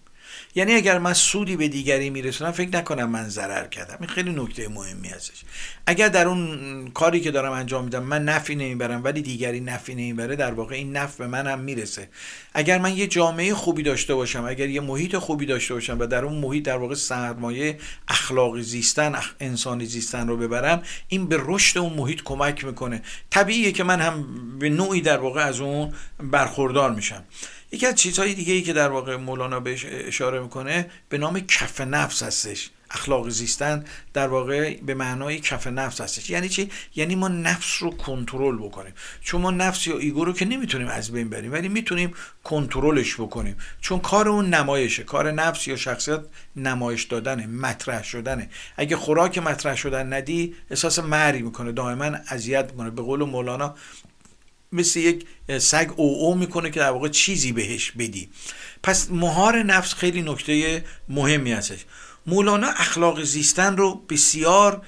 یعنی 0.58 0.74
اگر 0.74 1.00
من 1.00 1.14
سودی 1.14 1.56
به 1.56 1.68
دیگری 1.68 2.10
میرسونم 2.10 2.52
فکر 2.52 2.78
نکنم 2.78 3.10
من 3.10 3.30
ضرر 3.30 3.68
کردم. 3.68 3.98
این 4.00 4.10
خیلی 4.10 4.32
نکته 4.32 4.68
مهمی 4.68 5.08
هستش 5.08 5.44
اگر 5.86 6.08
در 6.08 6.28
اون 6.28 6.92
کاری 6.94 7.20
که 7.20 7.32
دارم 7.32 7.52
انجام 7.52 7.84
میدم 7.84 8.04
من 8.04 8.24
نفی 8.24 8.56
نمی‌برم 8.56 9.04
ولی 9.04 9.22
دیگری 9.22 9.60
نفی 9.60 9.96
نمی‌بره 9.96 10.36
در 10.36 10.54
واقع 10.54 10.76
این 10.76 10.98
نفع 10.98 11.18
به 11.18 11.28
من 11.28 11.48
هم 11.48 11.60
می‌رسه. 11.60 12.10
اگر 12.54 12.78
من 12.78 12.98
یه 12.98 13.08
جامعه 13.08 13.54
خوبی 13.54 13.84
داشته 13.84 14.16
باشم 14.16 14.46
اگر 14.46 14.70
یه 14.70 14.82
محیط 14.82 15.16
خوبی 15.16 15.46
داشته 15.46 15.74
باشم 15.74 16.00
و 16.00 16.06
در 16.06 16.26
اون 16.26 16.36
محیط 16.36 16.66
در 16.66 16.78
واقع 16.78 16.96
سرمایه 16.96 17.78
اخلاقی 18.08 18.62
زیستن 18.62 19.16
انسانی 19.40 19.86
زیستن 19.86 20.28
رو 20.28 20.38
ببرم 20.38 20.84
این 21.08 21.28
به 21.28 21.38
رشد 21.46 21.78
اون 21.78 21.94
محیط 21.94 22.22
کمک 22.26 22.66
می‌کنه. 22.66 23.02
طبیعیه 23.30 23.72
که 23.72 23.84
من 23.84 24.02
هم 24.02 24.26
به 24.60 24.70
نوعی 24.70 25.02
در 25.02 25.18
واقع 25.18 25.42
از 25.42 25.60
اون 25.60 25.94
برخوردار 26.20 26.96
میشم. 26.96 27.24
یکی 27.72 27.86
از 27.86 27.96
چیزهای 27.96 28.34
دیگه 28.34 28.54
ای 28.54 28.62
که 28.62 28.74
در 28.74 28.90
واقع 28.90 29.16
مولانا 29.16 29.60
بهش 29.60 29.86
اشاره 29.90 30.40
می‌کنه 30.40 30.90
به 31.10 31.18
نام 31.18 31.40
کف 31.40 31.82
نفس 31.82 32.24
هستش. 32.24 32.70
اخلاق 32.92 33.30
زیستن 33.30 33.86
در 34.14 34.28
واقع 34.28 34.78
به 34.82 34.94
معنای 34.94 35.40
کف 35.40 35.68
نفس 35.68 36.02
هستش. 36.02 36.30
یعنی 36.30 36.50
چی؟ 36.50 36.70
یعنی 36.96 37.16
ما 37.16 37.28
نفس 37.28 37.84
رو 37.84 37.92
کنترل 37.92 38.58
بکنیم. 38.58 38.94
چون 39.22 39.42
ما 39.42 39.52
نفس 39.52 39.88
یا 39.88 39.98
ایگو 39.98 40.26
رو 40.26 40.34
که 40.34 40.46
نمی‌تونیم 40.46 40.88
از 40.88 41.12
بین 41.12 41.30
بریم 41.30 41.54
ولی 41.54 41.68
می‌تونیم 41.68 42.14
کنترلش 42.44 43.16
بکنیم. 43.16 43.58
چون 43.82 44.00
کار 44.00 44.30
اون 44.30 44.50
نمایشه. 44.50 45.04
کار 45.04 45.32
نفس 45.32 45.68
یا 45.68 45.76
شخصیت 45.76 46.20
نمایش 46.56 47.04
دادنه 47.04 47.48
مطرح 47.48 48.04
شدنه. 48.04 48.50
اگه 48.78 48.96
خوراک 48.96 49.38
مطرح 49.38 49.76
شدن 49.76 50.14
ندی 50.14 50.56
احساس 50.70 51.00
مری 51.00 51.42
می‌کنه. 51.42 51.72
دائما 51.72 52.18
اذیت 52.28 52.72
می‌کنه. 52.72 52.90
به 52.90 53.02
قول 53.02 53.24
مولانا 53.24 53.76
مثل 54.72 55.00
یک 55.00 55.26
سگ 55.58 55.92
او 55.96 56.16
او 56.20 56.36
می‌کنه 56.36 56.70
که 56.70 56.80
در 56.80 56.90
واقع 56.90 57.10
چیزی 57.10 57.52
بهش 57.52 57.92
بدی. 57.92 58.30
پس 58.84 59.12
مهار 59.12 59.64
نفس 59.64 59.94
خیلی 59.94 60.22
نکته 60.22 60.84
مهمی 61.10 61.52
هستش. 61.52 61.86
مولانا 62.26 62.68
اخلاق 62.68 63.24
زیستن 63.24 63.78
رو 63.78 63.96
بسیار 64.10 64.82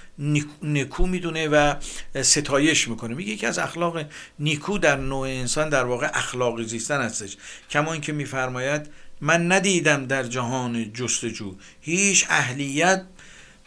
نیکو 0.63 1.07
می‌دونه 1.07 1.47
و 1.47 1.75
ستایش 2.21 2.87
می‌کنه. 2.87 3.15
میگه 3.15 3.31
یکی 3.31 3.45
از 3.45 3.59
اخلاق 3.59 4.05
نیکو 4.39 4.77
در 4.77 4.95
نوع 4.95 5.27
انسان 5.27 5.69
در 5.69 5.83
واقع 5.83 6.09
اخلاق 6.13 6.63
زیستن 6.63 7.01
هستش. 7.01 7.37
کما 7.69 7.93
اینکه 7.93 8.11
میفرماید 8.11 8.89
من 9.21 9.51
ندیدم 9.51 10.05
در 10.05 10.23
جهان 10.23 10.93
جستجو 10.93 11.55
هیچ 11.81 12.25
اهلیت 12.29 13.05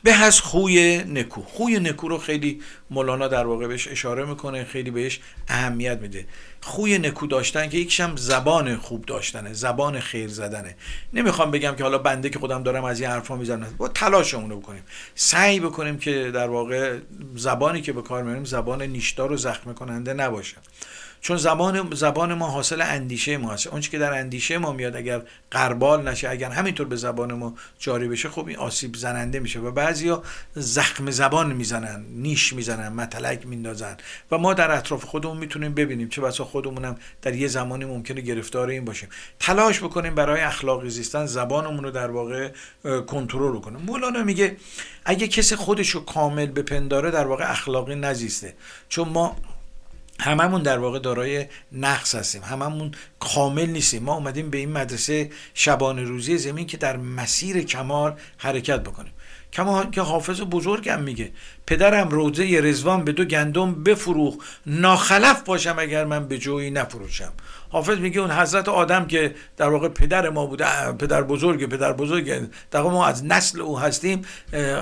به 0.03 0.13
از 0.25 0.41
خوی 0.41 1.05
نکو. 1.09 1.43
خوی 1.43 1.81
نکو 1.81 2.09
رو 2.09 2.19
خیلی 2.19 2.61
مولانا 2.91 3.29
در 3.29 3.47
واقع 3.47 3.67
بهش 3.67 3.89
اشاره 3.89 4.25
می‌کنه 4.25 4.65
خیلی 4.65 4.91
بهش 4.91 5.21
اهمیت 5.49 5.99
میده. 5.99 6.27
خوی 6.61 6.99
نکو 6.99 7.27
داشتن 7.27 7.69
که 7.69 7.79
یکیش 7.79 8.01
هم 8.01 8.17
زبان 8.17 8.77
خوب 8.77 9.05
داشتنه 9.07 9.53
زبان 9.53 10.01
خیر 10.01 10.29
زدنه. 10.29 10.77
نمی‌خوام 11.13 11.51
بگم 11.51 11.75
که 11.77 11.83
حالا 11.83 11.99
بنده 11.99 12.31
که 12.31 12.39
خودم 12.39 12.63
دارم 12.63 12.85
از 12.85 13.01
این 13.01 13.11
حرفا 13.11 13.37
می‌زنم 13.37 13.75
با 13.79 13.89
تلاشمون 13.89 14.51
رو 14.51 14.61
بکنیم. 14.61 14.83
سعی 15.15 15.61
بکنیم 15.61 15.99
که 15.99 16.31
در 16.35 16.49
واقع 16.49 16.99
زبانی 17.37 17.81
که 17.81 17.93
به 17.93 18.03
کار 18.03 18.23
می‌بریم 18.23 18.45
زبان 18.45 18.83
نیشدار 18.83 19.33
و 19.33 19.37
زخم 19.37 19.75
کننده 19.75 20.13
نباشه. 20.15 20.57
چون 21.23 21.37
زبان 21.37 21.95
زبان 21.95 22.35
ما 22.35 22.47
حاصل 22.49 22.81
اندیشه 22.83 23.37
ما 23.37 23.53
هست. 23.53 23.67
اونچه 23.67 23.91
که 23.91 23.99
در 23.99 24.19
اندیشه 24.19 24.59
ما 24.59 24.73
میاد 24.73 24.97
اگر 24.97 25.23
قربال 25.51 26.09
نشه 26.09 26.29
اگر 26.29 26.51
همینطور 26.51 26.87
به 26.87 26.97
زبان 26.97 27.33
ما 27.33 27.55
جاری 27.79 28.09
بشه 28.09 28.29
خب 28.29 28.47
این 28.47 28.57
آسیب 28.57 28.97
زننده 28.97 29.41
میشه 29.41 29.61
و 29.61 29.71
بعضیا 29.71 30.23
زخم 30.55 31.11
زبان 31.11 31.53
می‌زنن 31.53 32.05
نیش 32.09 32.53
می‌زنن 32.53 32.89
متلک 32.89 33.47
میندازن 33.47 33.97
و 34.31 34.39
ما 34.39 34.55
در 34.55 34.71
اطراف 34.71 35.05
خودمون 35.05 35.37
می‌تونیم 35.37 35.75
ببینیم 35.75 36.09
چه 36.09 36.21
بسا 36.21 36.45
خودمونم 36.45 36.97
در 37.23 37.35
یه 37.35 37.49
زمانی 37.49 37.85
ممکنه 37.85 38.21
گرفتار 38.21 38.69
این 38.69 38.85
باشیم. 38.85 39.09
تلاش 39.41 39.81
بکنیم 39.81 40.15
برای 40.15 40.41
اخلاقی 40.41 40.91
زیستن 40.91 41.27
زبانمون 41.27 41.85
رو 41.85 41.91
در 41.91 42.11
واقع 42.11 42.51
کنترل 43.07 43.61
کنیم 43.61 43.81
مولانا 43.81 44.23
میگه 44.23 44.57
اگه 45.05 45.29
کسی 45.29 45.57
خودش 45.57 45.91
رو 45.91 46.05
کامل 46.05 46.47
بپنداره 46.47 47.11
در 47.11 47.27
واقع 47.27 47.51
اخلاقی 47.51 47.95
نزیسته. 47.95 48.55
چون 48.89 49.09
ما 49.09 49.37
هممون 50.23 50.63
در 50.63 50.79
واقع 50.79 50.99
دارای 50.99 51.47
نقص 51.73 52.15
هستیم. 52.15 52.43
هممون 52.43 52.93
کامل 53.21 53.67
نیستیم. 53.67 54.03
ما 54.03 54.15
اومدیم 54.15 54.51
به 54.51 54.59
این 54.59 54.73
مدرسه 54.73 55.31
شبانه 55.55 56.03
روزی 56.03 56.39
زمین 56.39 56.67
که 56.67 56.77
در 56.77 56.97
مسیر 56.97 57.63
کمال 57.63 58.15
حرکت 58.39 58.81
بکنیم. 58.81 59.13
کما 59.53 59.85
که 59.85 60.01
حافظ 60.01 60.41
بزرگم 60.41 61.03
میگه 61.03 61.33
پدرم 61.67 62.09
روزه 62.09 62.61
رزوان 62.63 63.05
به 63.05 63.13
دو 63.13 63.25
گندم 63.25 63.83
بفروخ 63.85 64.35
ناخلف 64.67 65.43
باشم 65.43 65.77
اگر 65.79 66.05
من 66.05 66.29
به 66.29 66.39
جویی 66.39 66.71
نفروشم. 66.71 67.33
حافظ 67.73 67.99
میگه 67.99 68.21
اون 68.21 68.31
حضرت 68.31 68.69
آدم 68.69 69.07
که 69.07 69.35
در 69.57 69.69
واقع 69.69 69.89
پدر 69.89 70.31
ما 70.31 70.47
بوده 70.47 70.93
پدر 70.99 71.23
بزرگ 71.23 71.67
پدر 71.67 71.93
بزرگ 71.93 72.49
در 72.71 72.83
ما 72.83 73.07
از 73.07 73.25
نسل 73.25 73.61
او 73.61 73.79
هستیم 73.79 74.23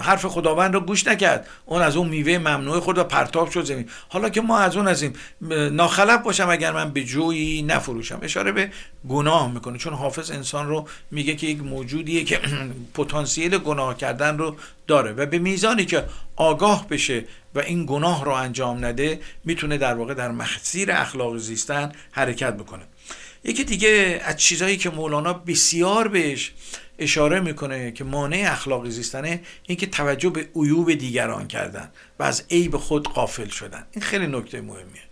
حرف 0.03 0.27
خداوند 0.27 0.75
رو 0.75 0.81
گوش 0.81 1.07
نکرد. 1.07 1.49
اون 1.67 1.83
از 1.83 1.97
اون 1.97 2.09
میوه 2.09 2.39
ممنوع 2.39 2.81
خود 2.81 2.99
و 2.99 3.05
پرتاب 3.05 3.51
شد 3.51 3.65
زمین. 3.65 3.89
حالا 4.09 4.29
که 4.29 4.41
ما 4.41 4.59
از 4.59 4.77
اون 4.77 4.89
هستیم 4.89 5.13
ناخلف 5.73 6.23
باشم 6.23 6.49
اگر 6.51 6.73
من 6.73 6.91
به 6.91 7.05
جویی 7.05 7.63
نفروشم. 7.63 8.19
اشاره 8.23 8.53
به 8.53 8.71
گناه 9.09 9.53
می‌کنه. 9.53 9.79
چون 9.79 9.95
حافظ 9.95 10.31
انسان 10.31 10.69
رو 10.69 10.89
میگه 11.11 11.37
که 11.37 11.47
یک 11.47 11.63
موجودیه 11.63 12.25
که 12.25 12.41
پتانسیل 12.95 13.59
گناه 13.59 13.97
کردن 13.97 14.39
رو 14.39 14.57
داره 14.87 15.13
و 15.13 15.27
به 15.27 15.39
میزانی 15.39 15.85
که 15.85 16.05
آگاه 16.37 16.89
بشه 16.89 17.25
و 17.55 17.59
این 17.59 17.87
گناه 17.87 18.25
رو 18.25 18.33
انجام 18.33 18.85
نده 18.85 19.21
می‌تونه 19.45 19.79
در 19.79 19.95
واقع 19.95 20.15
در 20.15 20.31
مسیر 20.31 20.93
اخلاق 20.93 21.37
زیستن 21.37 21.93
حرکت 22.11 22.55
بکنه. 22.55 22.83
یکی 23.45 23.65
دیگه 23.65 24.21
از 24.25 24.37
چیزهایی 24.37 24.77
که 24.77 24.91
مولانا 24.91 25.33
بسیار 25.33 26.09
بهش 26.09 26.53
اشاره 26.99 27.41
می‌کنه 27.41 27.93
که 27.93 28.05
مانع 28.05 28.49
اخلاق 28.53 28.89
زیستنه 28.89 29.41
اینکه 29.67 29.87
توجه 29.87 30.31
به 30.31 30.49
عیوب 30.57 30.95
دیگران 30.95 31.49
کردن 31.49 31.91
و 32.19 32.23
از 32.23 32.45
عیب 32.51 32.77
خود 32.77 33.09
قافل 33.09 33.49
شدن. 33.49 33.87
این 33.93 34.03
خیلی 34.03 34.27
نکته 34.27 34.61
مهمیه. 34.61 35.03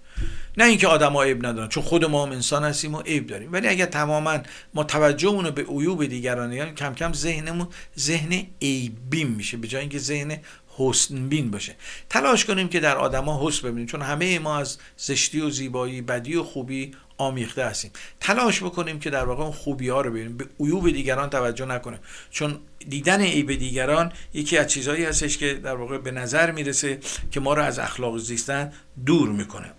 نه 0.57 0.65
اینکه 0.65 0.87
آدما 0.87 1.23
عیب 1.23 1.47
ندارن 1.47 1.69
چون 1.69 1.83
خود 1.83 2.05
ما 2.05 2.27
هم 2.27 2.33
انسان 2.33 2.65
هستیم 2.65 2.95
و 2.95 3.01
عیب 3.01 3.27
داریم. 3.27 3.53
ولی 3.53 3.69
اگر 3.69 3.87
تماما 3.87 4.39
ما 4.75 4.85
توجهمون 4.85 5.45
رو 5.45 5.51
به 5.51 5.63
عیوب 5.63 6.05
دیگران 6.05 6.51
نگاه 6.51 6.75
کم 6.75 6.95
کم 6.95 7.13
ذهنمون 7.13 7.69
ذهن 7.99 8.47
عیبین 8.63 9.29
میشه 9.29 9.57
به 9.57 9.69
جای 9.69 9.81
اینکه 9.81 9.99
ذهن 9.99 10.39
حسن 10.79 11.29
بین 11.29 11.51
باشه. 11.51 11.77
تلاش 12.11 12.45
کنیم 12.45 12.69
که 12.69 12.81
در 12.81 12.97
آدما 12.97 13.49
حسن 13.49 13.69
ببینیم 13.69 13.87
چون 13.87 14.03
همه 14.03 14.39
ما 14.39 14.59
از 14.59 14.79
زشتی 14.97 15.41
و 15.41 15.51
زیبایی 15.51 16.03
بدی 16.03 16.35
و 16.35 16.43
خوبی 16.43 16.93
آمیخته 17.19 17.65
هستیم. 17.65 17.91
تلاش 18.21 18.63
بکنیم 18.63 18.99
که 18.99 19.11
در 19.11 19.25
واقع 19.25 19.43
اون 19.43 19.53
خوبی 19.53 19.89
ها 19.89 20.01
رو 20.01 20.11
ببینیم. 20.11 20.37
به 20.37 20.47
عیوب 20.61 20.91
دیگران 20.91 21.31
توجه 21.31 21.65
نکنیم. 21.65 21.99
چون 22.31 22.59
دیدن 22.89 23.21
عیب 23.21 23.55
دیگران 23.55 24.13
یکی 24.35 24.59
از 24.59 24.67
چیزهایی 24.67 25.05
هستش 25.05 25.39
که 25.39 25.55
در 25.55 25.75
واقع 25.75 25.99
به 25.99 26.11
نظر 26.11 26.51
می‌رسه 26.51 26.99
که 27.31 27.41
ما 27.41 27.55
رو 27.55 27.63
از 27.63 27.79
اخلاق 27.79 28.19
زیستن 28.19 28.73
دور 29.07 29.29
می‌کنه. 29.29 29.73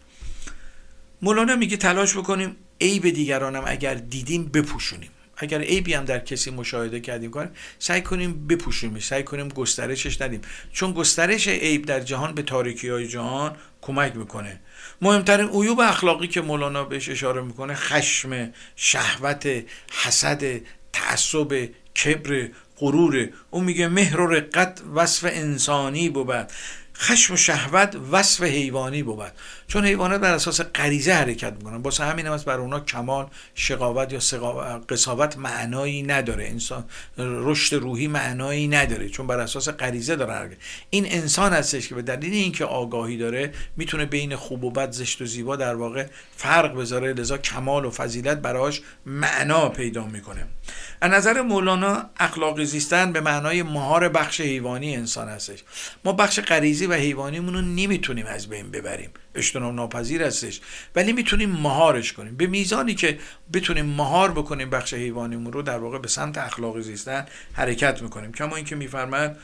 مولانا 1.22 1.56
میگه 1.56 1.78
تلاش 1.78 2.18
بکنیم 2.18 2.56
عیب 2.82 3.10
دیگرانم 3.10 3.64
اگر 3.68 3.93
دیدیم 3.93 4.45
بپوشونیم. 4.45 5.10
اگر 5.40 5.62
عیبی 5.62 5.94
هم 5.94 6.06
در 6.06 6.20
کسی 6.20 6.52
مشاهده 6.52 7.00
کردیم 7.00 7.32
کنیم 7.32 7.50
سعی 7.80 8.02
کنیم 8.02 8.48
بپوشیم 8.48 9.00
سعی 9.00 9.24
کنیم 9.24 9.48
گسترشش 9.48 10.22
ندیم. 10.22 10.42
چون 10.74 10.92
گسترش 10.92 11.48
عیب 11.48 11.86
در 11.86 12.00
جهان 12.00 12.36
به 12.36 12.42
تاریکی 12.42 12.90
های 12.90 13.08
جهان 13.08 13.56
کمک 13.82 14.16
می‌کنه. 14.16 14.60
مهمترین 15.02 15.50
عیوب 15.50 15.80
اخلاقی 15.80 16.28
که 16.28 16.42
مولانا 16.42 16.84
بهش 16.84 17.10
اشاره 17.10 17.42
می‌کنه 17.42 17.76
خشم 17.76 18.54
شهوت 18.76 19.50
حسد 20.04 20.44
تعصب 20.94 21.70
کبر 22.04 22.50
غرور. 22.78 23.30
اون 23.52 23.64
میگه 23.64 23.88
مهر 23.88 24.22
و 24.22 24.28
رقت 24.28 24.82
وصف 24.96 25.30
انسانی 25.32 26.10
بود 26.10 26.52
خشم 27.00 27.34
و 27.34 27.38
شهوت 27.38 27.96
وصف 28.12 28.44
حیوانی 28.44 29.04
بود 29.04 29.32
چون 29.70 29.86
حیوانات 29.86 30.22
بر 30.22 30.34
اساس 30.34 30.61
غریزه 30.61 31.13
حرکت 31.13 31.53
می‌کنن. 31.53 31.76
واسه 31.76 32.03
همین 32.03 32.28
هم 32.28 32.38
بر 32.38 32.59
اونا 32.59 32.80
کمال 32.80 33.28
شقاوت 33.55 34.13
یا 34.13 34.20
قصاوت 34.89 35.38
معنایی 35.38 36.03
نداره. 36.03 36.47
انسان 36.47 36.86
رشد 37.17 37.76
روحی 37.76 38.07
معنایی 38.07 38.67
نداره 38.67 39.09
چون 39.09 39.28
بر 39.28 39.39
اساس 39.39 39.70
غریزه 39.70 40.15
داره 40.15 40.34
حرکت. 40.34 40.57
این 40.89 41.05
انسان 41.05 41.53
هستش 41.53 41.88
که 41.88 41.95
به 41.95 42.01
دلیل 42.01 42.34
اینکه 42.34 42.65
آگاهی 42.65 43.17
داره 43.17 43.53
می‌تونه 43.78 44.05
بین 44.05 44.36
خوب 44.36 44.63
و 44.63 44.72
بد 44.72 44.91
زشت 44.91 45.22
و 45.22 45.26
زیبا 45.26 45.55
در 45.55 45.76
واقع 45.76 46.05
فرق 46.38 46.76
بذاره. 46.76 47.13
لذا 47.13 47.38
کمال 47.38 47.86
و 47.86 47.91
فضیلت 47.91 48.38
براش 48.38 48.82
معنا 49.05 49.70
پیدا 49.70 50.05
می‌کنه. 50.05 50.45
از 51.01 51.11
نظر 51.11 51.41
مولانا 51.41 52.09
اخلاقی 52.17 52.65
زیستن 52.65 53.11
به 53.11 53.22
معنای 53.22 53.63
مهار 53.63 54.09
بخش 54.09 54.41
حیوانی 54.41 54.95
انسان 54.95 55.30
هستش. 55.30 55.63
ما 56.05 56.13
بخش 56.13 56.39
غریزی 56.39 56.86
و 56.86 56.93
حیوانیمون 56.93 57.53
رو 57.53 57.61
نمی‌تونیم 57.61 58.26
از 58.26 58.47
بین 58.47 58.72
ببریم. 58.72 59.09
اجتناب 59.60 59.76
ناپذیر 59.76 60.24
هستش. 60.24 60.62
ولی 60.95 61.14
می‌تونیم 61.14 61.49
مهارش 61.49 62.14
کنیم. 62.14 62.36
به 62.38 62.47
میزانی 62.47 62.95
که 62.95 63.20
بتونیم 63.53 63.86
مهار 63.86 64.32
بکنیم 64.32 64.70
بخش 64.70 64.93
حیوانیمون 64.93 65.53
رو 65.53 65.62
در 65.62 65.78
واقع 65.78 65.97
به 65.97 66.07
سمت 66.07 66.38
اخلاقی 66.38 66.82
زیستن 66.82 67.26
حرکت 67.53 68.01
می‌کنیم. 68.01 68.32
کما 68.32 68.55
اینکه 68.55 68.76
میفرماد 68.76 69.38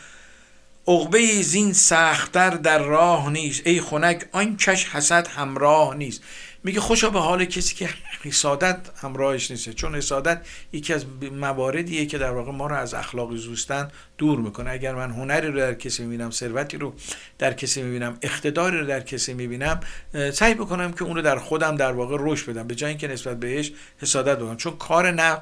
عقبه 0.87 1.41
زین 1.41 1.73
سختتر 1.73 2.49
در 2.49 2.79
راه 2.79 3.29
نیست. 3.29 3.67
ای 3.67 3.81
خنک 3.81 4.25
آن 4.31 4.57
کش 4.57 4.85
حسد 4.85 5.27
همراه 5.27 5.95
نیست. 5.95 6.23
میگه 6.65 6.79
خوشا 6.79 7.09
به 7.09 7.19
حال 7.19 7.45
کسی 7.45 7.75
که 7.75 7.89
حسادت 8.23 8.77
همراهش 9.01 9.51
نیست. 9.51 9.69
چون 9.69 9.95
حسادت 9.95 10.45
یکی 10.73 10.93
از 10.93 11.05
مواردیه 11.31 12.05
که 12.05 12.17
در 12.17 12.31
واقع 12.31 12.51
ما 12.51 12.67
رو 12.67 12.75
از 12.75 12.93
اخلاق 12.93 13.35
زوستن 13.35 13.91
دور 14.17 14.39
می‌کنه. 14.39 14.71
اگر 14.71 14.95
من 14.95 15.11
هنری 15.11 15.47
رو 15.47 15.57
در 15.57 15.73
کسی 15.73 16.03
می‌بینم 16.03 16.31
ثروتی 16.31 16.77
رو 16.77 16.93
در 17.37 17.53
کسی 17.53 17.81
می‌بینم 17.81 18.17
اقتداری 18.21 18.77
رو 18.77 18.85
در 18.85 18.99
کسی 18.99 19.33
می‌بینم 19.33 19.79
سعی 20.33 20.53
بکنم 20.53 20.91
که 20.93 21.03
اون 21.03 21.15
رو 21.15 21.21
در 21.21 21.39
خودم 21.39 21.75
در 21.75 21.91
واقع 21.91 22.17
رشد 22.19 22.49
بدم. 22.51 22.67
به 22.67 22.75
جای 22.75 22.89
اینکه 22.89 23.07
نسبت 23.07 23.39
بهش 23.39 23.71
حسادت 24.01 24.37
بکنم. 24.37 24.57
چون 24.57 24.77
کار 24.77 25.11
نه 25.11 25.41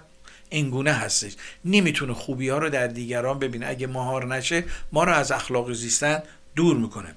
اینگونه 0.49 0.93
هستش. 0.93 1.35
نمی‌تونه 1.65 2.13
خوبی 2.13 2.49
ها 2.49 2.57
رو 2.57 2.69
در 2.69 2.87
دیگران 2.87 3.39
ببینه. 3.39 3.67
اگه 3.67 3.87
مهار 3.87 4.35
نشه 4.35 4.63
ما 4.91 5.03
رو 5.03 5.11
از 5.11 5.31
اخلاق 5.31 5.73
زیستن 5.73 6.23
دور 6.55 6.77
می‌کنه. 6.77 7.15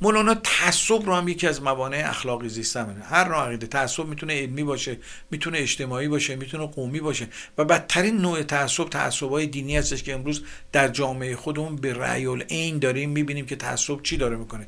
مولانا 0.00 0.34
تعصب 0.34 1.06
رو 1.06 1.14
هم 1.14 1.28
یکی 1.28 1.46
از 1.46 1.62
موانع 1.62 2.02
اخلاقی 2.06 2.48
زیستن 2.48 3.02
هر 3.10 3.28
نوع 3.28 3.36
عقیده 3.36 3.66
تعصب 3.66 4.06
می‌تونه 4.06 4.34
علمی 4.34 4.62
باشه 4.62 4.96
می‌تونه 5.30 5.58
اجتماعی 5.58 6.08
باشه 6.08 6.36
می‌تونه 6.36 6.66
قومی 6.66 7.00
باشه 7.00 7.28
و 7.58 7.64
بدترین 7.64 8.16
نوع 8.16 8.42
تعصب 8.42 8.88
تعصبای 8.88 9.46
دینی 9.46 9.76
هستش 9.76 10.02
که 10.02 10.14
امروز 10.14 10.42
در 10.72 10.88
جامعه 10.88 11.36
خودمون 11.36 11.76
به 11.76 11.94
رأی 11.94 12.26
العین 12.26 12.78
داریم 12.78 13.10
می‌بینیم 13.10 13.46
که 13.46 13.56
تعصب 13.56 14.02
چی 14.02 14.16
داره 14.16 14.36
می‌کنه. 14.36 14.66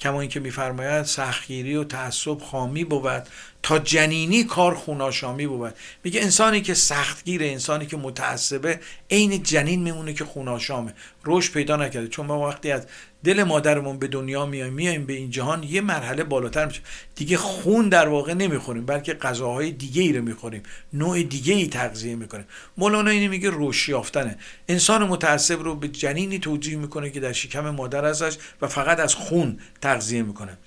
کما 0.00 0.20
اینکه 0.20 0.40
میفرماید 0.40 1.04
سختگیری 1.04 1.76
و 1.76 1.84
تعصب 1.84 2.38
خامی 2.38 2.84
بود 2.84 3.26
تا 3.62 3.78
جنینی 3.78 4.44
کار 4.44 4.74
خوناشامی 4.74 5.46
بود. 5.46 5.74
میگه 6.04 6.22
انسانی 6.22 6.60
که 6.60 6.74
سختگیره 6.74 7.46
انسانی 7.46 7.86
که 7.86 7.96
متعصبه 7.96 8.80
عین 9.10 9.42
جنین 9.42 9.82
میمونه 9.82 10.12
که 10.12 10.24
خوناشامه. 10.24 10.94
رشد 11.24 11.52
پیدا 11.52 11.76
نکرده. 11.76 12.08
چون 12.08 12.26
ما 12.26 12.48
وقتی 12.48 12.70
از 12.70 12.86
دل 13.24 13.42
مادرمون 13.42 13.98
به 13.98 14.08
دنیا 14.08 14.46
میایم 14.46 14.72
میایم 14.72 15.06
به 15.06 15.12
این 15.12 15.30
جهان 15.30 15.62
یه 15.62 15.80
مرحله 15.80 16.24
بالاتر 16.24 16.66
میشه. 16.66 16.80
دیگه 17.14 17.36
خون 17.36 17.88
در 17.88 18.08
واقع 18.08 18.34
نمی‌خوریم 18.34 18.86
بلکه 18.86 19.14
غذاهای 19.14 19.72
دیگه 19.72 20.02
ای 20.02 20.12
رو 20.12 20.22
می‌خوریم. 20.22 20.62
نوع 20.92 21.22
دیگه 21.22 21.54
ای 21.54 21.66
تغذیه 21.66 22.16
می‌کنیم. 22.16 22.44
مولانا 22.76 23.10
اینو 23.10 23.30
میگه 23.30 23.50
رشد 23.52 23.88
یافتنه. 23.88 24.38
انسان 24.68 25.04
متعصب 25.04 25.62
رو 25.62 25.74
به 25.74 25.88
جنینی 25.88 26.38
توجیه 26.38 26.76
می‌کنه 26.76 27.10
که 27.10 27.20
در 27.20 27.32
شکم 27.32 27.70
مادر 27.70 28.04
ازش 28.04 28.36
و 28.62 28.66
فقط 28.66 29.00
از 29.00 29.14
خون 29.14 29.58
تغذیه 29.80 30.22
می‌کنه. 30.22 30.58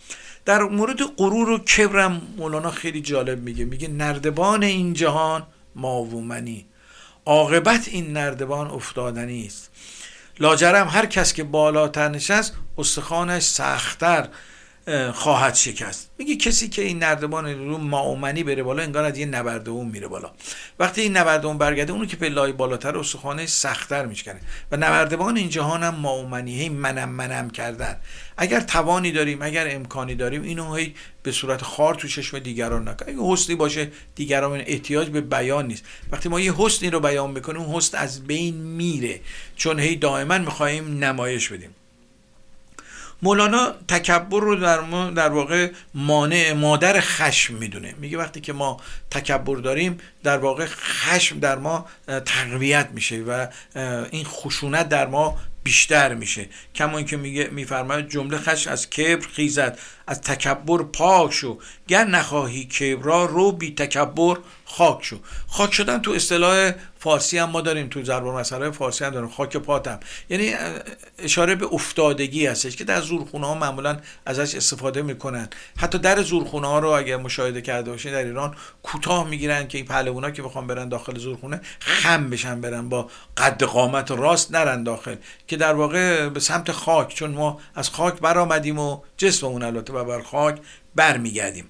در 0.46 0.64
مورد 0.64 1.04
غرور 1.04 1.50
و 1.50 1.58
کبرم 1.58 2.22
مولانا 2.38 2.72
خیلی 2.72 3.02
جالب 3.02 3.44
میگه. 3.44 3.66
میگه 3.66 3.88
نردبان 3.88 4.64
این 4.64 4.94
جهان 4.94 5.44
ماوومنی 5.76 6.66
عاقبت 7.26 7.88
این 7.88 8.14
نردبان 8.14 8.68
افتادنی 8.68 9.46
است. 9.46 9.72
لاجرم 10.40 10.88
هر 10.88 11.06
کس 11.06 11.34
که 11.34 11.44
بالاتر 11.44 12.10
نشست 12.10 12.54
استخوانش 12.78 13.44
سختتر. 13.44 14.28
خواهد 15.14 15.56
شکست. 15.56 16.12
میگه 16.18 16.36
کسی 16.36 16.70
که 16.70 16.82
این 16.82 17.00
نردبان 17.00 17.68
رو 17.68 17.78
معومنی 17.78 18.44
بره 18.44 18.64
بالا 18.64 18.84
انگار 18.84 19.04
از 19.04 19.18
یه 19.18 19.26
نبردون 19.26 19.86
میره 19.86 20.08
بالا. 20.08 20.32
وقتی 20.80 21.02
این 21.02 21.18
نبردون 21.18 21.58
برگرده 21.58 21.94
اونو 21.94 22.06
که 22.06 22.18
پلای 22.18 22.52
بالاتر 22.52 22.98
استخوانش 22.98 23.50
سختتر 23.50 24.06
میشکنه 24.06 24.40
و 24.72 24.78
نبردبان 24.78 25.38
این 25.38 25.50
جهان 25.50 25.84
هم 25.84 25.96
معومنی 25.96 26.62
هی 26.62 26.70
منم 26.70 27.10
منم 27.10 27.50
کردن. 27.50 27.96
اگر 28.38 28.60
توانی 28.60 29.12
داریم 29.12 29.42
اگر 29.42 29.76
امکانی 29.76 30.16
داریم 30.16 30.44
اینو 30.44 30.76
هی 30.76 30.96
به 31.24 31.32
صورت 31.32 31.62
خار 31.62 31.96
تو 31.96 32.08
چشم 32.08 32.40
دیگران 32.40 32.88
نکن. 32.88 33.06
اگه 33.08 33.20
حسنی 33.22 33.56
باشه 33.56 33.92
دیگران 34.16 34.64
احتیاج 34.66 35.10
به 35.10 35.22
بیان 35.22 35.68
نیست. 35.68 35.84
وقتی 36.12 36.30
ما 36.30 36.40
یه 36.40 36.54
حسنی 36.58 36.90
رو 36.90 37.00
بیان 37.00 37.32
می‌کنیم 37.32 37.62
اون 37.62 37.76
حسن 37.76 37.98
از 37.98 38.24
بین 38.28 38.56
میره. 38.56 39.20
چون 39.56 39.80
هی 39.80 39.96
دائما 39.96 40.38
می‌خواهیم 40.38 41.04
نمایش 41.04 41.50
بدیم. 41.50 41.76
مولانا 43.22 43.72
تکبر 43.88 44.40
رو 44.40 44.56
در, 44.56 44.80
ما 44.80 45.10
در 45.10 45.30
واقع 45.30 45.72
مانع 45.94 46.54
مادر 46.54 47.00
خشم 47.00 47.54
می‌دونه. 47.54 47.96
میگه 47.98 48.18
وقتی 48.18 48.42
که 48.42 48.54
ما 48.54 48.78
تکبر 49.12 49.56
داریم 49.56 49.98
در 50.24 50.38
واقع 50.38 50.66
خشم 50.66 51.40
در 51.40 51.58
ما 51.58 51.86
تقویت 52.26 52.90
میشه 52.94 53.18
و 53.18 53.48
این 54.12 54.26
خشونت 54.26 54.90
در 54.90 55.08
ما 55.08 55.38
بیشتر 55.64 56.14
میشه. 56.14 56.50
کما 56.76 56.98
اینکه 56.98 57.18
میگه 57.18 57.48
میفرماید 57.48 58.10
جمله 58.10 58.38
خش 58.38 58.68
از 58.68 58.90
کبر 58.90 59.28
خیزد 59.28 59.80
از 60.08 60.22
تکبر 60.22 60.84
پاک 60.84 61.34
شو. 61.34 61.60
گر 61.88 62.06
نخواهی 62.06 62.66
کبرا 62.66 63.26
رو 63.26 63.52
بی 63.52 63.76
تکبر 63.76 64.38
خاک 64.78 65.04
شو. 65.04 65.20
خاک 65.48 65.74
شدن 65.74 66.02
تو 66.02 66.12
اصطلاح 66.12 66.72
فارسی 67.00 67.38
هم 67.38 67.50
ما 67.50 67.62
داریم 67.62 67.88
تو 67.88 68.04
ضرب 68.04 68.28
مسئله 68.28 68.72
فارسی 68.72 69.06
هم 69.06 69.12
داریم. 69.12 69.30
خاک 69.30 69.58
پاتم. 69.58 70.00
یعنی 70.30 70.54
اشاره 71.20 71.56
به 71.56 71.66
افتادگی 71.66 72.46
هستش 72.46 72.76
که 72.76 72.84
در 72.84 73.02
زورخونه 73.02 73.48
ها 73.48 73.56
معمولا 73.56 73.98
ازش 74.26 74.56
استفاده 74.56 75.02
می‌کنن. 75.02 75.50
حتی 75.78 75.98
در 75.98 76.22
زورخونه 76.22 76.68
ها 76.68 76.80
رو 76.80 76.90
اگر 76.90 77.18
مشاهده 77.18 77.62
کرده 77.62 77.92
باشین 77.92 78.12
در 78.12 78.24
ایران 78.24 78.56
کوتاه 78.84 79.28
می‌گیرن 79.28 79.68
که 79.68 79.78
این 79.78 80.32
که 80.32 80.42
بخوام 80.42 80.68
برن 80.68 80.90
داخل 80.90 81.18
زورخونه 81.18 81.62
خم 81.80 82.30
بشن 82.30 82.62
برن 82.62 82.90
با 82.90 83.10
قد 83.38 83.64
قامت 83.64 84.12
راست 84.12 84.52
نرن 84.52 84.84
داخل. 84.84 85.16
که 85.48 85.58
در 85.58 85.74
واقع 85.74 86.30
به 86.30 86.40
سمت 86.40 86.72
خاک 86.72 87.14
چون 87.14 87.32
ما 87.32 87.60
از 87.76 87.90
خاک 87.90 88.20
برآمدیم 88.20 88.80
و 88.80 89.02
جسممون 89.18 89.64
البته 89.64 89.94
بر 89.94 90.22
خاک 90.22 90.60
برمیگردیم. 90.96 91.70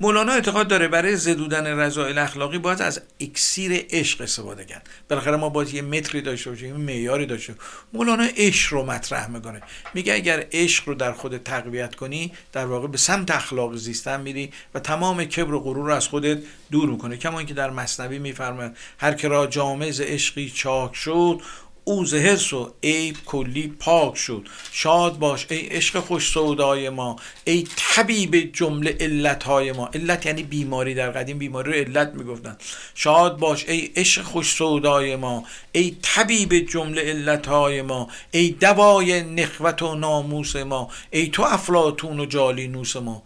مولانا 0.00 0.32
اعتقاد 0.32 0.68
داره 0.68 0.88
برای 0.88 1.16
زدودن 1.16 1.66
رضایل 1.66 2.18
اخلاقی 2.18 2.58
باید 2.58 2.82
از 2.82 3.00
اکسیر 3.20 3.86
عشق 3.90 4.20
استفاده 4.20 4.64
کرد. 4.64 4.88
بالاخره 5.08 5.36
ما 5.36 5.48
باید 5.48 5.74
یه 5.74 5.82
متری 5.82 6.22
داشته 6.22 6.50
باشیم 6.50 6.66
یه 6.66 6.74
معیاری 6.74 7.26
داشته 7.26 7.54
مولانا 7.92 8.28
عشق 8.36 8.72
رو 8.72 8.84
مطرح 8.84 9.30
می‌کنه. 9.30 9.62
میگه 9.94 10.14
اگر 10.14 10.46
عشق 10.52 10.88
رو 10.88 10.94
در 10.94 11.12
خود 11.12 11.36
تقویت 11.36 11.94
کنی 11.94 12.32
در 12.52 12.66
واقع 12.66 12.86
به 12.86 12.98
سمت 12.98 13.30
اخلاق 13.30 13.76
زیستن 13.76 14.20
میری 14.20 14.52
و 14.74 14.80
تمام 14.80 15.24
کبر 15.24 15.54
و 15.54 15.60
غرور 15.60 15.86
رو 15.86 15.92
از 15.92 16.08
خودت 16.08 16.38
دور 16.70 16.88
می‌کنه 16.88 17.16
کما 17.16 17.38
اینکه 17.38 17.54
در 17.54 17.70
مصنوی 17.70 18.18
میفرماید 18.18 18.76
هر 18.98 19.14
که 19.14 19.28
را 19.28 19.46
جامز 19.46 20.00
عشقی 20.00 20.50
چاک 20.50 20.94
شد 20.94 21.40
او 21.88 22.04
زهرس 22.04 22.52
و 22.52 22.74
عیب 22.82 23.16
کلی 23.26 23.74
پاک 23.78 24.16
شد. 24.16 24.46
شاد 24.72 25.18
باش 25.18 25.46
ای 25.50 25.58
عشق 25.58 26.00
خوش 26.00 26.30
سودای 26.30 26.88
ما 26.88 27.16
ای 27.44 27.64
طبیب 27.76 28.52
جمله 28.52 28.96
علتهای 29.00 29.72
ما. 29.72 29.90
علت 29.94 30.26
یعنی 30.26 30.42
بیماری 30.42 30.94
در 30.94 31.10
قدیم 31.10 31.38
بیماری 31.38 31.72
رو 31.72 31.78
علت 31.78 32.14
می‌گفتن. 32.14 32.56
شاد 32.94 33.36
باش 33.36 33.68
ای 33.68 33.90
عشق 33.96 34.22
خوش 34.22 34.52
سودای 34.52 35.16
ما 35.16 35.44
ای 35.72 35.96
طبیب 36.02 36.54
جمله 36.54 37.02
علتهای 37.02 37.82
ما 37.82 38.08
ای 38.30 38.50
دوای 38.50 39.22
نخوت 39.22 39.82
و 39.82 39.94
ناموس 39.94 40.56
ما 40.56 40.88
ای 41.10 41.28
تو 41.28 41.42
افلاتون 41.42 42.20
و 42.20 42.26
جالینوس 42.26 42.96
ما. 42.96 43.22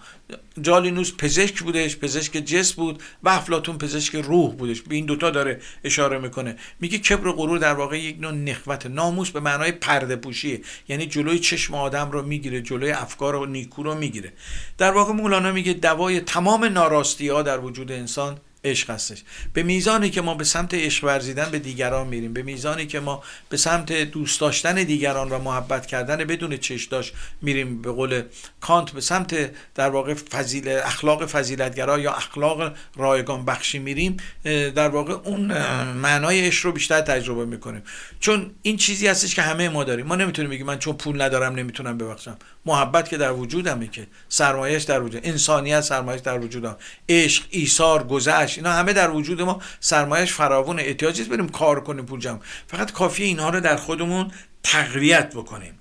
جالینوس 0.63 1.13
پزشک 1.19 1.63
بودش 1.63 1.97
پزشک 1.97 2.33
جس 2.33 2.73
بود 2.73 3.03
و 3.23 3.29
افلاتون 3.29 3.79
پزشک 3.79 4.15
روح 4.15 4.55
بودش. 4.55 4.83
به 4.83 4.95
این 4.95 5.07
دوتا 5.07 5.31
داره 5.31 5.61
اشاره 5.85 6.19
می‌کنه. 6.19 6.57
میگه 6.81 6.99
کبر 6.99 7.27
و 7.27 7.33
غرور 7.33 7.59
در 7.59 7.75
واقع 7.75 8.01
یک 8.01 8.21
نوع 8.21 8.33
نخوت 8.33 8.87
ناموس 8.87 9.31
به 9.31 9.41
معنای 9.41 9.73
پرده 9.73 10.17
پوشیه 10.17 10.61
یعنی 10.89 11.07
جلوی 11.07 11.39
چشم 11.39 11.75
آدم 11.75 12.11
رو 12.11 12.23
می‌گیره 12.23 12.63
جلوی 12.63 12.91
افکار 12.91 13.35
و 13.35 13.47
نیکو 13.47 13.83
رو 13.83 13.95
می‌گیره. 13.95 14.33
در 14.79 14.91
واقع 14.91 15.13
مولانا 15.13 15.53
میگه 15.53 15.73
دوای 15.73 16.21
تمام 16.21 16.65
ناراستی 16.65 17.29
ها 17.29 17.43
در 17.43 17.61
وجود 17.61 17.93
انسان 17.93 18.39
عشق 18.65 18.91
هستش. 18.91 19.23
به 19.53 19.63
میزانی 19.63 20.11
که 20.11 20.21
ما 20.21 20.35
به 20.35 20.45
سمت 20.45 20.75
عشق 20.75 21.05
ورزیدن 21.05 21.51
به 21.51 21.59
دیگران 21.59 22.07
میریم. 22.07 22.33
به 22.33 22.43
میزانی 22.43 22.87
که 22.87 23.01
ما 23.01 23.23
به 23.49 23.57
سمت 23.57 23.93
دوست 23.93 24.41
داشتن 24.41 24.75
دیگران 24.75 25.29
و 25.29 25.39
محبت 25.39 25.87
کردن 25.87 26.17
بدون 26.17 26.57
چش 26.57 26.85
داشت 26.85 27.15
میریم. 27.43 27.83
به 27.83 27.93
قول 27.93 28.23
کانت 28.61 28.91
به 28.91 29.01
سمت 29.01 29.51
در 29.75 29.89
واقع 29.89 30.15
فضیل 30.15 30.69
اخلاق 30.69 31.27
فضیلتگرا 31.27 31.99
یا 31.99 32.13
اخلاق 32.13 32.77
رایگان 32.97 33.45
بخشی 33.45 33.79
میریم. 33.79 34.17
در 34.45 34.89
واقع 34.89 35.13
اون 35.13 35.53
معنای 35.93 36.47
عشق 36.47 36.67
رو 36.67 36.73
بیشتر 36.73 37.01
تجربه 37.01 37.45
می‌کنیم. 37.45 37.83
چون 38.21 38.51
این 38.63 38.77
چیزی 38.77 39.07
هستش 39.07 39.35
که 39.35 39.43
همه 39.43 39.69
ما 39.69 39.85
داریم. 39.85 40.07
ما 40.07 40.17
نمی‌تونیم 40.17 40.51
بگیم 40.51 40.67
من 40.67 40.79
چون 40.79 40.97
پول 40.97 41.23
ندارم 41.23 41.55
نمی‌تونم 41.55 41.99
ببخشم. 41.99 42.37
محبت 42.67 43.09
که 43.09 43.17
در 43.17 43.33
وجودمه 43.33 43.87
که 43.87 44.07
سرمایش 44.29 44.83
در 44.83 45.03
وجود 45.03 45.21
انسانیت 45.27 45.81
سرمایش 45.81 46.21
در 46.21 46.39
وجودم 46.39 46.77
عشق 47.09 47.45
ایثار 47.51 48.05
گذشت 48.05 48.59
اینا 48.59 48.73
همه 48.73 48.93
در 48.93 49.11
وجود 49.11 49.43
ما 49.43 49.61
سرمایش 49.81 50.33
فراوون 50.33 50.79
احتیاجی 50.79 51.25
بریم 51.25 51.49
کار 51.49 51.81
کنیم 51.81 52.05
پول 52.05 52.21
جمع. 52.21 52.39
فقط 52.67 52.93
کافی 52.93 53.25
اینها 53.25 53.49
رو 53.49 53.61
در 53.61 53.77
خودمون 53.77 54.31
تقویت 54.63 55.35
بکنیم. 55.35 55.79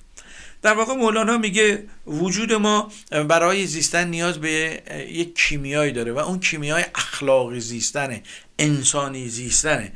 در 0.62 0.74
واقع 0.74 0.94
مولانا 0.94 1.38
میگه 1.38 1.84
وجود 2.08 2.54
ما 2.54 2.92
برای 3.28 3.68
زیستن 3.68 4.08
نیاز 4.08 4.38
به 4.38 4.84
یک 5.10 5.36
کیمیایی 5.36 5.92
داره 5.92 6.12
و 6.12 6.18
اون 6.18 6.40
کیمیای 6.40 6.86
اخلاقی 6.96 7.60
زیستنه 7.60 8.24
انسانی 8.60 9.30
زیستنه. 9.30 9.92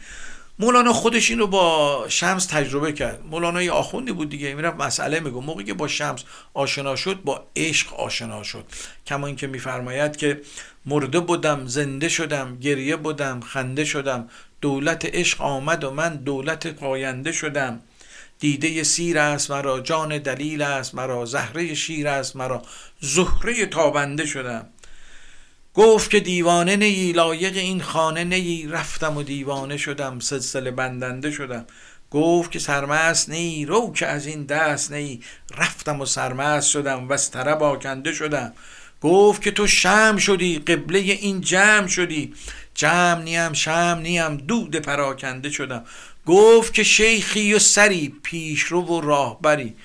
مولانا 0.60 0.93
خودش 0.93 1.30
این 1.30 1.39
رو 1.39 1.47
با 1.47 2.06
شمس 2.10 2.45
تجربه 2.45 2.93
کرد. 2.93 3.26
مولانا 3.26 3.62
یه 3.62 3.72
آخوندی 3.72 4.12
بود 4.12 4.30
دیگه 4.30 4.53
می‌رفت 4.53 4.78
مسئله 4.78 5.20
میگو 5.20 5.41
موقعی 5.41 5.66
که 5.66 5.74
با 5.74 5.88
شمس 5.88 6.24
آشنا 6.53 6.95
شد 6.95 7.22
با 7.24 7.47
عشق 7.56 7.93
آشنا 7.93 8.43
شد. 8.43 8.66
کما 9.08 9.28
اینکه 9.28 9.47
میفرماید 9.47 10.18
که 10.18 10.41
مرده 10.86 11.20
بودم 11.20 11.68
زنده 11.68 12.10
شدم 12.10 12.58
گریه 12.60 12.95
بودم 12.95 13.39
خنده 13.39 13.86
شدم. 13.86 14.30
دولت 14.62 15.06
عشق 15.06 15.41
آمد 15.41 15.84
و 15.84 15.91
من 15.91 16.16
دولت 16.16 16.68
پاینده 16.68 17.32
شدم. 17.32 17.80
دیده 18.39 18.84
سیر 18.84 19.18
است 19.20 19.51
مرا 19.51 19.80
جان 19.80 20.18
دلیل 20.18 20.62
است 20.62 20.95
مرا 20.95 21.26
زهره 21.26 21.74
شیر 21.74 22.08
است 22.08 22.36
مرا. 22.36 22.62
زهره 22.99 23.66
تابنده 23.66 24.26
شدم. 24.26 24.70
گفت 25.76 26.09
که 26.09 26.19
دیوانه 26.19 26.76
نیی 26.76 27.11
لایق 27.11 27.57
این 27.57 27.82
خانه 27.82 28.23
نیی 28.23 28.67
رفتم 28.67 29.17
و 29.17 29.23
دیوانه 29.23 29.78
شدم 29.78 30.19
سلسله 30.19 30.71
بندنده 30.71 31.32
شدم. 31.32 31.65
گفت 32.11 32.51
که 32.51 32.59
سرمست 32.59 33.30
نیی 33.30 33.65
رو 33.65 33.91
که 33.93 34.07
از 34.07 34.28
این 34.28 34.43
دست 34.43 34.91
نیی 34.91 35.21
رفتم 35.57 36.01
و 36.01 36.05
سرمست 36.05 36.69
شدم 36.69 37.07
و 37.07 37.13
از 37.13 37.32
طرب 37.32 37.63
آکنده 37.63 38.13
شدم. 38.13 38.53
گفت 39.01 39.41
که 39.41 39.51
تو 39.51 39.67
شم 39.67 40.17
شدی 40.17 40.59
قبله 40.59 40.99
این 40.99 41.41
جمع 41.41 41.88
شدی. 41.88 42.34
جمع 42.73 43.21
نیم 43.21 43.53
شم 43.53 43.99
نیم 44.03 44.38
دود 44.38 44.76
پراکنده 44.76 45.49
شدم. 45.49 45.84
گفت 46.26 46.73
که 46.73 46.84
شیخی 46.84 47.53
و 47.53 47.59
سری 47.59 48.13
پیشرو 48.23 48.82
و 48.82 49.01
راهبری. 49.01 49.76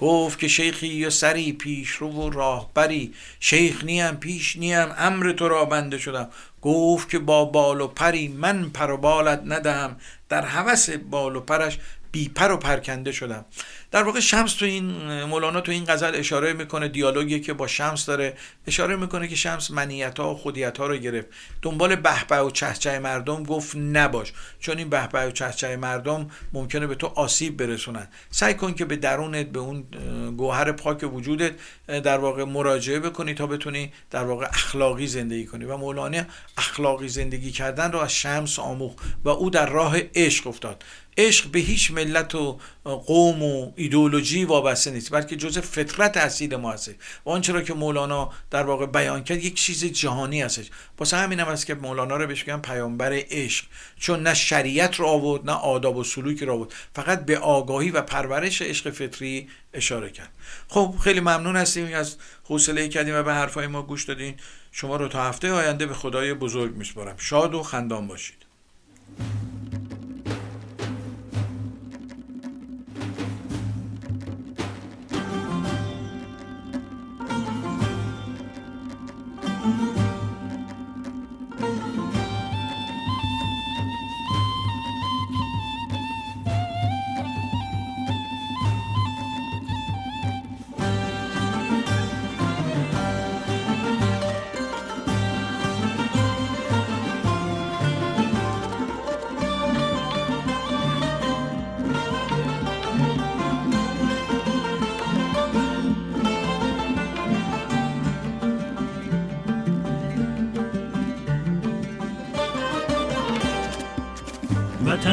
گفت 0.00 0.38
که 0.38 0.48
شیخی 0.48 1.04
و 1.04 1.10
سری 1.10 1.52
پیشرو 1.52 2.10
و 2.10 2.30
راهبری. 2.30 3.14
شیخ 3.40 3.84
نیم 3.84 4.16
پیش 4.16 4.56
نیم 4.56 4.88
امر 4.98 5.32
تو 5.32 5.48
را 5.48 5.64
بنده 5.64 5.98
شدم. 5.98 6.28
گفت 6.62 7.10
که 7.10 7.18
با 7.18 7.44
بال 7.44 7.80
و 7.80 7.86
پری 7.86 8.28
من 8.28 8.70
پر 8.70 8.90
و 8.90 8.96
بالت 8.96 9.42
ندهم. 9.44 9.96
در 10.28 10.42
هوس 10.42 10.90
بال 10.90 11.36
و 11.36 11.40
پرش 11.40 11.78
بی 12.12 12.28
پر 12.28 12.52
و 12.52 12.56
پرکنده 12.56 13.12
شدم. 13.12 13.44
در 13.90 14.02
واقع 14.02 14.20
شمس 14.20 14.54
تو 14.54 14.64
این 14.64 14.84
مولانا 15.24 15.60
تو 15.60 15.72
این 15.72 15.84
غزل 15.84 16.14
اشاره 16.14 16.52
می‌کنه 16.52 16.88
دیالوگی 16.88 17.40
که 17.40 17.52
با 17.52 17.66
شمس 17.66 18.06
داره. 18.06 18.36
اشاره 18.66 18.96
می‌کنه 18.96 19.28
که 19.28 19.36
شمس 19.36 19.70
منیت 19.70 20.18
ها 20.18 20.34
و 20.34 20.36
خودیت 20.36 20.78
ها 20.78 20.86
رو 20.86 20.96
گرفت. 20.96 21.28
دنبال 21.62 21.96
بهبه 21.96 22.36
و 22.36 22.50
چهچه 22.50 22.98
مردم 22.98 23.42
گفت 23.42 23.76
نباش. 23.76 24.32
چون 24.60 24.78
این 24.78 24.88
بهبه 24.88 25.26
و 25.26 25.30
چهچه 25.30 25.76
مردم 25.76 26.30
ممکنه 26.52 26.86
به 26.86 26.94
تو 26.94 27.06
آسیب 27.06 27.56
برسونن. 27.56 28.08
سعی 28.30 28.54
کن 28.54 28.74
که 28.74 28.84
به 28.84 28.96
درونت 28.96 29.46
به 29.46 29.58
اون 29.58 29.84
گوهر 30.36 30.72
پاک 30.72 31.14
وجودت 31.14 31.52
در 31.86 32.18
واقع 32.18 32.44
مراجعه 32.44 32.98
بکنی 32.98 33.34
تا 33.34 33.46
بتونی 33.46 33.92
در 34.10 34.24
واقع 34.24 34.46
اخلاقی 34.46 35.06
زندگی 35.06 35.46
کنی. 35.46 35.64
و 35.64 35.76
مولانا 35.76 36.22
اخلاقی 36.58 37.08
زندگی 37.08 37.50
کردن 37.50 37.92
رو 37.92 37.98
از 37.98 38.12
شمس 38.12 38.58
آموخت 38.58 38.98
و 39.24 39.28
او 39.28 39.50
در 39.50 39.66
راه 39.66 39.96
عشق 40.14 40.46
افتاد. 40.46 40.84
عشق 41.26 41.50
به 41.50 41.58
هیچ 41.58 41.90
ملت 41.90 42.34
و 42.34 42.58
قوم 42.84 43.42
و 43.42 43.72
ایدولوژی 43.76 44.44
وابسته 44.44 44.90
نیست 44.90 45.12
بلکه 45.12 45.36
جزء 45.36 45.60
فطرت 45.60 46.16
اصیل 46.16 46.56
ما 46.56 46.72
هست 46.72 46.90
و 47.26 47.30
آنچه 47.30 47.52
را 47.52 47.62
که 47.62 47.74
مولانا 47.74 48.32
در 48.50 48.62
واقع 48.62 48.86
بیان 48.86 49.24
کرد 49.24 49.44
یک 49.44 49.54
چیز 49.54 49.84
جهانی 49.84 50.42
هستش. 50.42 50.70
واسه 50.98 51.16
همین 51.16 51.40
هم 51.40 51.48
است 51.48 51.66
که 51.66 51.74
مولانا 51.74 52.16
رو 52.16 52.26
بهش 52.26 52.46
میگن 52.46 52.60
پیامبر 52.60 53.12
عشق. 53.30 53.64
چون 53.96 54.22
نه 54.22 54.34
شریعت 54.34 54.96
رو 54.96 55.06
آورد 55.06 55.50
نه 55.50 55.52
آداب 55.52 55.96
و 55.96 56.04
سلوکی 56.04 56.44
رو 56.44 56.52
آورد. 56.52 56.72
فقط 56.94 57.24
به 57.24 57.38
آگاهی 57.38 57.90
و 57.90 58.02
پرورش 58.02 58.62
عشق 58.62 58.90
فطری 58.90 59.48
اشاره 59.74 60.10
کرد. 60.10 60.30
خب 60.68 60.94
خیلی 61.04 61.20
ممنون 61.20 61.56
هستیم. 61.56 61.94
از 61.94 62.16
حوصله 62.44 62.88
کردیم 62.88 63.14
و 63.14 63.22
به 63.22 63.34
حرفای 63.34 63.66
ما 63.66 63.82
گوش 63.82 64.04
دادین. 64.04 64.34
شما 64.72 64.96
رو 64.96 65.08
تا 65.08 65.24
هفته 65.24 65.52
آینده 65.52 65.86
به 65.86 65.94
خدای 65.94 66.34
بزرگ 66.34 66.76
میسپارم. 66.76 67.14
شاد 67.18 67.54
و 67.54 67.62
خندان 67.62 68.06
باشید. 68.06 68.36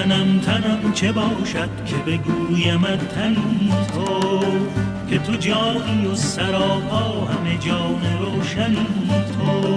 وطنم 0.07 0.39
تنم 0.39 0.93
چه 0.93 1.11
باشد 1.11 1.69
که 1.85 1.95
بگویمت 1.95 3.15
تنی 3.15 3.73
تو 3.93 4.39
که 5.09 5.19
تو 5.19 5.33
جایی 5.33 6.05
و 6.11 6.15
سراپا 6.15 7.25
همه 7.25 7.57
جان 7.57 8.01
روشنی 8.19 8.87
تو. 9.33 9.67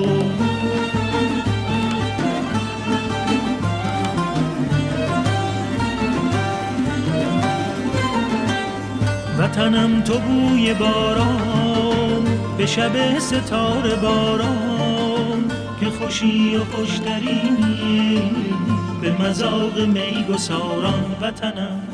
وطنم 9.38 10.00
تو 10.00 10.18
بوی 10.18 10.74
باران 10.74 12.24
به 12.58 12.66
شب 12.66 13.18
ستاره 13.18 13.96
باران 13.96 15.50
که 15.80 15.86
خوشی 15.86 16.56
و 16.56 16.64
خوشترینی 16.64 18.22
به 19.01 19.22
مذاق 19.22 19.78
می 19.80 20.24
گساران 20.30 21.16
وطنم 21.20 21.20
وطنم. 21.22 21.89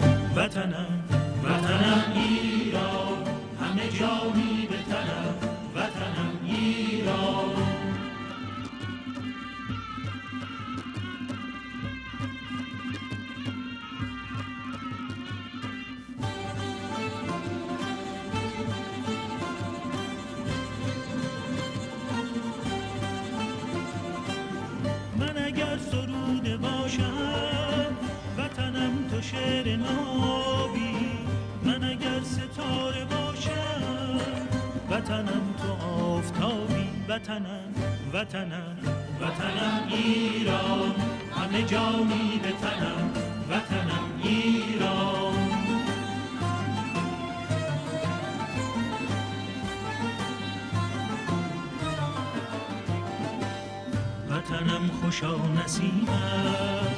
وطنم 54.51 54.91
خوشا 55.03 55.37
نسیمت 55.65 56.97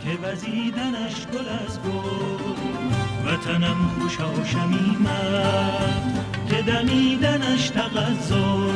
که 0.00 0.18
وزیدنش 0.22 1.26
گل 1.26 1.48
از 1.48 1.78
گل. 1.80 3.32
وطنم 3.32 3.90
خوشا 4.00 4.44
شمیمت 4.44 6.24
که 6.50 6.62
دمیدنش 6.62 7.68
تغزل 7.68 8.72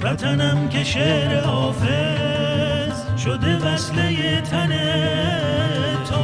وطنم 0.00 0.68
که 0.68 0.84
شعر 0.84 1.40
حافظ 1.40 2.19
شده 3.24 3.56
وصله 3.56 4.40
تن 4.40 4.68
تو 6.04 6.22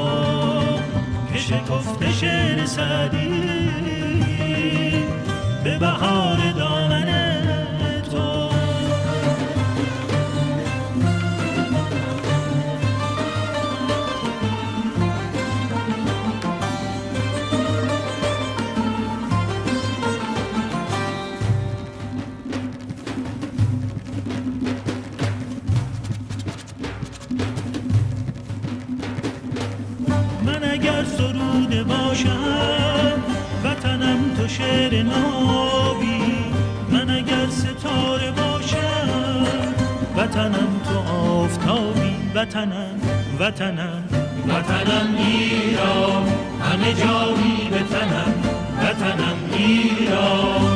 که 1.33 1.39
شکفته 1.39 2.13
شعر 2.13 2.67
سعدی 2.67 3.31
به 5.65 5.79
بهار 5.79 6.53
دامن 6.53 6.86
نابی. 35.03 36.21
من 36.91 37.11
اگر 37.11 37.47
ستاره 37.51 38.31
باشم 38.31 39.75
وطنم 40.17 40.81
تو 40.85 41.15
آفتابی. 41.15 42.17
وطنم 42.35 43.01
وطنم 43.41 44.05
وطنم 44.49 45.17
ایران. 45.19 46.29
همه 46.63 46.95
جایی 46.95 47.69
به 47.71 47.79
تنم 47.79 48.35
وطنم 48.83 49.37
ایران. 49.53 50.76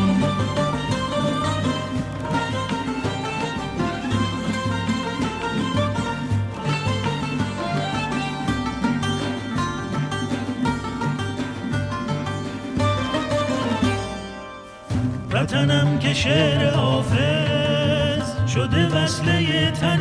وطنم 15.50 15.98
که 15.98 16.14
شعر 16.14 16.70
حافظ 16.70 18.50
شده 18.54 18.86
وصله 18.86 19.70
تن 19.70 19.98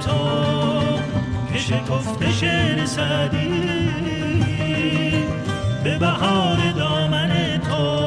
تو 0.00 0.18
که 1.52 1.58
شکفته 1.58 2.32
شعر 2.32 2.84
سعدی 2.84 3.50
به 5.84 5.98
بهار 5.98 6.56
دامن 6.76 7.60
تو. 7.68 8.06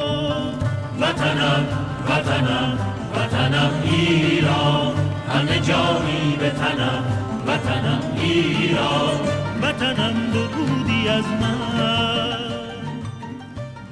وطنم 0.99 1.65
وطنم 2.09 2.79
وطنم 3.15 3.71
ایران 3.83 4.93
همه 5.29 5.59
جایی 5.59 6.35
به 6.39 6.49
تنم 6.49 7.03
وطنم 7.47 8.01
ایران. 8.15 9.19
وطنم 9.61 10.13
درودی 10.33 11.09
از 11.09 11.25
من. 11.41 11.59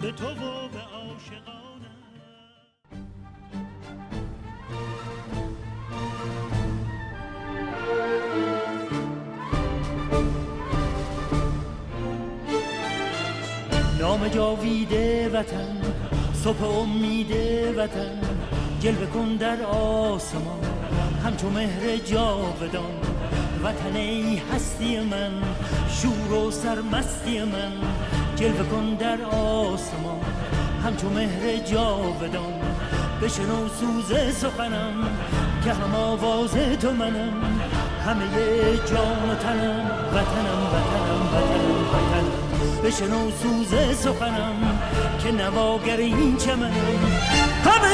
به 0.01 0.11
تو 0.11 0.56
جاویده 14.27 15.29
وطن 15.29 15.77
صبح 16.43 16.63
امید 16.63 17.31
وطن 17.77 18.21
جلوه 18.79 19.05
کن 19.05 19.35
در 19.35 19.63
آسمان. 19.63 20.59
همچو 21.25 21.49
مهر 21.49 21.97
جاودان 22.05 22.93
وطن 23.63 23.95
ای 23.95 24.41
هستی 24.53 24.99
من 24.99 25.31
شور 25.89 26.33
و 26.33 26.51
سرمستی 26.51 27.39
من. 27.39 27.71
جلوه 28.35 28.63
کن 28.63 28.93
در 28.93 29.21
آسمان 29.21 30.21
همچو 30.83 31.09
مهر 31.09 31.57
جاودان. 31.57 32.53
بشنو 33.21 33.67
سوز 33.79 34.35
سخنم 34.35 35.09
که 35.63 35.73
هم 35.73 35.95
آواز 35.95 36.51
تو 36.81 36.91
منم. 36.91 37.59
همه 38.05 38.27
جان 38.91 39.29
و 39.29 39.35
تنم 39.35 39.91
وطنم 40.13 40.61
وطنم 40.73 41.27
وطنم 41.33 41.87
وطنم. 41.93 42.46
بشنو 42.83 43.31
سوز 43.31 43.97
سخنم 43.97 44.79
که 45.23 45.31
نواگر 45.31 45.97
این 45.97 46.37
چمنم. 46.37 46.99
همه 47.65 47.93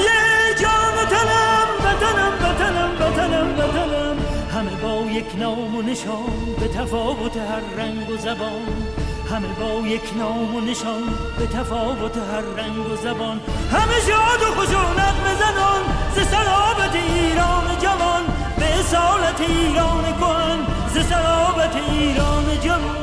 جان 0.61 0.93
و 0.97 1.05
تنم 1.05 1.67
وطنم 1.85 2.33
وطنم 2.43 2.91
وطنم 2.99 3.59
وطنم. 3.59 4.17
همه 4.53 4.75
با 4.81 5.11
یک 5.11 5.25
نام 5.39 5.75
و 5.75 5.81
نشان 5.81 6.55
به 6.59 6.67
تفاوت 6.67 7.37
هر 7.37 7.83
رنگ 7.83 8.09
و 8.09 8.17
زبان. 8.17 8.67
همه 9.31 9.47
با 9.47 9.87
یک 9.87 10.01
نام 10.17 10.55
و 10.55 10.61
نشان 10.61 11.03
به 11.39 11.47
تفاوت 11.47 12.17
هر 12.17 12.63
رنگ 12.63 12.91
و 12.91 12.95
زبان. 12.95 13.41
همه 13.71 13.99
شاد 14.07 14.41
و 14.41 14.55
خوش 14.55 14.69
و 14.69 14.93
نغمه 14.99 15.35
زنان 15.39 15.81
ز 16.15 16.17
سلامت 16.27 16.95
ایران 16.95 17.79
جوان. 17.81 18.23
به 18.57 18.79
اصالت 18.79 19.41
ایران 19.41 20.03
کهن 20.03 20.59
ز 20.93 21.07
سلامت 21.07 21.75
ایران 21.75 22.45
جوان. 22.63 23.02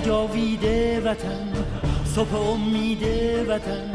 جاویده 0.00 1.00
وطن 1.00 1.52
صبح 2.04 2.34
امید 2.34 3.02
وطن. 3.48 3.90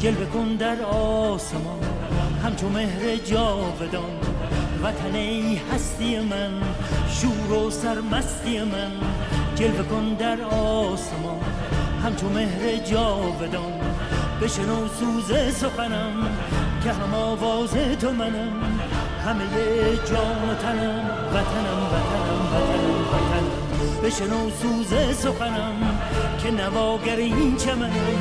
جلوه 0.00 0.24
کن 0.24 0.54
در 0.56 0.82
آسمان 0.82 1.82
همچو 2.44 2.68
مهر 2.68 3.16
جاودان. 3.16 4.18
وطن 4.82 5.14
ای 5.14 5.60
هستی 5.72 6.18
من 6.18 6.50
شور 7.08 7.52
و 7.52 7.70
سرمستی 7.70 8.58
من. 8.58 8.92
جلوه 9.56 9.82
کن 9.82 10.14
در 10.18 10.40
آسمان 10.42 11.40
همچو 12.04 12.28
مهر 12.28 12.76
جاودان. 12.76 13.72
بشنو 14.42 14.88
سوز 14.88 15.54
سخنم 15.54 16.28
که 16.84 16.92
هم 16.92 17.14
آواز 17.14 17.70
تو 18.00 18.10
منم. 18.10 18.78
همه 19.24 19.46
جان 20.10 20.50
و 20.50 20.54
تنم 20.54 21.10
وطنم 21.34 21.80
وطنم 21.92 22.38
وطنم 22.52 23.00
وطنم. 23.12 23.67
بشنو 24.02 24.50
سوز 24.62 25.16
سخنم 25.16 25.98
که 26.42 26.50
نواگر 26.50 27.16
این 27.16 27.56
چمنم. 27.56 28.18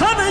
همه 0.00 0.28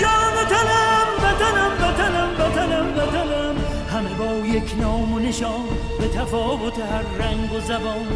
جان 0.00 0.34
و 0.36 0.44
تنم 0.44 1.08
وطنم 1.22 1.72
وطنم 1.80 2.30
وطنم 2.38 2.86
وطنم. 2.96 3.54
همه 3.92 4.08
با 4.08 4.46
یک 4.46 4.74
نام 4.80 5.12
و 5.12 5.18
نشان 5.18 5.64
به 6.00 6.08
تفاوت 6.08 6.78
هر 6.78 7.24
رنگ 7.24 7.52
و 7.52 7.60
زبان. 7.60 8.06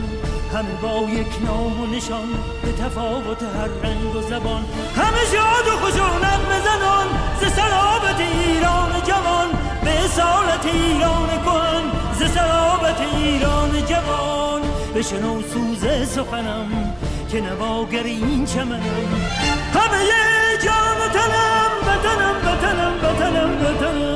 همه 0.52 0.74
با 0.82 1.10
یک 1.10 1.46
نام 1.46 1.80
و 1.80 1.86
نشان 1.86 2.28
به 2.62 2.72
تفاوت 2.72 3.42
هر 3.42 3.88
رنگ 3.88 4.16
و 4.16 4.20
زبان. 4.22 4.64
همه 4.96 5.24
شاد 5.32 5.74
و 5.74 5.76
خوش 5.76 5.94
و 5.94 6.18
نغمه 6.24 6.60
زنان 6.64 7.06
ز 7.40 7.52
سلابت 7.52 8.20
ایران 8.20 8.92
جوان. 9.06 9.48
به 9.84 10.04
اصالت 10.04 10.66
ایران 10.66 11.28
کهن 11.28 11.84
ز 12.18 12.32
سلابت 12.34 13.00
ایران 13.00 13.86
جوان. 13.86 14.47
بشنو 14.98 15.42
سوز 15.42 16.08
سخنم 16.08 16.94
که 17.30 17.40
نواگر 17.40 18.02
این 18.02 18.44
چمنم. 18.44 18.80
همه 19.74 20.04
جام 20.64 20.98
تنم 21.12 21.70
بتنم 21.82 22.34
بتنم 22.40 22.94
بتنم 22.98 23.58
بتنم 23.58 24.07